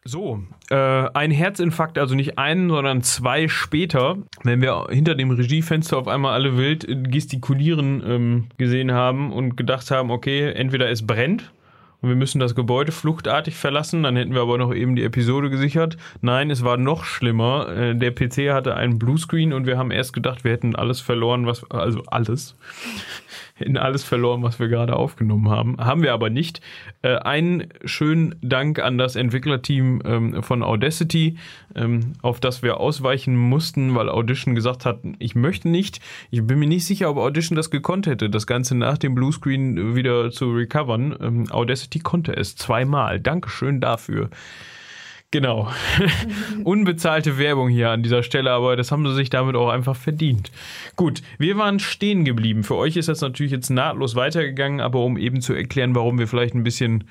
So, 0.05 0.43
äh, 0.69 0.75
ein 0.75 1.31
Herzinfarkt, 1.31 1.97
also 1.97 2.17
nicht 2.17 2.37
einen, 2.37 2.69
sondern 2.69 3.03
zwei 3.03 3.47
später, 3.47 4.17
wenn 4.43 4.61
wir 4.61 4.87
hinter 4.91 5.15
dem 5.15 5.31
Regiefenster 5.31 5.97
auf 5.97 6.09
einmal 6.09 6.33
alle 6.35 6.57
wild 6.57 6.87
gestikulieren 7.11 8.03
ähm, 8.05 8.47
gesehen 8.59 8.91
haben 8.91 9.33
und 9.33 9.57
gedacht 9.57 9.93
haben, 9.93 10.11
okay, 10.11 10.51
entweder 10.51 10.91
es 10.91 11.07
brennt 11.07 11.53
und 12.01 12.09
wir 12.09 12.17
müssen 12.17 12.41
das 12.41 12.57
Gebäude 12.57 12.91
fluchtartig 12.91 13.55
verlassen, 13.55 14.03
dann 14.03 14.17
hätten 14.17 14.35
wir 14.35 14.43
aber 14.43 14.59
noch 14.59 14.75
eben 14.75 14.97
die 14.97 15.05
Episode 15.05 15.51
gesichert. 15.51 15.97
Nein, 16.21 16.51
es 16.51 16.65
war 16.65 16.77
noch 16.79 17.05
schlimmer. 17.05 17.69
Äh, 17.69 17.95
Der 17.95 18.11
PC 18.11 18.53
hatte 18.53 18.75
einen 18.75 18.99
Bluescreen 18.99 19.53
und 19.53 19.67
wir 19.67 19.79
haben 19.79 19.93
erst 19.93 20.13
gedacht, 20.13 20.43
wir 20.43 20.51
hätten 20.51 20.75
alles 20.75 21.01
verloren, 21.01 21.47
was, 21.47 21.63
also 21.71 22.03
alles, 22.09 22.57
hätten 23.63 23.77
alles 23.77 24.05
verloren, 24.05 24.43
was 24.43 24.59
wir 24.59 24.69
gerade 24.69 24.97
aufgenommen 24.97 25.49
haben. 25.49 25.77
Haben 25.79 26.03
wir 26.03 26.13
aber 26.13 26.31
nicht. 26.31 26.61
Äh, 27.03 27.17
Einen 27.17 27.69
schönen 27.85 28.35
Dank 28.43 28.79
an 28.79 28.99
das 28.99 29.17
Entwicklerteam 29.17 30.03
ähm, 30.05 30.43
von 30.43 30.63
Audacity, 30.63 31.39
ähm, 31.75 32.13
auf 32.23 32.41
das 32.41 32.63
wir 32.63 32.79
ausweichen 32.79 33.37
mussten, 33.37 33.95
weil 33.95 34.09
Audition 34.09 34.55
gesagt 34.55 34.85
hat, 34.85 35.01
ich 35.19 35.35
möchte 35.35 35.69
nicht. 35.69 36.01
Ich 36.31 36.47
bin 36.47 36.59
mir 36.59 36.69
nicht 36.69 36.85
sicher, 36.85 37.11
ob 37.11 37.17
Audition 37.17 37.57
das 37.57 37.71
gekonnt 37.71 38.07
hätte, 38.07 38.29
das 38.29 38.47
Ganze 38.47 38.75
nach 38.75 38.99
dem 38.99 39.15
Bluescreen 39.15 39.95
wieder 39.95 40.31
zu 40.31 40.53
recovern. 40.53 41.17
Ähm, 41.21 41.47
Audacity 41.51 42.01
konnte 42.01 42.37
es 42.37 42.57
zweimal. 42.57 43.21
Dankeschön 43.21 43.81
dafür. 43.81 44.31
Genau. 45.33 45.73
Unbezahlte 46.65 47.39
Werbung 47.39 47.71
hier 47.71 47.91
an 47.91 48.03
dieser 48.03 48.23
Stelle, 48.23 48.51
aber 48.51 48.77
das 48.77 48.93
haben 48.93 49.07
sie 49.07 49.15
sich 49.15 49.31
damit 49.31 49.57
auch 49.57 49.71
einfach 49.71 49.97
verdient. 49.97 50.53
Gut, 50.95 51.23
wir 51.39 51.57
waren 51.57 51.81
stehen 51.81 52.25
geblieben. 52.27 52.65
Für 52.65 52.77
euch 52.77 52.97
ist 52.97 53.09
das 53.09 53.23
natürlich 53.23 53.51
jetzt 53.51 53.71
nahtlos 53.71 54.15
weitergegangen, 54.15 54.81
aber 54.81 55.01
um 55.01 55.17
eben 55.17 55.41
zu 55.41 55.55
erklären, 55.55 55.95
warum 55.95 56.19
wir 56.19 56.29
vielleicht 56.29 56.55
ein 56.55 56.65
bisschen 56.65 57.05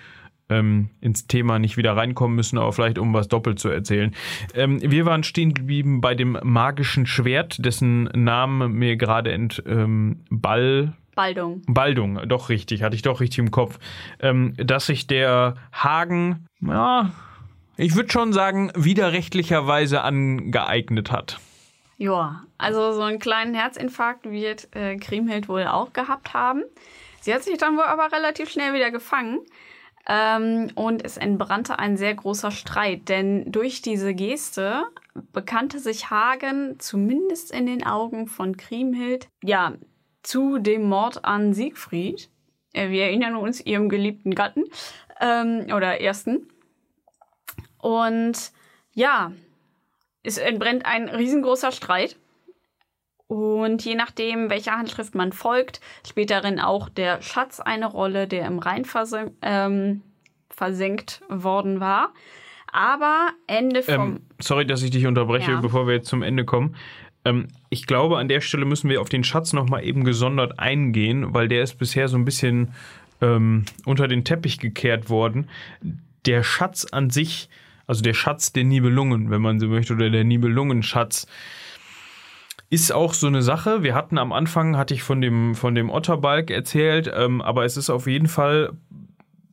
ähm, 0.49 0.89
ins 1.01 1.25
Thema 1.25 1.57
nicht 1.57 1.77
wieder 1.77 1.97
reinkommen 1.97 2.35
müssen, 2.35 2.59
aber 2.59 2.71
vielleicht 2.73 2.99
um 2.99 3.11
was 3.11 3.27
doppelt 3.27 3.57
zu 3.57 3.69
erzählen. 3.69 4.13
Ähm, 4.53 4.79
wir 4.83 5.05
waren 5.07 5.23
stehen 5.23 5.55
geblieben 5.55 5.99
bei 5.99 6.13
dem 6.13 6.37
magischen 6.43 7.07
Schwert, 7.07 7.65
dessen 7.65 8.03
Namen 8.03 8.73
mir 8.73 8.97
gerade 8.97 9.31
ent 9.31 9.63
ähm, 9.65 10.19
Ball 10.29 10.93
Baldung. 11.15 11.61
Baldung, 11.67 12.19
doch 12.27 12.49
richtig, 12.49 12.83
hatte 12.83 12.95
ich 12.95 13.01
doch 13.01 13.19
richtig 13.19 13.39
im 13.39 13.51
Kopf, 13.51 13.79
ähm, 14.21 14.53
dass 14.57 14.85
sich 14.85 15.07
der 15.07 15.55
Hagen, 15.73 16.45
ja, 16.61 17.11
ich 17.77 17.95
würde 17.95 18.11
schon 18.11 18.33
sagen, 18.33 18.71
widerrechtlicherweise 18.75 20.01
angeeignet 20.01 21.11
hat. 21.11 21.39
Ja, 21.97 22.43
also 22.57 22.93
so 22.93 23.01
einen 23.01 23.19
kleinen 23.19 23.53
Herzinfarkt 23.53 24.29
wird 24.29 24.75
äh, 24.75 24.97
Kriemhild 24.97 25.47
wohl 25.47 25.67
auch 25.67 25.93
gehabt 25.93 26.33
haben. 26.33 26.63
Sie 27.21 27.33
hat 27.33 27.43
sich 27.43 27.57
dann 27.57 27.77
wohl 27.77 27.83
aber 27.83 28.11
relativ 28.11 28.49
schnell 28.49 28.73
wieder 28.73 28.89
gefangen. 28.89 29.39
Ähm, 30.07 30.71
und 30.73 31.05
es 31.05 31.17
entbrannte 31.17 31.77
ein 31.77 31.97
sehr 31.97 32.15
großer 32.15 32.49
Streit, 32.49 33.07
denn 33.07 33.51
durch 33.51 33.83
diese 33.83 34.15
Geste 34.15 34.83
bekannte 35.31 35.79
sich 35.79 36.09
Hagen 36.09 36.79
zumindest 36.79 37.51
in 37.51 37.67
den 37.67 37.85
Augen 37.85 38.27
von 38.27 38.57
Kriemhild 38.57 39.27
ja 39.43 39.73
zu 40.23 40.57
dem 40.57 40.89
Mord 40.89 41.23
an 41.23 41.53
Siegfried. 41.53 42.29
Äh, 42.73 42.89
wir 42.89 43.03
erinnern 43.03 43.35
uns 43.35 43.61
ihrem 43.61 43.89
geliebten 43.89 44.33
Gatten 44.33 44.63
ähm, 45.19 45.67
oder 45.75 46.01
ersten. 46.01 46.47
Und 47.81 48.51
ja, 48.93 49.31
es 50.23 50.37
entbrennt 50.37 50.85
ein 50.85 51.09
riesengroßer 51.09 51.71
Streit. 51.71 52.17
Und 53.27 53.85
je 53.85 53.95
nachdem, 53.95 54.49
welcher 54.49 54.77
Handschrift 54.77 55.15
man 55.15 55.31
folgt, 55.31 55.79
spielt 56.05 56.31
darin 56.31 56.59
auch 56.59 56.89
der 56.89 57.21
Schatz 57.21 57.61
eine 57.61 57.85
Rolle, 57.85 58.27
der 58.27 58.45
im 58.45 58.59
Rhein 58.59 58.83
versen 58.83 59.37
ähm, 59.41 60.01
versenkt 60.49 61.21
worden 61.29 61.79
war. 61.79 62.13
Aber 62.73 63.29
Ende 63.47 63.83
vom. 63.83 63.93
Ähm, 64.15 64.21
sorry, 64.39 64.65
dass 64.65 64.83
ich 64.83 64.91
dich 64.91 65.07
unterbreche, 65.07 65.51
Ja. 65.51 65.61
bevor 65.61 65.87
wir 65.87 65.95
jetzt 65.95 66.09
zum 66.09 66.23
Ende 66.23 66.43
kommen. 66.45 66.75
Ähm, 67.23 67.47
ich 67.69 67.87
glaube, 67.87 68.17
an 68.17 68.27
der 68.27 68.41
Stelle 68.41 68.65
müssen 68.65 68.89
wir 68.89 68.99
auf 68.99 69.09
den 69.09 69.23
Schatz 69.23 69.53
nochmal 69.53 69.85
eben 69.85 70.03
gesondert 70.03 70.59
eingehen, 70.59 71.33
weil 71.33 71.47
der 71.47 71.63
ist 71.63 71.75
bisher 71.77 72.07
so 72.09 72.17
ein 72.17 72.25
bisschen 72.25 72.73
ähm, 73.21 73.65
unter 73.85 74.07
den 74.07 74.25
Teppich 74.25 74.59
gekehrt 74.59 75.09
worden. 75.09 75.49
Der 76.25 76.43
Schatz 76.43 76.85
an 76.85 77.09
sich 77.09 77.49
Also 77.87 78.01
der 78.01 78.13
Schatz 78.13 78.53
der 78.53 78.63
Nibelungen, 78.63 79.29
wenn 79.29 79.41
man 79.41 79.59
so 79.59 79.67
möchte, 79.67 79.93
oder 79.93 80.09
der 80.09 80.23
Nibelungenschatz. 80.23 81.27
Ist 82.69 82.93
auch 82.93 83.13
so 83.13 83.27
eine 83.27 83.41
Sache. 83.41 83.83
Wir 83.83 83.95
hatten 83.95 84.17
am 84.17 84.31
Anfang, 84.31 84.77
hatte 84.77 84.93
ich 84.93 85.03
von 85.03 85.19
dem, 85.19 85.55
von 85.55 85.75
dem 85.75 85.89
Otterbalk 85.89 86.51
erzählt, 86.51 87.11
ähm, 87.13 87.41
aber 87.41 87.65
es 87.65 87.75
ist 87.75 87.89
auf 87.89 88.07
jeden 88.07 88.27
Fall 88.27 88.71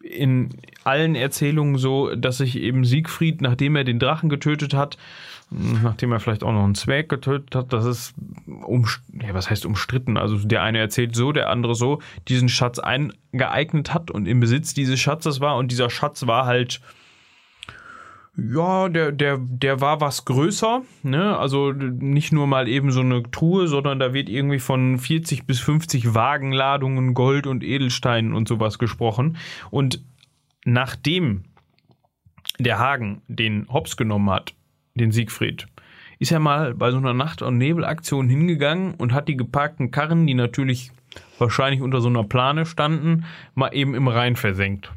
in 0.08 0.50
allen 0.84 1.14
Erzählungen 1.14 1.76
so, 1.76 2.14
dass 2.14 2.38
sich 2.38 2.56
eben 2.56 2.84
Siegfried, 2.84 3.42
nachdem 3.42 3.76
er 3.76 3.84
den 3.84 3.98
Drachen 3.98 4.28
getötet 4.28 4.72
hat, 4.74 4.96
nachdem 5.50 6.12
er 6.12 6.20
vielleicht 6.20 6.42
auch 6.42 6.52
noch 6.52 6.64
einen 6.64 6.74
Zwerg 6.74 7.08
getötet 7.08 7.54
hat, 7.54 7.72
das 7.72 7.84
ist 7.84 8.14
um, 8.46 8.86
ja, 9.12 9.32
was 9.34 9.50
heißt 9.50 9.64
umstritten? 9.64 10.16
Also 10.16 10.36
der 10.38 10.62
eine 10.62 10.78
erzählt 10.78 11.14
so, 11.14 11.32
der 11.32 11.50
andere 11.50 11.74
so, 11.74 12.00
diesen 12.28 12.48
Schatz 12.48 12.78
eingeeignet 12.78 13.94
hat 13.94 14.10
und 14.10 14.26
im 14.26 14.40
Besitz 14.40 14.74
dieses 14.74 15.00
Schatzes 15.00 15.40
war 15.40 15.56
und 15.56 15.70
dieser 15.70 15.90
Schatz 15.90 16.26
war 16.26 16.46
halt 16.46 16.80
ja, 18.38 18.88
der, 18.88 19.10
der, 19.10 19.38
der 19.38 19.80
war 19.80 20.00
was 20.00 20.24
größer, 20.24 20.82
ne? 21.02 21.36
Also 21.36 21.72
nicht 21.72 22.32
nur 22.32 22.46
mal 22.46 22.68
eben 22.68 22.92
so 22.92 23.00
eine 23.00 23.28
Truhe, 23.30 23.66
sondern 23.66 23.98
da 23.98 24.14
wird 24.14 24.28
irgendwie 24.28 24.60
von 24.60 24.98
40 24.98 25.44
bis 25.44 25.58
50 25.58 26.14
Wagenladungen 26.14 27.14
Gold 27.14 27.48
und 27.48 27.64
Edelsteinen 27.64 28.34
und 28.34 28.46
sowas 28.46 28.78
gesprochen. 28.78 29.38
Und 29.70 30.04
nachdem 30.64 31.44
der 32.60 32.78
Hagen 32.78 33.22
den 33.26 33.66
Hops 33.72 33.96
genommen 33.96 34.30
hat, 34.30 34.54
den 34.94 35.10
Siegfried, 35.10 35.66
ist 36.20 36.30
er 36.30 36.38
mal 36.38 36.74
bei 36.74 36.92
so 36.92 36.98
einer 36.98 37.14
Nacht- 37.14 37.42
und 37.42 37.58
Nebelaktion 37.58 38.28
hingegangen 38.28 38.94
und 38.94 39.12
hat 39.12 39.26
die 39.26 39.36
geparkten 39.36 39.90
Karren, 39.90 40.28
die 40.28 40.34
natürlich 40.34 40.92
wahrscheinlich 41.38 41.80
unter 41.80 42.00
so 42.00 42.08
einer 42.08 42.24
Plane 42.24 42.66
standen, 42.66 43.24
mal 43.56 43.70
eben 43.74 43.96
im 43.96 44.06
Rhein 44.06 44.36
versenkt. 44.36 44.92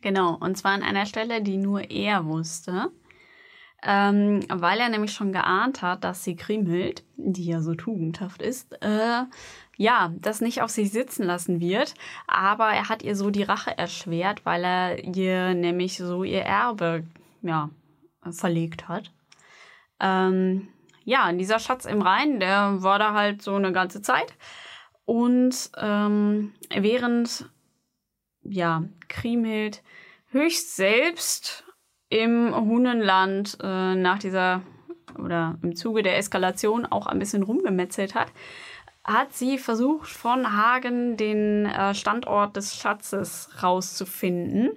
Genau, 0.00 0.36
und 0.40 0.56
zwar 0.56 0.72
an 0.72 0.82
einer 0.82 1.06
Stelle, 1.06 1.42
die 1.42 1.56
nur 1.56 1.90
er 1.90 2.24
wusste. 2.26 2.90
Ähm, 3.82 4.40
weil 4.50 4.78
er 4.78 4.90
nämlich 4.90 5.12
schon 5.12 5.32
geahnt 5.32 5.80
hat, 5.80 6.04
dass 6.04 6.22
sie 6.22 6.36
Kriemhild, 6.36 7.02
die 7.16 7.46
ja 7.46 7.62
so 7.62 7.74
tugendhaft 7.74 8.42
ist, 8.42 8.74
äh, 8.82 9.22
ja, 9.78 10.12
das 10.20 10.42
nicht 10.42 10.60
auf 10.60 10.68
sich 10.68 10.92
sitzen 10.92 11.24
lassen 11.24 11.60
wird. 11.60 11.94
Aber 12.26 12.68
er 12.68 12.90
hat 12.90 13.02
ihr 13.02 13.16
so 13.16 13.30
die 13.30 13.42
Rache 13.42 13.76
erschwert, 13.78 14.44
weil 14.44 14.64
er 14.64 15.04
ihr 15.16 15.54
nämlich 15.54 15.96
so 15.96 16.24
ihr 16.24 16.42
Erbe, 16.42 17.04
ja, 17.40 17.70
verlegt 18.30 18.88
hat. 18.88 19.10
Ähm, 19.98 20.68
ja, 21.04 21.32
dieser 21.32 21.58
Schatz 21.58 21.86
im 21.86 22.02
Rhein, 22.02 22.40
der 22.40 22.82
war 22.82 22.98
da 22.98 23.14
halt 23.14 23.40
so 23.40 23.54
eine 23.54 23.72
ganze 23.72 24.02
Zeit. 24.02 24.34
Und 25.06 25.70
ähm, 25.78 26.52
während 26.74 27.50
ja, 28.42 28.84
Kriemhild 29.08 29.82
höchst 30.30 30.76
selbst 30.76 31.64
im 32.08 32.54
Hunenland 32.54 33.58
äh, 33.62 33.94
nach 33.94 34.18
dieser 34.18 34.62
oder 35.18 35.58
im 35.62 35.76
Zuge 35.76 36.02
der 36.02 36.18
Eskalation 36.18 36.86
auch 36.86 37.06
ein 37.06 37.18
bisschen 37.18 37.42
rumgemetzelt 37.42 38.14
hat, 38.14 38.28
hat 39.04 39.32
sie 39.32 39.58
versucht, 39.58 40.10
von 40.10 40.56
Hagen 40.56 41.16
den 41.16 41.66
äh, 41.66 41.94
Standort 41.94 42.56
des 42.56 42.76
Schatzes 42.76 43.50
rauszufinden. 43.62 44.70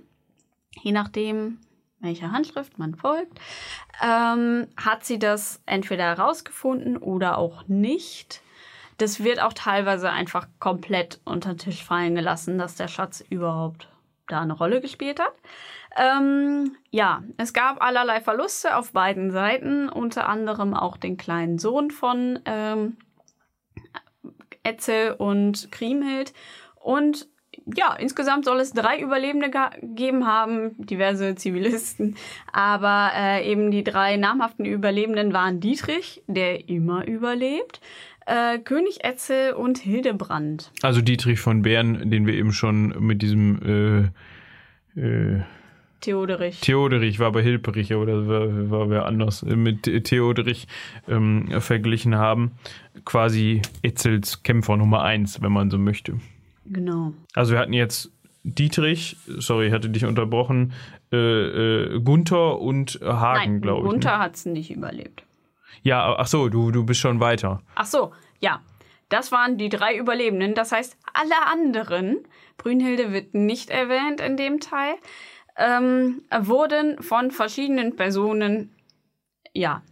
Je 0.81 0.91
nachdem, 0.91 1.59
welcher 1.99 2.31
Handschrift 2.31 2.79
man 2.79 2.95
folgt, 2.95 3.39
ähm, 4.01 4.67
hat 4.77 5.05
sie 5.05 5.19
das 5.19 5.61
entweder 5.65 6.05
herausgefunden 6.05 6.97
oder 6.97 7.37
auch 7.37 7.67
nicht. 7.67 8.42
Das 9.03 9.21
wird 9.21 9.41
auch 9.41 9.51
teilweise 9.51 10.09
einfach 10.09 10.47
komplett 10.61 11.19
unter 11.25 11.55
den 11.55 11.57
Tisch 11.57 11.83
fallen 11.83 12.15
gelassen, 12.15 12.57
dass 12.57 12.75
der 12.75 12.87
Schatz 12.87 13.21
überhaupt 13.29 13.89
da 14.29 14.39
eine 14.39 14.53
Rolle 14.53 14.79
gespielt 14.79 15.19
hat. 15.19 15.33
Ähm, 15.97 16.77
ja, 16.89 17.21
es 17.35 17.51
gab 17.51 17.83
allerlei 17.83 18.21
Verluste 18.21 18.77
auf 18.77 18.93
beiden 18.93 19.29
Seiten, 19.29 19.89
unter 19.89 20.29
anderem 20.29 20.73
auch 20.73 20.95
den 20.95 21.17
kleinen 21.17 21.59
Sohn 21.59 21.91
von 21.91 22.39
ähm, 22.45 22.95
Etzel 24.63 25.15
und 25.17 25.69
Kriemhild. 25.73 26.31
Und 26.75 27.27
ja, 27.75 27.93
insgesamt 27.95 28.45
soll 28.45 28.59
es 28.59 28.71
drei 28.71 28.99
Überlebende 28.99 29.49
gegeben 29.49 30.25
haben, 30.25 30.75
diverse 30.77 31.35
Zivilisten. 31.35 32.15
Aber 32.51 33.11
äh, 33.15 33.49
eben 33.49 33.71
die 33.71 33.83
drei 33.83 34.17
namhaften 34.17 34.65
Überlebenden 34.65 35.33
waren 35.33 35.59
Dietrich, 35.59 36.23
der 36.27 36.69
immer 36.69 37.05
überlebt, 37.05 37.81
äh, 38.25 38.59
König 38.59 39.03
Etzel 39.03 39.53
und 39.53 39.77
Hildebrand. 39.77 40.71
Also 40.81 41.01
Dietrich 41.01 41.39
von 41.39 41.61
Bern, 41.61 42.09
den 42.09 42.27
wir 42.27 42.33
eben 42.33 42.53
schon 42.53 42.95
mit 42.99 43.21
diesem 43.21 44.11
äh, 44.95 44.99
äh, 44.99 45.41
Theoderich. 46.01 46.59
Theoderich 46.59 47.19
war 47.19 47.31
bei 47.31 47.41
Hilperich 47.41 47.93
oder 47.93 48.27
war, 48.27 48.69
war 48.69 48.89
wer 48.89 49.05
anders 49.05 49.41
äh, 49.43 49.55
mit 49.55 49.83
Theoderich 50.03 50.67
ähm, 51.07 51.49
verglichen 51.61 52.15
haben. 52.15 52.51
Quasi 53.05 53.61
Etzels 53.83 54.43
Kämpfer 54.43 54.75
Nummer 54.75 55.03
eins, 55.03 55.41
wenn 55.41 55.51
man 55.51 55.71
so 55.71 55.77
möchte. 55.77 56.19
Genau. 56.65 57.13
Also 57.33 57.53
wir 57.53 57.59
hatten 57.59 57.73
jetzt 57.73 58.11
Dietrich, 58.43 59.15
sorry, 59.37 59.67
ich 59.67 59.73
hatte 59.73 59.89
dich 59.89 60.05
unterbrochen, 60.05 60.73
äh, 61.13 61.17
äh, 61.17 62.01
Gunther 62.01 62.59
und 62.59 62.99
Hagen, 63.01 63.61
glaube 63.61 63.79
ich. 63.79 63.83
Ne? 63.85 63.91
Gunther 63.91 64.17
ne? 64.17 64.23
hat 64.23 64.35
es 64.35 64.45
nicht 64.45 64.71
überlebt. 64.71 65.23
Ja, 65.83 66.15
ach 66.17 66.27
so, 66.27 66.49
du, 66.49 66.71
du 66.71 66.85
bist 66.85 66.99
schon 66.99 67.19
weiter. 67.19 67.61
Ach 67.75 67.85
so, 67.85 68.13
ja. 68.39 68.61
Das 69.09 69.31
waren 69.31 69.57
die 69.57 69.69
drei 69.69 69.95
Überlebenden. 69.95 70.55
Das 70.55 70.71
heißt, 70.71 70.97
alle 71.13 71.45
anderen, 71.51 72.25
Brünnhilde 72.57 73.11
wird 73.11 73.35
nicht 73.35 73.69
erwähnt 73.69 74.19
in 74.21 74.37
dem 74.37 74.59
Teil, 74.59 74.95
ähm, 75.55 76.23
wurden 76.35 77.01
von 77.03 77.29
verschiedenen 77.29 77.95
Personen, 77.95 78.73
ja, 79.53 79.83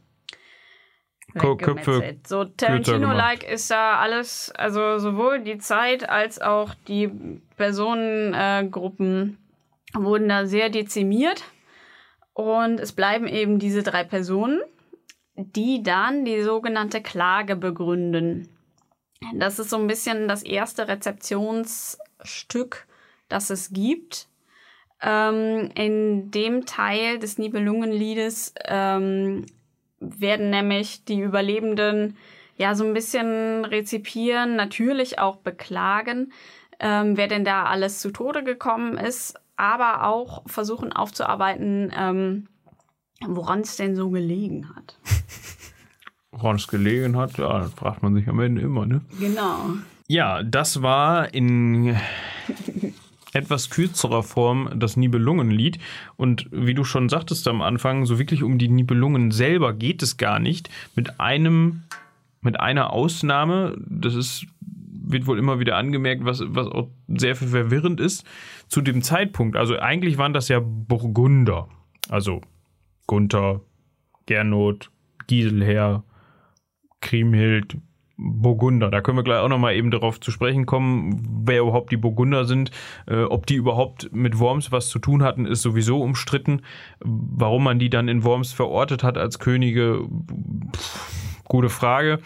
Köpfe 1.37 2.17
so 2.25 2.43
Tarantino-like 2.45 3.43
ist 3.43 3.71
da 3.71 3.99
alles, 3.99 4.51
also 4.51 4.97
sowohl 4.97 5.39
die 5.39 5.59
Zeit 5.59 6.09
als 6.09 6.41
auch 6.41 6.73
die 6.87 7.09
Personengruppen 7.55 9.37
wurden 9.93 10.29
da 10.29 10.45
sehr 10.45 10.69
dezimiert. 10.69 11.43
Und 12.33 12.79
es 12.79 12.91
bleiben 12.93 13.27
eben 13.27 13.59
diese 13.59 13.83
drei 13.83 14.03
Personen 14.03 14.61
die 15.55 15.83
dann 15.83 16.25
die 16.25 16.41
sogenannte 16.41 17.01
Klage 17.01 17.55
begründen. 17.55 18.49
Das 19.35 19.59
ist 19.59 19.69
so 19.69 19.77
ein 19.77 19.87
bisschen 19.87 20.27
das 20.27 20.43
erste 20.43 20.87
Rezeptionsstück, 20.87 22.87
das 23.29 23.49
es 23.49 23.71
gibt. 23.71 24.27
Ähm, 25.01 25.71
in 25.75 26.31
dem 26.31 26.65
Teil 26.65 27.19
des 27.19 27.37
Nibelungenliedes 27.37 28.53
ähm, 28.65 29.45
werden 29.99 30.49
nämlich 30.49 31.05
die 31.05 31.19
Überlebenden 31.19 32.17
ja 32.57 32.75
so 32.75 32.83
ein 32.83 32.93
bisschen 32.93 33.65
rezipieren, 33.65 34.55
natürlich 34.55 35.19
auch 35.19 35.37
beklagen, 35.37 36.31
ähm, 36.79 37.17
wer 37.17 37.27
denn 37.27 37.45
da 37.45 37.65
alles 37.65 37.99
zu 37.99 38.11
Tode 38.11 38.43
gekommen 38.43 38.97
ist, 38.97 39.39
aber 39.55 40.07
auch 40.07 40.43
versuchen 40.47 40.91
aufzuarbeiten, 40.91 41.91
ähm, 41.95 42.47
woran 43.27 43.61
es 43.61 43.75
denn 43.75 43.95
so 43.95 44.09
gelegen 44.09 44.69
hat. 44.75 44.97
Woran 46.33 46.55
es 46.55 46.69
gelegen 46.69 47.17
hat, 47.17 47.37
ja, 47.37 47.59
das 47.59 47.73
fragt 47.73 48.03
man 48.03 48.15
sich 48.15 48.27
am 48.29 48.39
Ende 48.39 48.61
immer, 48.61 48.85
ne? 48.85 49.01
Genau. 49.19 49.73
Ja, 50.07 50.43
das 50.43 50.81
war 50.81 51.33
in 51.33 51.97
etwas 53.33 53.69
kürzerer 53.69 54.23
Form 54.23 54.69
das 54.75 54.97
Nibelungenlied. 54.97 55.79
Und 56.17 56.47
wie 56.51 56.73
du 56.73 56.83
schon 56.83 57.09
sagtest 57.09 57.47
am 57.47 57.61
Anfang, 57.61 58.05
so 58.05 58.19
wirklich 58.19 58.43
um 58.43 58.57
die 58.57 58.69
Nibelungen 58.69 59.31
selber 59.31 59.73
geht 59.73 60.01
es 60.01 60.17
gar 60.17 60.39
nicht. 60.39 60.69
Mit 60.95 61.19
einem, 61.19 61.83
mit 62.41 62.59
einer 62.59 62.91
Ausnahme, 62.91 63.77
das 63.87 64.15
ist, 64.15 64.45
wird 64.59 65.27
wohl 65.27 65.39
immer 65.39 65.59
wieder 65.59 65.77
angemerkt, 65.77 66.25
was, 66.25 66.41
was 66.45 66.67
auch 66.67 66.89
sehr 67.07 67.35
verwirrend 67.35 67.99
ist, 67.99 68.25
zu 68.67 68.81
dem 68.81 69.01
Zeitpunkt. 69.01 69.55
Also 69.55 69.77
eigentlich 69.77 70.17
waren 70.17 70.33
das 70.33 70.47
ja 70.47 70.59
Burgunder. 70.61 71.67
Also 72.09 72.41
Gunther, 73.11 73.59
Gernot, 74.25 74.89
Giselher, 75.27 76.05
Kriemhild, 77.01 77.75
Burgunder. 78.15 78.89
Da 78.89 79.01
können 79.01 79.17
wir 79.17 79.23
gleich 79.25 79.39
auch 79.39 79.49
nochmal 79.49 79.75
eben 79.75 79.91
darauf 79.91 80.21
zu 80.21 80.31
sprechen 80.31 80.65
kommen, 80.65 81.43
wer 81.43 81.59
überhaupt 81.59 81.91
die 81.91 81.97
Burgunder 81.97 82.45
sind. 82.45 82.71
Äh, 83.07 83.23
ob 83.23 83.47
die 83.47 83.55
überhaupt 83.55 84.13
mit 84.13 84.39
Worms 84.39 84.71
was 84.71 84.87
zu 84.87 84.97
tun 84.97 85.23
hatten, 85.23 85.45
ist 85.45 85.61
sowieso 85.61 86.01
umstritten. 86.01 86.61
Warum 87.01 87.65
man 87.65 87.79
die 87.79 87.89
dann 87.89 88.07
in 88.07 88.23
Worms 88.23 88.53
verortet 88.53 89.03
hat 89.03 89.17
als 89.17 89.39
Könige, 89.39 90.07
pff, 90.73 91.43
gute 91.43 91.67
Frage. 91.67 92.19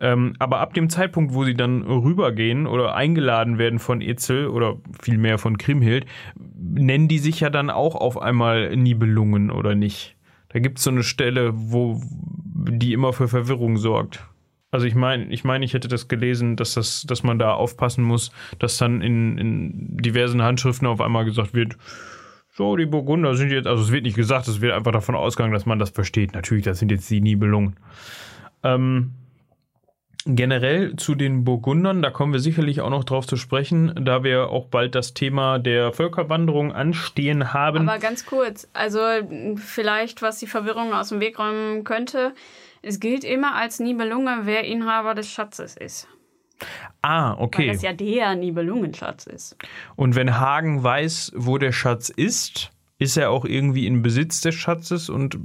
Ähm, 0.00 0.36
aber 0.38 0.60
ab 0.60 0.72
dem 0.72 0.88
Zeitpunkt, 0.88 1.34
wo 1.34 1.44
sie 1.44 1.54
dann 1.54 1.82
rübergehen 1.82 2.66
oder 2.66 2.94
eingeladen 2.94 3.58
werden 3.58 3.78
von 3.78 4.00
Etzel 4.00 4.48
oder 4.48 4.76
vielmehr 5.02 5.36
von 5.36 5.58
Kriemhild, 5.58 6.06
nennen 6.34 7.08
die 7.08 7.18
sich 7.18 7.40
ja 7.40 7.50
dann 7.50 7.68
auch 7.68 7.94
auf 7.94 8.16
einmal 8.16 8.74
Nibelungen 8.74 9.50
oder 9.50 9.74
nicht? 9.74 10.13
Da 10.54 10.60
gibt 10.60 10.78
es 10.78 10.84
so 10.84 10.90
eine 10.90 11.02
Stelle, 11.02 11.50
wo 11.52 12.00
die 12.54 12.92
immer 12.92 13.12
für 13.12 13.26
Verwirrung 13.26 13.76
sorgt. 13.76 14.24
Also 14.70 14.86
ich 14.86 14.94
meine, 14.94 15.26
ich 15.26 15.42
meine, 15.42 15.64
ich 15.64 15.74
hätte 15.74 15.88
das 15.88 16.06
gelesen, 16.06 16.54
dass 16.54 16.74
das, 16.74 17.02
dass 17.02 17.24
man 17.24 17.40
da 17.40 17.54
aufpassen 17.54 18.04
muss, 18.04 18.30
dass 18.60 18.78
dann 18.78 19.02
in, 19.02 19.36
in 19.36 19.96
diversen 19.96 20.42
Handschriften 20.42 20.86
auf 20.86 21.00
einmal 21.00 21.24
gesagt 21.24 21.54
wird, 21.54 21.76
so, 22.52 22.76
die 22.76 22.86
Burgunder 22.86 23.34
sind 23.34 23.50
jetzt, 23.50 23.66
also 23.66 23.82
es 23.82 23.90
wird 23.90 24.04
nicht 24.04 24.14
gesagt, 24.14 24.46
es 24.46 24.60
wird 24.60 24.74
einfach 24.74 24.92
davon 24.92 25.16
ausgegangen, 25.16 25.52
dass 25.52 25.66
man 25.66 25.80
das 25.80 25.90
versteht. 25.90 26.34
Natürlich, 26.34 26.64
das 26.64 26.78
sind 26.78 26.92
jetzt 26.92 27.10
die 27.10 27.20
Nibelungen. 27.20 27.74
Ähm, 28.62 29.10
generell 30.26 30.96
zu 30.96 31.14
den 31.14 31.44
Burgundern, 31.44 32.00
da 32.00 32.10
kommen 32.10 32.32
wir 32.32 32.40
sicherlich 32.40 32.80
auch 32.80 32.90
noch 32.90 33.04
drauf 33.04 33.26
zu 33.26 33.36
sprechen, 33.36 33.92
da 34.04 34.24
wir 34.24 34.48
auch 34.48 34.66
bald 34.66 34.94
das 34.94 35.12
Thema 35.12 35.58
der 35.58 35.92
Völkerwanderung 35.92 36.72
anstehen 36.72 37.52
haben. 37.52 37.88
Aber 37.88 37.98
ganz 37.98 38.24
kurz, 38.24 38.68
also 38.72 39.00
vielleicht, 39.56 40.22
was 40.22 40.38
die 40.38 40.46
Verwirrung 40.46 40.92
aus 40.94 41.10
dem 41.10 41.20
Weg 41.20 41.38
räumen 41.38 41.84
könnte, 41.84 42.32
es 42.80 43.00
gilt 43.00 43.24
immer 43.24 43.54
als 43.54 43.80
Nibelunge, 43.80 44.40
wer 44.44 44.64
Inhaber 44.64 45.14
des 45.14 45.28
Schatzes 45.28 45.76
ist. 45.76 46.08
Ah, 47.02 47.34
okay. 47.38 47.66
Weil 47.66 47.74
das 47.74 47.82
ja 47.82 47.92
der 47.92 48.34
Nibelungenschatz 48.34 49.26
ist. 49.26 49.56
Und 49.96 50.14
wenn 50.14 50.38
Hagen 50.38 50.82
weiß, 50.82 51.32
wo 51.34 51.58
der 51.58 51.72
Schatz 51.72 52.08
ist, 52.08 52.70
ist 52.98 53.16
er 53.16 53.30
auch 53.30 53.44
irgendwie 53.44 53.86
in 53.86 54.02
Besitz 54.02 54.40
des 54.40 54.54
Schatzes 54.54 55.10
und 55.10 55.38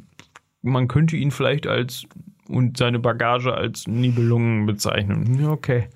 man 0.61 0.87
könnte 0.87 1.17
ihn 1.17 1.31
vielleicht 1.31 1.67
als 1.67 2.05
und 2.49 2.77
seine 2.77 2.99
Bagage 2.99 3.53
als 3.53 3.87
Nibelungen 3.87 4.65
bezeichnen. 4.65 5.45
Okay. 5.45 5.87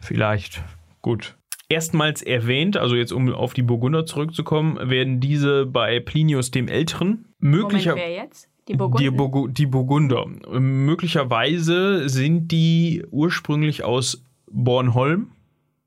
Vielleicht. 0.00 0.62
Gut. 1.02 1.36
Erstmals 1.68 2.22
erwähnt, 2.22 2.76
also 2.76 2.94
jetzt 2.94 3.12
um 3.12 3.32
auf 3.32 3.52
die 3.52 3.62
Burgunder 3.62 4.06
zurückzukommen, 4.06 4.78
werden 4.90 5.20
diese 5.20 5.66
bei 5.66 6.00
Plinius 6.00 6.50
dem 6.50 6.68
Älteren 6.68 7.26
möglicher 7.38 7.90
Moment, 7.90 8.08
wer 8.08 8.24
jetzt? 8.24 8.48
Die 8.68 8.74
Burgunden? 8.74 9.04
die, 9.04 9.10
Burgu 9.10 9.48
die 9.48 9.66
Burgunder. 9.66 10.26
Möglicherweise 10.26 12.08
sind 12.08 12.50
die 12.50 13.04
ursprünglich 13.10 13.84
aus 13.84 14.24
Bornholm. 14.50 15.30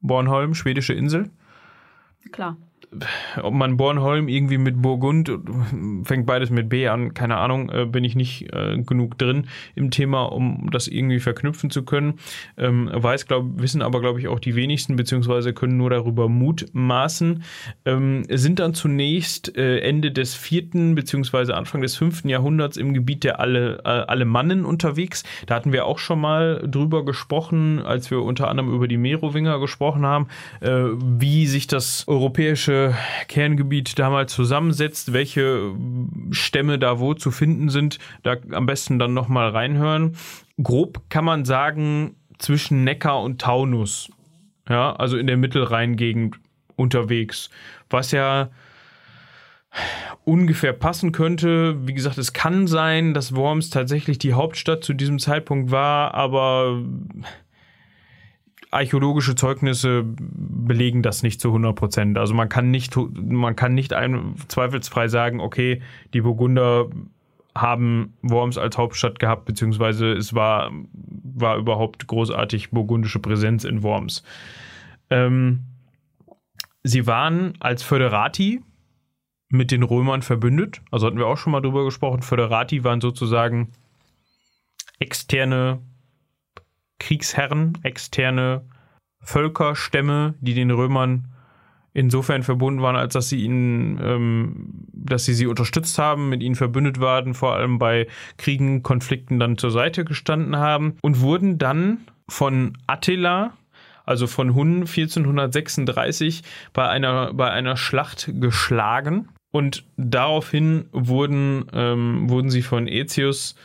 Bornholm, 0.02 0.54
schwedische 0.54 0.94
Insel. 0.94 1.30
Klar. 2.32 2.58
Ob 3.44 3.54
man 3.54 3.78
Bornholm 3.78 4.28
irgendwie 4.28 4.58
mit 4.58 4.82
Burgund, 4.82 5.32
fängt 6.04 6.26
beides 6.26 6.50
mit 6.50 6.70
B 6.70 6.88
an, 6.88 7.14
keine 7.14 7.38
Ahnung, 7.38 7.70
äh, 7.70 7.86
bin 7.86 8.04
ich 8.04 8.16
nicht 8.16 8.52
äh, 8.52 8.78
genug 8.82 9.18
drin 9.20 9.48
im 9.76 9.92
Thema, 9.92 10.24
um 10.24 10.70
das 10.72 10.88
irgendwie 10.88 11.20
verknüpfen 11.20 11.70
zu 11.70 11.84
können. 11.84 12.16
Ähm, 12.58 12.90
weiß, 12.92 13.28
glaub, 13.28 13.62
wissen 13.62 13.84
aber, 13.84 14.02
glaube 14.02 14.20
ich, 14.20 14.28
auch 14.28 14.40
die 14.40 14.56
wenigsten, 14.56 14.96
beziehungsweise 14.96 15.54
können 15.54 15.78
nur 15.78 15.92
darüber 15.92 16.30
mutmaßen. 16.30 17.44
Ähm, 17.86 18.24
sind 18.28 18.58
dann 18.58 18.74
zunächst 18.74 19.56
äh, 19.56 19.80
Ende 19.82 20.12
des 20.12 20.34
vierten, 20.34 20.96
beziehungsweise 20.96 21.56
Anfang 21.56 21.82
des 21.82 21.96
fünften 21.96 22.28
Jahrhunderts 22.28 22.76
im 22.78 22.96
Gebiet 22.96 23.24
der 23.24 23.40
Alle, 23.40 23.82
äh, 23.86 23.88
Alemannen 23.90 24.66
unterwegs. 24.66 25.24
Da 25.46 25.54
hatten 25.54 25.74
wir 25.74 25.86
auch 25.86 26.00
schon 26.00 26.20
mal 26.20 26.64
drüber 26.66 27.06
gesprochen, 27.06 27.84
als 27.84 28.10
wir 28.10 28.24
unter 28.24 28.48
anderem 28.48 28.74
über 28.74 28.88
die 28.88 28.98
Merowinger 28.98 29.60
gesprochen 29.60 30.08
haben, 30.08 30.28
äh, 30.62 30.70
wie 30.70 31.46
sich 31.46 31.68
das 31.68 32.08
europäische 32.08 32.79
Kerngebiet 33.28 33.98
damals 34.00 34.34
zusammensetzt, 34.34 35.14
welche 35.14 35.74
Stämme 36.32 36.80
da 36.80 37.00
wo 37.00 37.14
zu 37.14 37.32
finden 37.32 37.70
sind. 37.70 38.00
Da 38.24 38.38
am 38.52 38.66
besten 38.66 39.00
dann 39.00 39.14
nochmal 39.14 39.50
reinhören. 39.50 40.16
Grob 40.62 41.10
kann 41.10 41.26
man 41.26 41.46
sagen, 41.46 42.16
zwischen 42.38 42.84
Neckar 42.84 43.22
und 43.22 43.42
Taunus. 43.42 44.10
Ja, 44.68 44.96
also 44.96 45.18
in 45.18 45.28
der 45.28 45.38
Mittelrheingegend 45.38 46.40
unterwegs. 46.76 47.50
Was 47.90 48.12
ja 48.12 48.50
ungefähr 50.24 50.74
passen 50.74 51.12
könnte. 51.12 51.88
Wie 51.88 51.94
gesagt, 51.94 52.18
es 52.18 52.34
kann 52.34 52.68
sein, 52.68 53.14
dass 53.14 53.36
Worms 53.36 53.70
tatsächlich 53.70 54.18
die 54.18 54.34
Hauptstadt 54.34 54.84
zu 54.84 54.94
diesem 54.94 55.20
Zeitpunkt 55.20 55.72
war, 55.72 56.14
aber 56.14 56.82
archäologische 58.72 59.36
Zeugnisse 59.36 60.04
belegen 60.06 61.02
das 61.02 61.24
nicht 61.24 61.42
zu 61.42 61.50
100 61.50 61.76
Prozent. 61.76 62.18
Also 62.18 62.34
man 62.34 62.50
kann 62.50 62.72
nicht, 62.72 62.96
man 62.96 63.56
kann 63.56 63.74
nicht 63.74 63.94
ein, 63.94 64.36
zweifelsfrei 64.48 65.08
sagen, 65.08 65.40
okay, 65.40 65.82
die 66.14 66.22
Burgunder 66.22 66.90
haben 67.56 68.14
Worms 68.22 68.58
als 68.58 68.78
Hauptstadt 68.78 69.20
gehabt, 69.20 69.46
beziehungsweise 69.46 70.14
es 70.14 70.34
war, 70.34 70.72
war 70.94 71.58
überhaupt 71.58 72.08
großartig 72.08 72.70
burgundische 72.72 73.20
Präsenz 73.20 73.64
in 73.64 73.82
Worms. 73.82 74.24
Ähm, 75.10 75.66
sie 76.84 77.08
waren 77.08 77.54
als 77.60 77.82
Föderati 77.82 78.62
mit 79.50 79.72
den 79.72 79.82
Römern 79.82 80.22
verbündet. 80.22 80.82
Also 80.92 81.08
hatten 81.08 81.18
wir 81.18 81.26
auch 81.26 81.38
schon 81.38 81.52
mal 81.52 81.62
drüber 81.62 81.86
gesprochen. 81.86 82.22
Föderati 82.22 82.84
waren 82.84 83.02
sozusagen 83.02 83.72
externe 85.00 85.80
Kriegsherren, 87.00 87.78
externe 87.84 88.62
Völkerstämme, 89.22 90.36
die 90.40 90.54
den 90.54 90.72
Römern 90.72 91.28
insofern 91.94 92.44
verbunden 92.44 92.82
waren, 92.82 92.96
als 92.96 93.14
dass 93.14 93.30
sie 93.30 93.44
ihnen, 93.44 94.00
ähm, 94.02 94.86
dass 94.94 95.26
sie 95.26 95.34
sie 95.34 95.48
unterstützt 95.48 95.98
haben, 95.98 96.30
mit 96.30 96.44
ihnen 96.44 96.56
verbündet 96.56 97.00
waren, 97.00 97.34
vor 97.34 97.56
allem 97.56 97.80
bei 97.80 98.08
Kriegen, 98.38 98.84
Konflikten 98.84 99.40
dann 99.40 99.58
zur 99.58 99.72
Seite 99.72 100.06
gestanden 100.06 100.58
haben 100.58 100.98
und 101.02 101.22
wurden 101.22 101.58
dann 101.58 102.06
von 102.28 102.78
Attila, 102.88 103.54
also 104.06 104.28
von 104.28 104.54
Hun 104.54 104.82
1436, 104.82 106.44
bei 106.74 106.88
einer, 106.88 107.34
bei 107.34 107.52
einer 107.52 107.76
Schlacht 107.76 108.32
geschlagen. 108.40 109.30
Und 109.52 109.84
daraufhin 109.98 110.86
wurden, 110.92 111.66
ähm, 111.74 112.30
wurden 112.30 112.52
sie 112.52 112.62
von 112.62 112.88
ähm, 112.88 113.56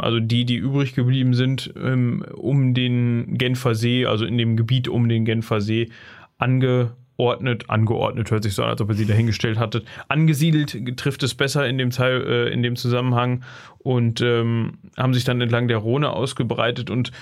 also 0.00 0.20
die, 0.20 0.44
die 0.44 0.56
übrig 0.56 0.94
geblieben 0.94 1.34
sind, 1.34 1.72
ähm, 1.76 2.24
um 2.34 2.74
den 2.74 3.38
Genfer 3.38 3.74
See, 3.74 4.06
also 4.06 4.24
in 4.24 4.38
dem 4.38 4.56
Gebiet 4.56 4.88
um 4.88 5.08
den 5.08 5.24
Genfer 5.24 5.60
See, 5.60 5.90
angeordnet, 6.38 7.70
angeordnet 7.70 8.30
hört 8.30 8.42
sich 8.42 8.54
so 8.54 8.64
an, 8.64 8.70
als 8.70 8.80
ob 8.80 8.88
er 8.88 8.94
sie 8.96 9.06
dahingestellt 9.06 9.58
hatte, 9.58 9.84
angesiedelt 10.08 10.96
trifft 10.96 11.22
es 11.22 11.34
besser 11.34 11.68
in 11.68 11.78
dem, 11.78 11.90
Teil, 11.90 12.22
äh, 12.22 12.52
in 12.52 12.62
dem 12.62 12.76
Zusammenhang 12.76 13.44
und 13.78 14.20
ähm, 14.20 14.78
haben 14.96 15.14
sich 15.14 15.24
dann 15.24 15.40
entlang 15.40 15.68
der 15.68 15.78
Rhone 15.78 16.10
ausgebreitet 16.10 16.90
und 16.90 17.12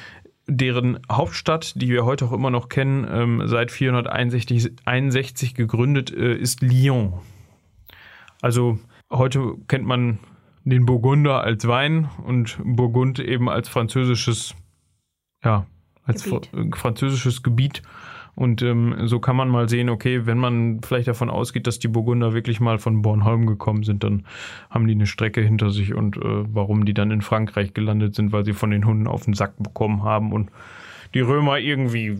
deren 0.46 0.98
Hauptstadt, 1.10 1.80
die 1.80 1.88
wir 1.88 2.04
heute 2.04 2.24
auch 2.24 2.32
immer 2.32 2.50
noch 2.50 2.68
kennen, 2.68 3.06
ähm, 3.08 3.42
seit 3.44 3.70
461 3.70 5.54
gegründet, 5.54 6.10
äh, 6.10 6.34
ist 6.34 6.62
Lyon. 6.62 7.20
Also 8.40 8.78
heute 9.10 9.54
kennt 9.68 9.86
man 9.86 10.18
den 10.70 10.86
Burgunder 10.86 11.42
als 11.42 11.66
Wein 11.66 12.08
und 12.24 12.58
Burgund 12.64 13.18
eben 13.18 13.48
als 13.48 13.68
französisches, 13.68 14.54
ja, 15.44 15.66
als 16.04 16.24
Gebiet. 16.24 16.46
Fr 16.46 16.76
französisches 16.76 17.42
Gebiet. 17.42 17.82
Und 18.36 18.62
ähm, 18.62 18.94
so 19.06 19.18
kann 19.18 19.36
man 19.36 19.48
mal 19.48 19.68
sehen, 19.68 19.90
okay, 19.90 20.24
wenn 20.24 20.38
man 20.38 20.80
vielleicht 20.82 21.08
davon 21.08 21.28
ausgeht, 21.28 21.66
dass 21.66 21.78
die 21.78 21.88
Burgunder 21.88 22.32
wirklich 22.32 22.60
mal 22.60 22.78
von 22.78 23.02
Bornholm 23.02 23.46
gekommen 23.46 23.82
sind, 23.82 24.02
dann 24.02 24.24
haben 24.70 24.86
die 24.86 24.94
eine 24.94 25.06
Strecke 25.06 25.42
hinter 25.42 25.70
sich 25.70 25.94
und 25.94 26.16
äh, 26.16 26.20
warum 26.22 26.84
die 26.86 26.94
dann 26.94 27.10
in 27.10 27.22
Frankreich 27.22 27.74
gelandet 27.74 28.14
sind, 28.14 28.32
weil 28.32 28.44
sie 28.44 28.52
von 28.52 28.70
den 28.70 28.86
Hunden 28.86 29.08
auf 29.08 29.24
den 29.24 29.34
Sack 29.34 29.54
bekommen 29.58 30.04
haben 30.04 30.32
und 30.32 30.50
die 31.12 31.20
Römer 31.20 31.58
irgendwie 31.58 32.16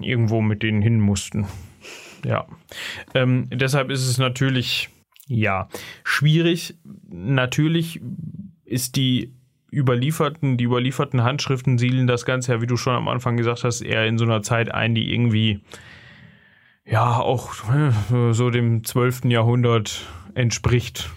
irgendwo 0.00 0.42
mit 0.42 0.62
denen 0.62 0.82
hin 0.82 1.00
mussten. 1.00 1.46
Ja. 2.24 2.46
Ähm, 3.14 3.48
deshalb 3.50 3.90
ist 3.90 4.06
es 4.06 4.18
natürlich 4.18 4.90
ja, 5.26 5.68
schwierig. 6.04 6.76
Natürlich 7.08 8.00
ist 8.64 8.96
die 8.96 9.32
überlieferten, 9.72 10.56
die 10.56 10.64
überlieferten 10.64 11.24
Handschriften 11.24 11.78
siedeln 11.78 12.06
das 12.06 12.24
Ganze 12.24 12.52
ja, 12.52 12.60
wie 12.60 12.66
du 12.66 12.76
schon 12.76 12.94
am 12.94 13.08
Anfang 13.08 13.36
gesagt 13.36 13.64
hast, 13.64 13.80
eher 13.80 14.06
in 14.06 14.18
so 14.18 14.24
einer 14.24 14.42
Zeit 14.42 14.72
ein, 14.72 14.94
die 14.94 15.12
irgendwie 15.12 15.60
ja 16.84 17.18
auch 17.18 17.52
äh, 17.72 18.32
so 18.32 18.50
dem 18.50 18.84
12. 18.84 19.24
Jahrhundert 19.24 20.06
entspricht. 20.34 21.10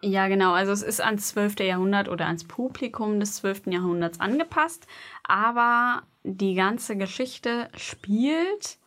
Ja, 0.00 0.28
genau. 0.28 0.52
Also 0.52 0.70
es 0.72 0.82
ist 0.82 1.00
ans 1.00 1.28
12. 1.28 1.60
Jahrhundert 1.60 2.08
oder 2.08 2.26
ans 2.26 2.44
Publikum 2.44 3.18
des 3.18 3.34
12. 3.36 3.66
Jahrhunderts 3.66 4.20
angepasst, 4.20 4.86
aber 5.24 6.02
die 6.22 6.54
ganze 6.54 6.96
Geschichte 6.96 7.68
spielt 7.76 8.77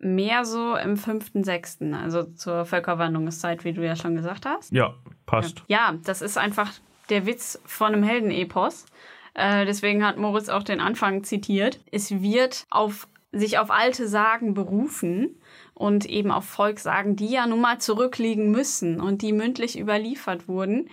mehr 0.00 0.44
so 0.44 0.74
im 0.76 0.96
fünften, 0.96 1.44
sechsten, 1.44 1.94
also 1.94 2.24
zur 2.24 2.64
Völkerwanderungszeit, 2.64 3.64
wie 3.64 3.72
du 3.72 3.84
ja 3.84 3.96
schon 3.96 4.16
gesagt 4.16 4.46
hast. 4.46 4.72
Ja, 4.72 4.94
passt. 5.26 5.62
Ja, 5.68 5.94
das 6.04 6.22
ist 6.22 6.38
einfach 6.38 6.72
der 7.10 7.26
Witz 7.26 7.60
von 7.66 7.92
einem 7.92 8.02
Heldenepos. 8.02 8.86
Äh, 9.34 9.66
deswegen 9.66 10.04
hat 10.04 10.16
Moritz 10.16 10.48
auch 10.48 10.62
den 10.62 10.80
Anfang 10.80 11.22
zitiert. 11.22 11.80
Es 11.92 12.22
wird 12.22 12.66
auf 12.70 13.06
sich 13.32 13.58
auf 13.58 13.70
alte 13.70 14.08
Sagen 14.08 14.54
berufen 14.54 15.36
und 15.74 16.06
eben 16.06 16.32
auf 16.32 16.44
Volkssagen, 16.44 17.14
die 17.14 17.30
ja 17.30 17.46
nun 17.46 17.60
mal 17.60 17.78
zurückliegen 17.78 18.50
müssen 18.50 19.00
und 19.00 19.22
die 19.22 19.32
mündlich 19.32 19.78
überliefert 19.78 20.48
wurden. 20.48 20.88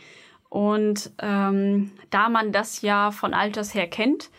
Und 0.50 1.12
ähm, 1.20 1.92
da 2.10 2.30
man 2.30 2.52
das 2.52 2.82
ja 2.82 3.12
von 3.12 3.34
alters 3.34 3.74
her 3.74 3.88
kennt, 3.88 4.30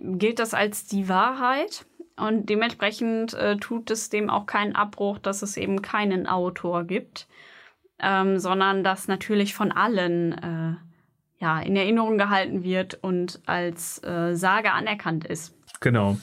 gilt 0.00 0.38
das 0.38 0.54
als 0.54 0.86
die 0.86 1.08
Wahrheit. 1.08 1.86
Und 2.16 2.48
dementsprechend 2.48 3.34
äh, 3.34 3.56
tut 3.56 3.90
es 3.90 4.10
dem 4.10 4.30
auch 4.30 4.46
keinen 4.46 4.74
Abbruch, 4.74 5.18
dass 5.18 5.42
es 5.42 5.56
eben 5.56 5.82
keinen 5.82 6.26
Autor 6.26 6.84
gibt, 6.84 7.26
ähm, 7.98 8.38
sondern 8.38 8.84
dass 8.84 9.08
natürlich 9.08 9.54
von 9.54 9.72
allen 9.72 10.32
äh, 10.32 10.74
ja, 11.42 11.60
in 11.60 11.74
Erinnerung 11.74 12.18
gehalten 12.18 12.62
wird 12.62 12.98
und 13.02 13.40
als 13.46 14.02
äh, 14.04 14.34
Sage 14.36 14.72
anerkannt 14.72 15.24
ist. 15.24 15.54
Genau. 15.80 16.16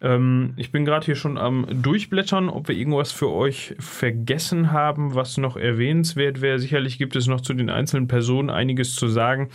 Ähm, 0.00 0.52
ich 0.56 0.70
bin 0.70 0.84
gerade 0.84 1.06
hier 1.06 1.16
schon 1.16 1.38
am 1.38 1.66
Durchblättern, 1.82 2.48
ob 2.48 2.68
wir 2.68 2.76
irgendwas 2.76 3.10
für 3.10 3.30
euch 3.30 3.74
vergessen 3.78 4.70
haben, 4.70 5.14
was 5.14 5.38
noch 5.38 5.56
erwähnenswert 5.56 6.40
wäre. 6.40 6.58
Sicherlich 6.58 6.98
gibt 6.98 7.16
es 7.16 7.26
noch 7.26 7.40
zu 7.40 7.54
den 7.54 7.70
einzelnen 7.70 8.06
Personen 8.06 8.50
einiges 8.50 8.94
zu 8.94 9.08
sagen. 9.08 9.48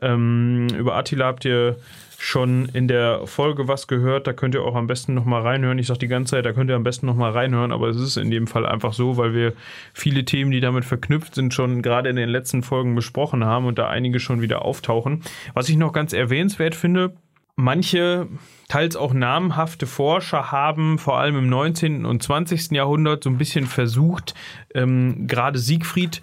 Ähm, 0.00 0.68
über 0.78 0.94
Attila 0.94 1.26
habt 1.26 1.44
ihr 1.44 1.76
schon 2.18 2.66
in 2.72 2.88
der 2.88 3.26
Folge 3.26 3.68
was 3.68 3.86
gehört. 3.86 4.26
Da 4.26 4.32
könnt 4.32 4.54
ihr 4.54 4.62
auch 4.62 4.74
am 4.74 4.86
besten 4.86 5.14
nochmal 5.14 5.42
reinhören. 5.42 5.78
Ich 5.78 5.86
sage 5.86 6.00
die 6.00 6.08
ganze 6.08 6.32
Zeit, 6.32 6.46
da 6.46 6.52
könnt 6.52 6.70
ihr 6.70 6.76
am 6.76 6.82
besten 6.82 7.06
nochmal 7.06 7.32
reinhören, 7.32 7.72
aber 7.72 7.88
es 7.88 8.00
ist 8.00 8.16
in 8.16 8.30
dem 8.30 8.46
Fall 8.46 8.66
einfach 8.66 8.92
so, 8.92 9.16
weil 9.16 9.34
wir 9.34 9.52
viele 9.92 10.24
Themen, 10.24 10.50
die 10.50 10.60
damit 10.60 10.84
verknüpft 10.84 11.34
sind, 11.34 11.52
schon 11.52 11.82
gerade 11.82 12.08
in 12.08 12.16
den 12.16 12.28
letzten 12.28 12.62
Folgen 12.62 12.94
besprochen 12.94 13.44
haben 13.44 13.66
und 13.66 13.78
da 13.78 13.88
einige 13.88 14.20
schon 14.20 14.40
wieder 14.40 14.62
auftauchen. 14.62 15.22
Was 15.54 15.68
ich 15.68 15.76
noch 15.76 15.92
ganz 15.92 16.12
erwähnenswert 16.12 16.74
finde, 16.74 17.14
manche 17.56 18.28
teils 18.68 18.96
auch 18.96 19.12
namhafte 19.12 19.86
Forscher 19.86 20.52
haben 20.52 20.98
vor 20.98 21.18
allem 21.18 21.38
im 21.38 21.48
19. 21.48 22.04
und 22.04 22.22
20. 22.22 22.72
Jahrhundert 22.72 23.24
so 23.24 23.30
ein 23.30 23.38
bisschen 23.38 23.66
versucht, 23.66 24.34
ähm, 24.74 25.26
gerade 25.26 25.58
Siegfried 25.58 26.20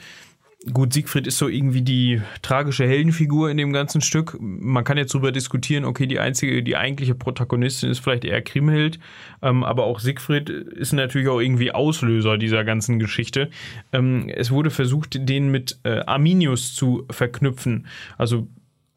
Gut, 0.72 0.94
Siegfried 0.94 1.28
ist 1.28 1.38
so 1.38 1.50
irgendwie 1.50 1.82
die 1.82 2.22
tragische 2.42 2.88
Heldenfigur 2.88 3.50
in 3.50 3.58
dem 3.58 3.74
ganzen 3.74 4.00
Stück. 4.00 4.38
Man 4.40 4.86
kann 4.86 4.98
jetzt 4.98 5.14
darüber 5.14 5.34
diskutieren, 5.34 5.84
okay, 5.84 6.08
die 6.08 6.20
einzige, 6.20 6.64
die 6.64 6.78
eigentliche 6.78 7.16
Protagonistin 7.16 7.90
ist 7.90 8.00
vielleicht 8.00 8.24
eher 8.24 8.42
Kriemhild, 8.42 8.98
ähm, 9.42 9.66
aber 9.66 9.84
auch 9.84 10.00
Siegfried 10.00 10.50
ist 10.50 10.94
natürlich 10.94 11.28
auch 11.28 11.42
irgendwie 11.42 11.74
Auslöser 11.74 12.38
dieser 12.38 12.64
ganzen 12.64 12.98
Geschichte. 12.98 13.50
Ähm, 13.92 14.30
es 14.30 14.52
wurde 14.52 14.70
versucht, 14.70 15.28
den 15.28 15.52
mit 15.52 15.80
äh, 15.84 16.00
Arminius 16.06 16.74
zu 16.74 17.06
verknüpfen. 17.10 17.88
Also 18.18 18.48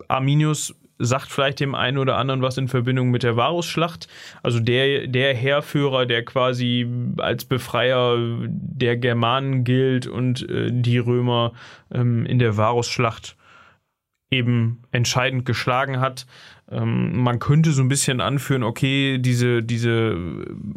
Arminius 0.06 0.72
sagt 0.98 1.30
vielleicht 1.30 1.60
dem 1.60 1.74
einen 1.74 1.98
oder 1.98 2.16
anderen 2.16 2.42
was 2.42 2.58
in 2.58 2.68
Verbindung 2.68 3.10
mit 3.10 3.22
der 3.22 3.36
Varusschlacht. 3.36 4.08
Also 4.42 4.60
der, 4.60 5.06
der 5.06 5.34
Heerführer, 5.34 6.06
der 6.06 6.24
quasi 6.24 6.88
als 7.18 7.44
Befreier 7.44 8.16
der 8.48 8.96
Germanen 8.96 9.64
gilt 9.64 10.06
und 10.06 10.48
äh, 10.48 10.70
die 10.72 10.98
Römer 10.98 11.52
ähm, 11.92 12.26
in 12.26 12.38
der 12.38 12.56
Varusschlacht 12.56 13.36
eben 14.30 14.82
entscheidend 14.90 15.44
geschlagen 15.46 16.00
hat. 16.00 16.26
Ähm, 16.70 17.16
man 17.18 17.38
könnte 17.38 17.72
so 17.72 17.82
ein 17.82 17.88
bisschen 17.88 18.20
anführen, 18.20 18.62
okay, 18.62 19.18
diese, 19.18 19.62
diese 19.62 20.16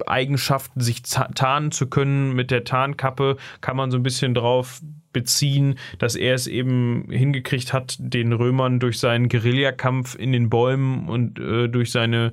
Eigenschaften, 0.06 0.82
sich 0.82 1.02
tarnen 1.02 1.72
zu 1.72 1.88
können 1.88 2.34
mit 2.34 2.52
der 2.52 2.64
Tarnkappe, 2.64 3.38
kann 3.62 3.78
man 3.78 3.90
so 3.90 3.98
ein 3.98 4.04
bisschen 4.04 4.34
drauf 4.34 4.82
beziehen, 5.12 5.76
dass 5.98 6.16
er 6.16 6.36
es 6.36 6.46
eben 6.48 7.08
hingekriegt 7.10 7.74
hat, 7.74 7.96
den 8.00 8.34
Römern 8.34 8.80
durch 8.80 9.00
seinen 9.00 9.28
Guerillakampf 9.28 10.16
in 10.16 10.32
den 10.32 10.50
Bäumen 10.50 11.10
und 11.10 11.40
äh, 11.40 11.68
durch 11.68 11.92
seine 11.92 12.32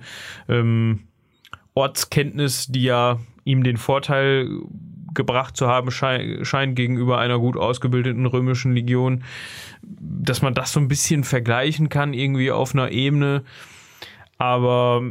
ähm, 0.49 1.05
Ortskenntnis, 1.75 2.67
die 2.67 2.83
ja 2.83 3.19
ihm 3.45 3.63
den 3.63 3.77
Vorteil 3.77 4.49
gebracht 5.17 5.57
zu 5.57 5.67
haben 5.67 5.91
scheint, 5.91 6.77
gegenüber 6.77 7.19
einer 7.19 7.41
gut 7.41 7.57
ausgebildeten 7.57 8.27
römischen 8.27 8.73
Legion, 8.73 9.25
dass 9.83 10.43
man 10.43 10.55
das 10.55 10.73
so 10.73 10.79
ein 10.79 10.87
bisschen 10.87 11.25
vergleichen 11.25 11.89
kann, 11.89 12.13
irgendwie 12.13 12.53
auf 12.53 12.75
einer 12.75 12.93
Ebene. 12.93 13.43
Aber 14.39 15.03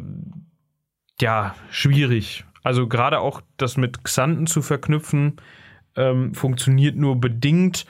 ja, 1.19 1.55
schwierig. 1.69 2.45
Also 2.63 2.87
gerade 2.87 3.19
auch 3.19 3.41
das 3.57 3.75
mit 3.77 4.03
Xanten 4.03 4.47
zu 4.47 4.61
verknüpfen, 4.61 5.37
ähm, 5.95 6.33
funktioniert 6.33 6.95
nur 6.95 7.19
bedingt. 7.19 7.85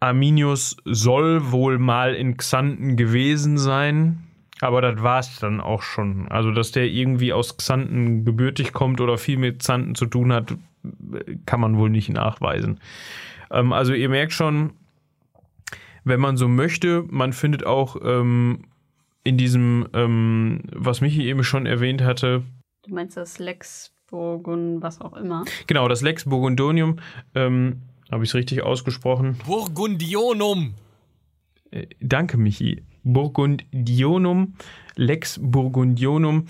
Arminius 0.00 0.76
soll 0.84 1.50
wohl 1.50 1.78
mal 1.78 2.14
in 2.14 2.36
Xanten 2.36 2.96
gewesen 2.96 3.56
sein, 3.56 4.24
aber 4.60 4.82
das 4.82 5.02
war 5.02 5.18
es 5.18 5.38
dann 5.38 5.60
auch 5.60 5.82
schon. 5.82 6.28
Also, 6.28 6.50
dass 6.50 6.72
der 6.72 6.86
irgendwie 6.86 7.32
aus 7.32 7.56
Xanten 7.56 8.24
gebürtig 8.24 8.72
kommt 8.72 9.00
oder 9.00 9.18
viel 9.18 9.38
mit 9.38 9.60
Xanten 9.60 9.94
zu 9.94 10.06
tun 10.06 10.32
hat, 10.32 10.54
kann 11.46 11.60
man 11.60 11.76
wohl 11.76 11.90
nicht 11.90 12.08
nachweisen. 12.08 12.80
Ähm, 13.50 13.72
also, 13.72 13.92
ihr 13.92 14.08
merkt 14.08 14.32
schon, 14.32 14.72
wenn 16.04 16.20
man 16.20 16.36
so 16.36 16.48
möchte, 16.48 17.04
man 17.08 17.32
findet 17.32 17.66
auch 17.66 17.96
ähm, 18.02 18.64
in 19.24 19.38
diesem, 19.38 19.88
ähm, 19.94 20.60
was 20.72 21.00
Michi 21.00 21.26
eben 21.26 21.44
schon 21.44 21.66
erwähnt 21.66 22.02
hatte. 22.02 22.42
Du 22.86 22.94
meinst 22.94 23.16
das 23.16 23.38
Lex 23.38 23.92
Burgund, 24.10 24.82
was 24.82 25.00
auch 25.00 25.14
immer. 25.14 25.44
Genau, 25.66 25.88
das 25.88 26.02
Lex 26.02 26.24
Burgundonium. 26.24 26.96
Ähm, 27.34 27.80
Habe 28.12 28.24
ich 28.24 28.30
es 28.30 28.34
richtig 28.34 28.62
ausgesprochen? 28.62 29.38
Burgundionum. 29.46 30.74
Äh, 31.70 31.86
danke, 32.00 32.36
Michi. 32.36 32.82
Burgundionum, 33.02 34.54
Lex 34.96 35.38
Burgundionum. 35.42 36.46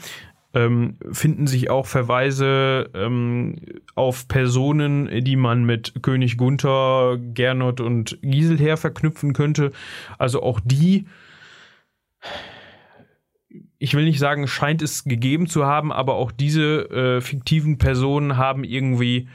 Ähm, 0.55 0.99
finden 1.11 1.47
sich 1.47 1.69
auch 1.69 1.87
Verweise 1.87 2.91
ähm, 2.95 3.57
auf 3.95 4.29
Personen, 4.29 5.25
die 5.25 5.37
man 5.37 5.65
mit 5.65 6.03
König 6.03 6.37
Gunther, 6.37 7.19
Gernot 7.19 7.81
und 7.81 8.19
Giselher 8.23 8.77
verknüpfen 8.77 9.33
könnte. 9.33 9.73
Also 10.19 10.43
auch 10.43 10.61
die 10.65 11.07
ich 13.79 13.95
will 13.95 14.05
nicht 14.05 14.19
sagen, 14.19 14.49
scheint 14.49 14.81
es 14.81 15.05
gegeben 15.05 15.47
zu 15.47 15.67
haben, 15.67 15.93
aber 15.93 16.15
auch 16.15 16.33
diese 16.33 16.89
äh, 16.91 17.21
fiktiven 17.21 17.77
Personen 17.77 18.37
haben 18.37 18.65
irgendwie 18.65 19.29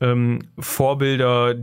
ähm, 0.00 0.40
Vorbilder 0.58 1.54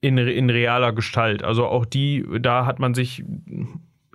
in, 0.00 0.18
in 0.18 0.50
realer 0.50 0.92
Gestalt. 0.92 1.44
Also 1.44 1.66
auch 1.66 1.86
die, 1.86 2.26
da 2.40 2.66
hat 2.66 2.78
man 2.80 2.92
sich 2.92 3.24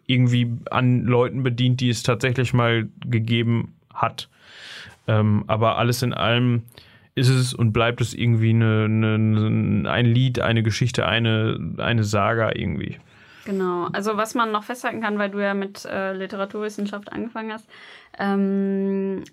irgendwie 0.09 0.51
an 0.71 1.05
Leuten 1.05 1.43
bedient, 1.43 1.81
die 1.81 1.89
es 1.89 2.01
tatsächlich 2.01 2.53
mal 2.53 2.89
gegeben 3.05 3.75
hat. 3.93 4.27
Ähm, 5.07 5.43
aber 5.47 5.77
alles 5.77 6.01
in 6.01 6.13
allem 6.13 6.63
ist 7.15 7.29
es 7.29 7.53
und 7.53 7.73
bleibt 7.73 8.01
es 8.01 8.13
irgendwie 8.13 8.49
eine, 8.49 8.85
eine, 8.85 9.89
ein 9.89 10.05
Lied, 10.05 10.39
eine 10.39 10.63
Geschichte, 10.63 11.05
eine, 11.05 11.75
eine 11.77 12.03
Saga 12.03 12.51
irgendwie. 12.55 12.97
Genau, 13.45 13.87
also 13.93 14.17
was 14.17 14.35
man 14.35 14.51
noch 14.51 14.63
festhalten 14.63 15.01
kann, 15.01 15.19
weil 15.19 15.29
du 15.29 15.39
ja 15.39 15.53
mit 15.53 15.85
äh, 15.85 16.13
Literaturwissenschaft 16.13 17.11
angefangen 17.11 17.53
hast, 17.53 17.69
ähm, 18.17 19.23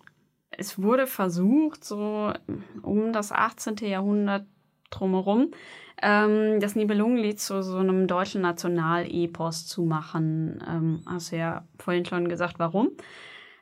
es 0.51 0.81
wurde 0.81 1.07
versucht, 1.07 1.85
so 1.85 2.33
um 2.83 3.13
das 3.13 3.33
18. 3.33 3.77
Jahrhundert 3.83 4.47
drumherum, 4.91 5.51
ähm, 6.03 6.61
das 6.61 6.77
Nibelungenlied 6.77 7.41
zu 7.41 7.63
so 7.63 7.79
einem 7.79 8.07
deutschen 8.07 8.43
Nationalepos 8.43 9.67
zu 9.67 9.83
machen. 9.83 10.63
Ähm, 10.69 11.03
hast 11.07 11.33
du 11.33 11.37
ja 11.37 11.65
vorhin 11.79 12.05
schon 12.05 12.29
gesagt, 12.29 12.59
warum. 12.59 12.91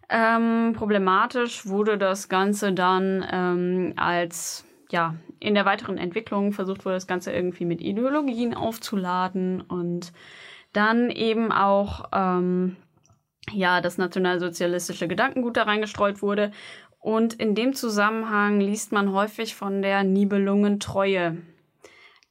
Ähm, 0.09 0.75
problematisch 0.77 1.67
wurde 1.67 1.97
das 1.97 2.29
Ganze 2.29 2.73
dann 2.73 3.25
ähm, 3.31 3.95
als 3.97 4.65
ja, 4.91 5.15
in 5.41 5.55
der 5.55 5.65
weiteren 5.65 5.99
Entwicklung 5.99 6.53
versucht 6.53 6.85
wurde, 6.85 6.97
das 6.97 7.07
Ganze 7.07 7.33
irgendwie 7.33 7.65
mit 7.65 7.81
Ideologien 7.81 8.55
aufzuladen 8.55 9.61
und 9.63 10.13
dann 10.73 11.11
eben 11.11 11.51
auch 11.53 12.11
ähm, 12.13 12.77
ja, 13.53 13.81
das 13.81 13.99
nationalsozialistische 13.99 15.09
Gedankengut 15.09 15.57
da 15.57 15.65
reingestreut 15.65 16.23
wurde. 16.23 16.51
Und 17.01 17.35
in 17.35 17.55
dem 17.55 17.75
Zusammenhang 17.75 18.61
liest 18.61 18.93
man 18.93 19.13
häufig 19.13 19.55
von 19.55 19.83
der 19.83 20.05
Nibelungentreue, 20.05 21.37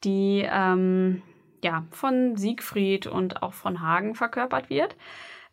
die 0.04 0.47
ähm, 0.49 1.22
ja, 1.64 1.86
von 1.91 2.36
Siegfried 2.36 3.08
und 3.08 3.41
auch 3.41 3.54
von 3.54 3.82
Hagen 3.82 4.16
verkörpert 4.16 4.70
wird. 4.70 4.95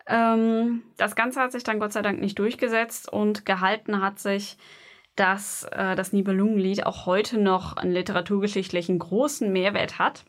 Ähm, 0.07 0.83
das 0.97 1.15
Ganze 1.15 1.41
hat 1.41 1.53
sich 1.53 1.63
dann 1.63 1.79
Gott 1.79 1.93
sei 1.93 2.03
Dank 2.03 2.21
nicht 2.21 2.39
durchgesetzt 2.39 3.13
und 3.13 3.47
gehalten 3.47 4.03
hat 4.03 4.19
sich, 4.19 4.57
dass 5.17 5.65
äh, 5.73 5.95
das 5.95 6.13
Nibelungenlied 6.13 6.87
auch 6.87 7.07
heute 7.07 7.39
noch 7.39 7.77
einen 7.77 7.93
literaturgeschichtlichen 7.93 8.99
großen 8.99 9.53
Mehrwert 9.53 9.99
hat 9.99 10.25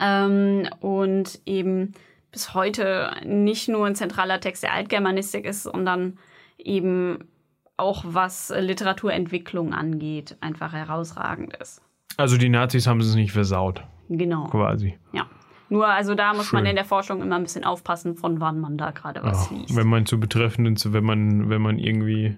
ähm, 0.00 0.68
und 0.80 1.40
eben 1.46 1.94
bis 2.30 2.54
heute 2.54 3.12
nicht 3.24 3.68
nur 3.68 3.86
ein 3.86 3.94
zentraler 3.94 4.40
Text 4.40 4.62
der 4.62 4.72
Altgermanistik 4.72 5.44
ist, 5.44 5.64
sondern 5.64 6.18
eben 6.58 7.28
auch 7.76 8.04
was 8.06 8.52
Literaturentwicklung 8.56 9.72
angeht, 9.72 10.36
einfach 10.40 10.72
herausragend 10.72 11.56
ist. 11.56 11.82
Also 12.18 12.36
die 12.36 12.48
Nazis 12.48 12.86
haben 12.86 13.00
es 13.00 13.14
nicht 13.14 13.32
versaut. 13.32 13.82
Genau. 14.08 14.44
Quasi. 14.48 14.98
Ja. 15.12 15.26
Nur, 15.70 15.86
also 15.86 16.14
da 16.14 16.34
muss 16.34 16.48
Schön. 16.48 16.60
man 16.60 16.66
in 16.66 16.76
der 16.76 16.84
Forschung 16.84 17.22
immer 17.22 17.36
ein 17.36 17.42
bisschen 17.42 17.64
aufpassen, 17.64 18.16
von 18.16 18.40
wann 18.40 18.58
man 18.58 18.76
da 18.76 18.90
gerade 18.90 19.22
was 19.22 19.50
ja, 19.50 19.56
liest. 19.56 19.76
Wenn 19.76 19.86
man 19.86 20.04
zu 20.04 20.18
betreffenden, 20.18 20.76
wenn 20.92 21.04
man, 21.04 21.48
wenn 21.48 21.62
man 21.62 21.78
irgendwie 21.78 22.36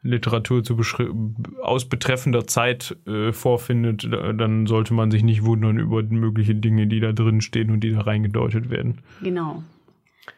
Literatur 0.00 0.62
zu 0.62 0.78
aus 1.62 1.88
betreffender 1.88 2.46
Zeit 2.46 2.96
äh, 3.06 3.32
vorfindet, 3.32 4.08
dann 4.10 4.66
sollte 4.66 4.94
man 4.94 5.10
sich 5.10 5.24
nicht 5.24 5.44
wundern 5.44 5.78
über 5.78 6.02
mögliche 6.02 6.54
Dinge, 6.54 6.86
die 6.86 7.00
da 7.00 7.12
drin 7.12 7.40
stehen 7.40 7.70
und 7.70 7.80
die 7.80 7.92
da 7.92 8.02
reingedeutet 8.02 8.70
werden. 8.70 9.02
Genau. 9.20 9.62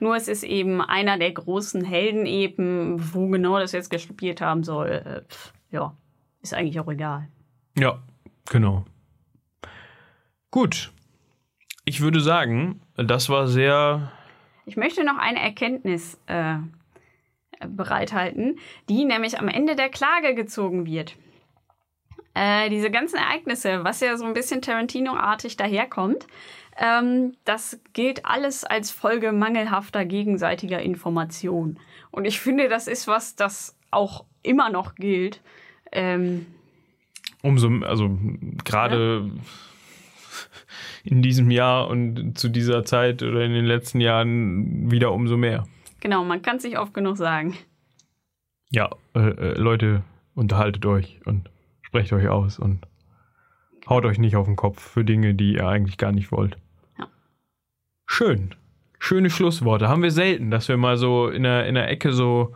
Nur 0.00 0.16
es 0.16 0.26
ist 0.26 0.42
eben 0.42 0.80
einer 0.80 1.18
der 1.18 1.30
großen 1.30 1.84
Helden 1.84 2.26
eben, 2.26 2.96
wo 3.14 3.28
genau 3.28 3.58
das 3.58 3.72
jetzt 3.72 3.90
gespielt 3.90 4.40
haben 4.40 4.64
soll. 4.64 4.88
Äh, 4.88 5.22
ja, 5.70 5.94
ist 6.42 6.54
eigentlich 6.54 6.80
auch 6.80 6.90
egal. 6.90 7.28
Ja, 7.76 8.02
genau. 8.50 8.84
Gut. 10.50 10.92
Ich 11.84 12.00
würde 12.00 12.20
sagen, 12.20 12.82
das 12.96 13.28
war 13.28 13.46
sehr. 13.46 14.12
Ich 14.66 14.76
möchte 14.76 15.04
noch 15.04 15.16
eine 15.16 15.40
Erkenntnis 15.40 16.18
äh, 16.26 16.56
bereithalten, 17.66 18.58
die 18.88 19.04
nämlich 19.04 19.38
am 19.38 19.48
Ende 19.48 19.74
der 19.74 19.88
Klage 19.88 20.34
gezogen 20.34 20.84
wird. 20.84 21.16
Äh, 22.34 22.68
diese 22.70 22.90
ganzen 22.90 23.16
Ereignisse, 23.16 23.84
was 23.84 24.00
ja 24.00 24.16
so 24.16 24.24
ein 24.24 24.34
bisschen 24.34 24.62
Tarantino-artig 24.62 25.56
daherkommt, 25.56 26.26
ähm, 26.76 27.32
das 27.44 27.80
gilt 27.94 28.24
alles 28.26 28.64
als 28.64 28.90
Folge 28.90 29.32
mangelhafter 29.32 30.04
gegenseitiger 30.04 30.80
Information. 30.80 31.80
Und 32.10 32.26
ich 32.26 32.38
finde, 32.38 32.68
das 32.68 32.86
ist 32.86 33.08
was, 33.08 33.34
das 33.34 33.76
auch 33.90 34.24
immer 34.42 34.70
noch 34.70 34.94
gilt. 34.94 35.40
Ähm, 35.90 36.46
Umso, 37.42 37.68
also 37.84 38.18
gerade 38.64 39.30
ja. 39.34 39.42
in 41.04 41.22
diesem 41.22 41.50
Jahr 41.50 41.88
und 41.88 42.36
zu 42.38 42.48
dieser 42.48 42.84
Zeit 42.84 43.22
oder 43.22 43.44
in 43.44 43.52
den 43.52 43.64
letzten 43.64 44.00
Jahren 44.00 44.90
wieder 44.90 45.12
umso 45.12 45.36
mehr. 45.36 45.66
Genau, 46.00 46.24
man 46.24 46.42
kann 46.42 46.56
es 46.56 46.64
nicht 46.64 46.78
oft 46.78 46.94
genug 46.94 47.16
sagen. 47.16 47.56
Ja, 48.70 48.90
äh, 49.14 49.20
äh, 49.20 49.58
Leute, 49.58 50.02
unterhaltet 50.34 50.84
euch 50.86 51.20
und 51.24 51.50
sprecht 51.82 52.12
euch 52.12 52.28
aus 52.28 52.58
und 52.58 52.86
haut 53.88 54.04
euch 54.04 54.18
nicht 54.18 54.36
auf 54.36 54.46
den 54.46 54.56
Kopf 54.56 54.80
für 54.80 55.04
Dinge, 55.04 55.34
die 55.34 55.54
ihr 55.54 55.66
eigentlich 55.66 55.96
gar 55.96 56.12
nicht 56.12 56.30
wollt. 56.30 56.58
Ja. 56.98 57.08
Schön. 58.06 58.54
Schöne 58.98 59.30
Schlussworte. 59.30 59.88
Haben 59.88 60.02
wir 60.02 60.10
selten, 60.10 60.50
dass 60.50 60.68
wir 60.68 60.76
mal 60.76 60.96
so 60.96 61.28
in 61.28 61.44
der, 61.44 61.66
in 61.66 61.74
der 61.74 61.88
Ecke 61.88 62.12
so 62.12 62.54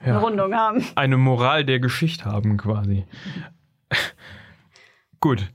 ja, 0.00 0.06
eine 0.06 0.20
Rundung 0.20 0.54
haben. 0.54 0.84
Eine 0.94 1.16
Moral 1.16 1.64
der 1.64 1.80
Geschichte 1.80 2.24
haben 2.24 2.56
quasi. 2.56 3.04
Gut. 5.22 5.52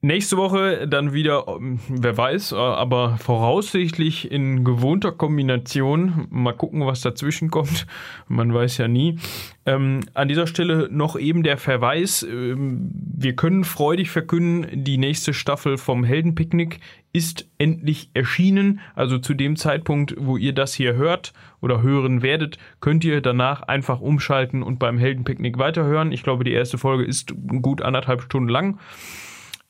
Nächste 0.00 0.36
Woche 0.36 0.86
dann 0.86 1.12
wieder, 1.12 1.46
ähm, 1.48 1.80
wer 1.88 2.16
weiß, 2.16 2.52
äh, 2.52 2.54
aber 2.54 3.16
voraussichtlich 3.16 4.30
in 4.30 4.62
gewohnter 4.62 5.10
Kombination. 5.10 6.28
Mal 6.30 6.52
gucken, 6.52 6.86
was 6.86 7.00
dazwischen 7.00 7.50
kommt. 7.50 7.84
Man 8.28 8.54
weiß 8.54 8.78
ja 8.78 8.86
nie. 8.86 9.18
Ähm, 9.66 10.02
an 10.14 10.28
dieser 10.28 10.46
Stelle 10.46 10.88
noch 10.92 11.18
eben 11.18 11.42
der 11.42 11.56
Verweis. 11.56 12.22
Ähm, 12.22 12.92
wir 12.92 13.34
können 13.34 13.64
freudig 13.64 14.10
verkünden, 14.10 14.84
die 14.84 14.98
nächste 14.98 15.34
Staffel 15.34 15.78
vom 15.78 16.04
Heldenpicknick 16.04 16.78
ist 17.12 17.48
endlich 17.58 18.10
erschienen. 18.14 18.78
Also 18.94 19.18
zu 19.18 19.34
dem 19.34 19.56
Zeitpunkt, 19.56 20.14
wo 20.16 20.36
ihr 20.36 20.52
das 20.52 20.74
hier 20.74 20.94
hört 20.94 21.32
oder 21.60 21.82
hören 21.82 22.22
werdet, 22.22 22.56
könnt 22.78 23.02
ihr 23.02 23.20
danach 23.20 23.62
einfach 23.62 24.00
umschalten 24.00 24.62
und 24.62 24.78
beim 24.78 24.96
Heldenpicknick 24.96 25.58
weiterhören. 25.58 26.12
Ich 26.12 26.22
glaube, 26.22 26.44
die 26.44 26.52
erste 26.52 26.78
Folge 26.78 27.02
ist 27.02 27.34
gut 27.62 27.82
anderthalb 27.82 28.22
Stunden 28.22 28.48
lang 28.48 28.78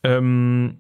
ähm, 0.03 0.79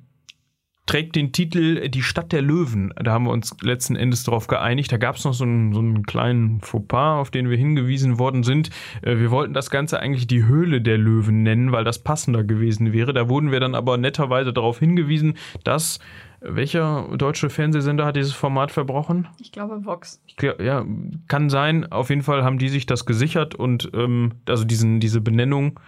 trägt 0.88 1.16
den 1.16 1.32
Titel 1.32 1.88
Die 1.88 2.02
Stadt 2.02 2.32
der 2.32 2.42
Löwen. 2.42 2.92
Da 2.96 3.12
haben 3.12 3.24
wir 3.24 3.30
uns 3.30 3.54
letzten 3.60 3.94
Endes 3.94 4.24
darauf 4.24 4.46
geeinigt. 4.46 4.90
Da 4.90 4.96
gab 4.96 5.16
es 5.16 5.24
noch 5.24 5.34
so 5.34 5.44
einen, 5.44 5.74
so 5.74 5.80
einen 5.80 6.04
kleinen 6.04 6.60
Fauxpas, 6.62 7.20
auf 7.20 7.30
den 7.30 7.50
wir 7.50 7.58
hingewiesen 7.58 8.18
worden 8.18 8.42
sind. 8.42 8.70
Äh, 9.02 9.18
wir 9.18 9.30
wollten 9.30 9.52
das 9.52 9.70
Ganze 9.70 10.00
eigentlich 10.00 10.26
die 10.26 10.46
Höhle 10.46 10.80
der 10.80 10.98
Löwen 10.98 11.42
nennen, 11.42 11.72
weil 11.72 11.84
das 11.84 11.98
passender 12.00 12.42
gewesen 12.42 12.92
wäre. 12.92 13.12
Da 13.12 13.28
wurden 13.28 13.52
wir 13.52 13.60
dann 13.60 13.74
aber 13.74 13.98
netterweise 13.98 14.52
darauf 14.52 14.78
hingewiesen, 14.78 15.34
dass 15.62 15.98
welcher 16.40 17.08
deutsche 17.16 17.50
Fernsehsender 17.50 18.06
hat 18.06 18.16
dieses 18.16 18.32
Format 18.32 18.70
verbrochen? 18.70 19.26
Ich 19.40 19.52
glaube 19.52 19.84
Vox. 19.84 20.22
Ich 20.26 20.36
glaub, 20.36 20.60
ja, 20.60 20.86
kann 21.26 21.50
sein. 21.50 21.90
Auf 21.90 22.10
jeden 22.10 22.22
Fall 22.22 22.44
haben 22.44 22.58
die 22.58 22.68
sich 22.68 22.86
das 22.86 23.06
gesichert 23.06 23.54
und 23.54 23.90
ähm, 23.92 24.32
also 24.46 24.64
diesen, 24.64 25.00
diese 25.00 25.20
Benennung 25.20 25.80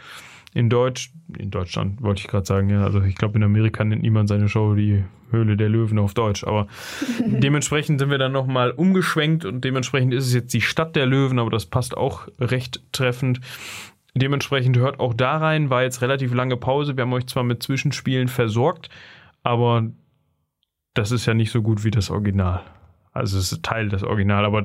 in 0.53 0.69
Deutsch, 0.69 1.13
in 1.39 1.51
Deutschland 1.51 2.03
wollte 2.03 2.21
ich 2.21 2.29
gerade 2.29 2.47
sagen, 2.47 2.71
ja, 2.71 2.83
also 2.83 3.01
ich 3.03 3.15
glaube 3.15 3.39
in 3.39 3.45
Amerika 3.45 3.85
nennt 3.85 4.03
niemand 4.03 4.29
seine 4.29 4.49
Show 4.49 4.75
die 4.75 5.05
Höhle 5.31 5.57
der 5.57 5.69
Löwen 5.69 5.99
auf 5.99 6.13
Deutsch, 6.15 6.45
aber 6.45 6.67
dementsprechend 7.27 8.01
sind 8.01 8.11
wir 8.11 8.19
dann 8.19 8.33
nochmal 8.33 8.73
umgeschwenkt 8.73 9.45
und 9.45 9.63
dementsprechend 9.63 10.13
ist 10.13 10.27
es 10.27 10.35
jetzt 10.35 10.53
die 10.53 10.61
Stadt 10.61 10.97
der 10.97 11.07
Löwen, 11.07 11.39
aber 11.39 11.51
das 11.51 11.67
passt 11.67 11.97
auch 11.97 12.27
recht 12.41 12.83
treffend. 12.93 13.41
Dementsprechend 14.15 14.77
hört 14.77 14.99
auch 14.99 15.15
da 15.15 15.37
rein, 15.37 15.71
war 15.71 15.83
jetzt 15.83 16.03
relativ 16.03 16.35
lange 16.35 16.57
Pause, 16.57 16.97
wir 16.97 17.03
haben 17.03 17.13
euch 17.13 17.27
zwar 17.27 17.45
mit 17.45 17.63
Zwischenspielen 17.63 18.27
versorgt, 18.27 18.89
aber 19.45 19.89
das 20.95 21.13
ist 21.13 21.27
ja 21.27 21.35
nicht 21.35 21.53
so 21.53 21.63
gut 21.63 21.85
wie 21.85 21.93
das 21.93 22.11
Original. 22.11 22.63
Also 23.13 23.39
es 23.39 23.51
ist 23.51 23.65
Teil 23.65 23.89
des 23.89 24.05
Original, 24.05 24.45
aber 24.45 24.63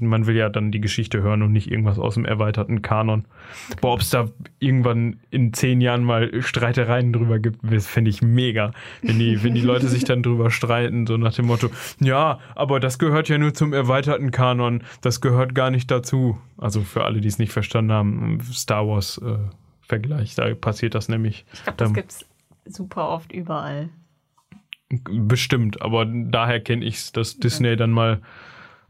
man 0.00 0.26
will 0.26 0.34
ja 0.34 0.48
dann 0.48 0.72
die 0.72 0.80
Geschichte 0.80 1.20
hören 1.22 1.42
und 1.42 1.52
nicht 1.52 1.70
irgendwas 1.70 1.98
aus 1.98 2.14
dem 2.14 2.24
erweiterten 2.24 2.80
Kanon. 2.80 3.26
Okay. 3.68 3.78
Boah, 3.82 3.92
ob 3.94 4.00
es 4.00 4.08
da 4.08 4.30
irgendwann 4.60 5.20
in 5.30 5.52
zehn 5.52 5.82
Jahren 5.82 6.02
mal 6.02 6.42
Streitereien 6.42 7.12
drüber 7.12 7.38
gibt, 7.38 7.60
fände 7.82 8.08
ich 8.08 8.22
mega. 8.22 8.72
Wenn 9.02 9.18
die, 9.18 9.42
wenn 9.42 9.54
die 9.54 9.60
Leute 9.60 9.88
sich 9.88 10.04
dann 10.04 10.22
drüber 10.22 10.50
streiten, 10.50 11.06
so 11.06 11.18
nach 11.18 11.34
dem 11.34 11.46
Motto, 11.46 11.70
ja, 12.00 12.38
aber 12.54 12.80
das 12.80 12.98
gehört 12.98 13.28
ja 13.28 13.36
nur 13.36 13.52
zum 13.52 13.74
erweiterten 13.74 14.30
Kanon, 14.30 14.82
das 15.02 15.20
gehört 15.20 15.54
gar 15.54 15.70
nicht 15.70 15.90
dazu. 15.90 16.38
Also 16.56 16.80
für 16.80 17.04
alle, 17.04 17.20
die 17.20 17.28
es 17.28 17.38
nicht 17.38 17.52
verstanden 17.52 17.92
haben, 17.92 18.40
Star 18.52 18.88
Wars 18.88 19.18
äh, 19.18 19.36
Vergleich, 19.82 20.34
da 20.34 20.54
passiert 20.54 20.94
das 20.94 21.10
nämlich. 21.10 21.44
Ich 21.52 21.62
glaube, 21.64 21.76
das 21.76 21.92
gibt 21.92 22.10
es 22.10 22.26
super 22.64 23.10
oft 23.10 23.32
überall. 23.32 23.90
Bestimmt, 25.06 25.80
aber 25.80 26.04
daher 26.06 26.60
kenne 26.60 26.84
ich 26.84 26.96
es, 26.96 27.12
dass 27.12 27.38
Disney 27.38 27.76
dann 27.76 27.90
mal, 27.92 28.20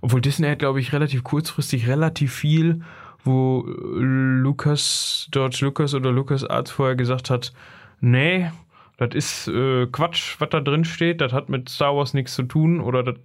obwohl 0.01 0.21
Disney 0.21 0.49
hat, 0.49 0.59
glaube 0.59 0.81
ich, 0.81 0.93
relativ 0.93 1.23
kurzfristig 1.23 1.87
relativ 1.87 2.33
viel, 2.35 2.83
wo 3.25 3.65
Lucas, 3.65 5.29
George 5.31 5.59
Lucas 5.61 5.95
oder 5.95 6.11
Lucas 6.11 6.45
Arts 6.45 6.73
vorher 6.73 6.97
gesagt 6.97 7.31
hat, 7.31 7.53
nee, 8.01 8.51
das 8.97 9.15
ist 9.15 9.49
äh, 9.49 9.87
Quatsch, 9.87 10.37
was 10.41 10.51
da 10.51 10.61
drin 10.61 10.85
steht, 10.85 11.21
das 11.21 11.33
hat 11.33 11.49
mit 11.49 11.69
Star 11.69 11.97
Wars 11.97 12.15
nichts 12.15 12.35
zu 12.35 12.43
tun 12.43 12.81
oder 12.81 13.03
das 13.05 13.17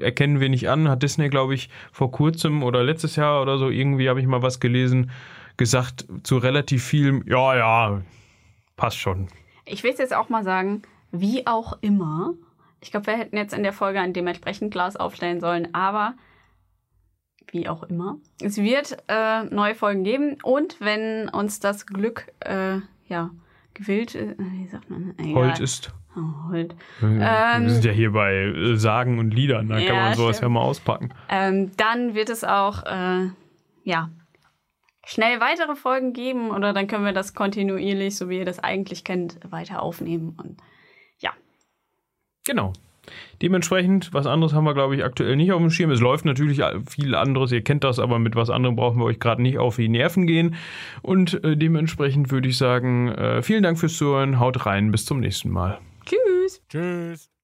erkennen 0.00 0.40
wir 0.40 0.48
nicht 0.48 0.68
an, 0.68 0.88
hat 0.88 1.02
Disney, 1.02 1.28
glaube 1.28 1.54
ich, 1.54 1.70
vor 1.92 2.10
kurzem 2.10 2.62
oder 2.62 2.82
letztes 2.82 3.16
Jahr 3.16 3.40
oder 3.42 3.58
so, 3.58 3.70
irgendwie 3.70 4.08
habe 4.08 4.20
ich 4.20 4.26
mal 4.26 4.42
was 4.42 4.58
gelesen, 4.58 5.10
gesagt 5.56 6.06
zu 6.22 6.38
relativ 6.38 6.84
vielem, 6.84 7.24
ja, 7.26 7.56
ja, 7.56 8.02
passt 8.76 8.98
schon. 8.98 9.28
Ich 9.64 9.82
will 9.82 9.92
es 9.92 9.98
jetzt 9.98 10.14
auch 10.14 10.28
mal 10.28 10.44
sagen, 10.44 10.82
wie 11.10 11.46
auch 11.46 11.78
immer. 11.80 12.34
Ich 12.80 12.90
glaube, 12.90 13.06
wir 13.06 13.16
hätten 13.16 13.36
jetzt 13.36 13.54
in 13.54 13.62
der 13.62 13.72
Folge 13.72 14.00
ein 14.00 14.12
dementsprechend 14.12 14.70
Glas 14.70 14.96
aufstellen 14.96 15.40
sollen, 15.40 15.74
aber 15.74 16.14
wie 17.50 17.68
auch 17.68 17.82
immer. 17.84 18.18
Es 18.42 18.58
wird 18.58 18.98
äh, 19.08 19.44
neue 19.44 19.74
Folgen 19.74 20.04
geben 20.04 20.36
und 20.42 20.80
wenn 20.80 21.28
uns 21.28 21.60
das 21.60 21.86
Glück, 21.86 22.32
äh, 22.40 22.78
ja, 23.06 23.30
gewillt, 23.74 24.14
äh, 24.14 24.34
wie 24.38 24.66
sagt 24.68 24.90
man? 24.90 25.14
Egal. 25.18 25.34
Holt 25.34 25.60
ist. 25.60 25.92
Oh. 26.16 26.52
Wir, 26.52 26.68
ähm, 27.00 27.68
sind 27.68 27.84
ja 27.84 27.92
hier 27.92 28.12
bei 28.12 28.34
äh, 28.34 28.76
Sagen 28.76 29.18
und 29.18 29.32
Liedern, 29.32 29.68
da 29.68 29.78
ja, 29.78 29.88
kann 29.88 29.96
man 29.96 30.14
sowas 30.14 30.36
stimmt. 30.36 30.50
ja 30.50 30.60
mal 30.60 30.60
auspacken. 30.62 31.14
Ähm, 31.28 31.70
dann 31.76 32.14
wird 32.14 32.28
es 32.28 32.44
auch, 32.44 32.84
äh, 32.84 33.30
ja, 33.84 34.10
schnell 35.06 35.40
weitere 35.40 35.76
Folgen 35.76 36.12
geben 36.12 36.50
oder 36.50 36.72
dann 36.72 36.86
können 36.86 37.04
wir 37.04 37.12
das 37.12 37.34
kontinuierlich, 37.34 38.16
so 38.16 38.28
wie 38.28 38.38
ihr 38.38 38.44
das 38.44 38.58
eigentlich 38.58 39.04
kennt, 39.04 39.38
weiter 39.48 39.82
aufnehmen 39.82 40.36
und 40.42 40.58
Genau. 42.48 42.72
Dementsprechend, 43.42 44.14
was 44.14 44.26
anderes 44.26 44.54
haben 44.54 44.64
wir, 44.64 44.72
glaube 44.72 44.96
ich, 44.96 45.04
aktuell 45.04 45.36
nicht 45.36 45.52
auf 45.52 45.60
dem 45.60 45.70
Schirm. 45.70 45.90
Es 45.90 46.00
läuft 46.00 46.24
natürlich 46.24 46.62
viel 46.88 47.14
anderes, 47.14 47.52
ihr 47.52 47.62
kennt 47.62 47.84
das, 47.84 47.98
aber 47.98 48.18
mit 48.18 48.36
was 48.36 48.48
anderem 48.48 48.74
brauchen 48.74 48.98
wir 48.98 49.04
euch 49.04 49.20
gerade 49.20 49.42
nicht 49.42 49.58
auf 49.58 49.76
die 49.76 49.88
Nerven 49.88 50.26
gehen. 50.26 50.56
Und 51.02 51.44
äh, 51.44 51.56
dementsprechend 51.56 52.30
würde 52.30 52.48
ich 52.48 52.56
sagen, 52.56 53.08
äh, 53.08 53.42
vielen 53.42 53.62
Dank 53.62 53.78
fürs 53.78 53.96
Zuhören, 53.96 54.40
haut 54.40 54.64
rein, 54.64 54.90
bis 54.90 55.04
zum 55.04 55.20
nächsten 55.20 55.50
Mal. 55.50 55.78
Tschüss. 56.06 56.62
Tschüss. 56.70 57.37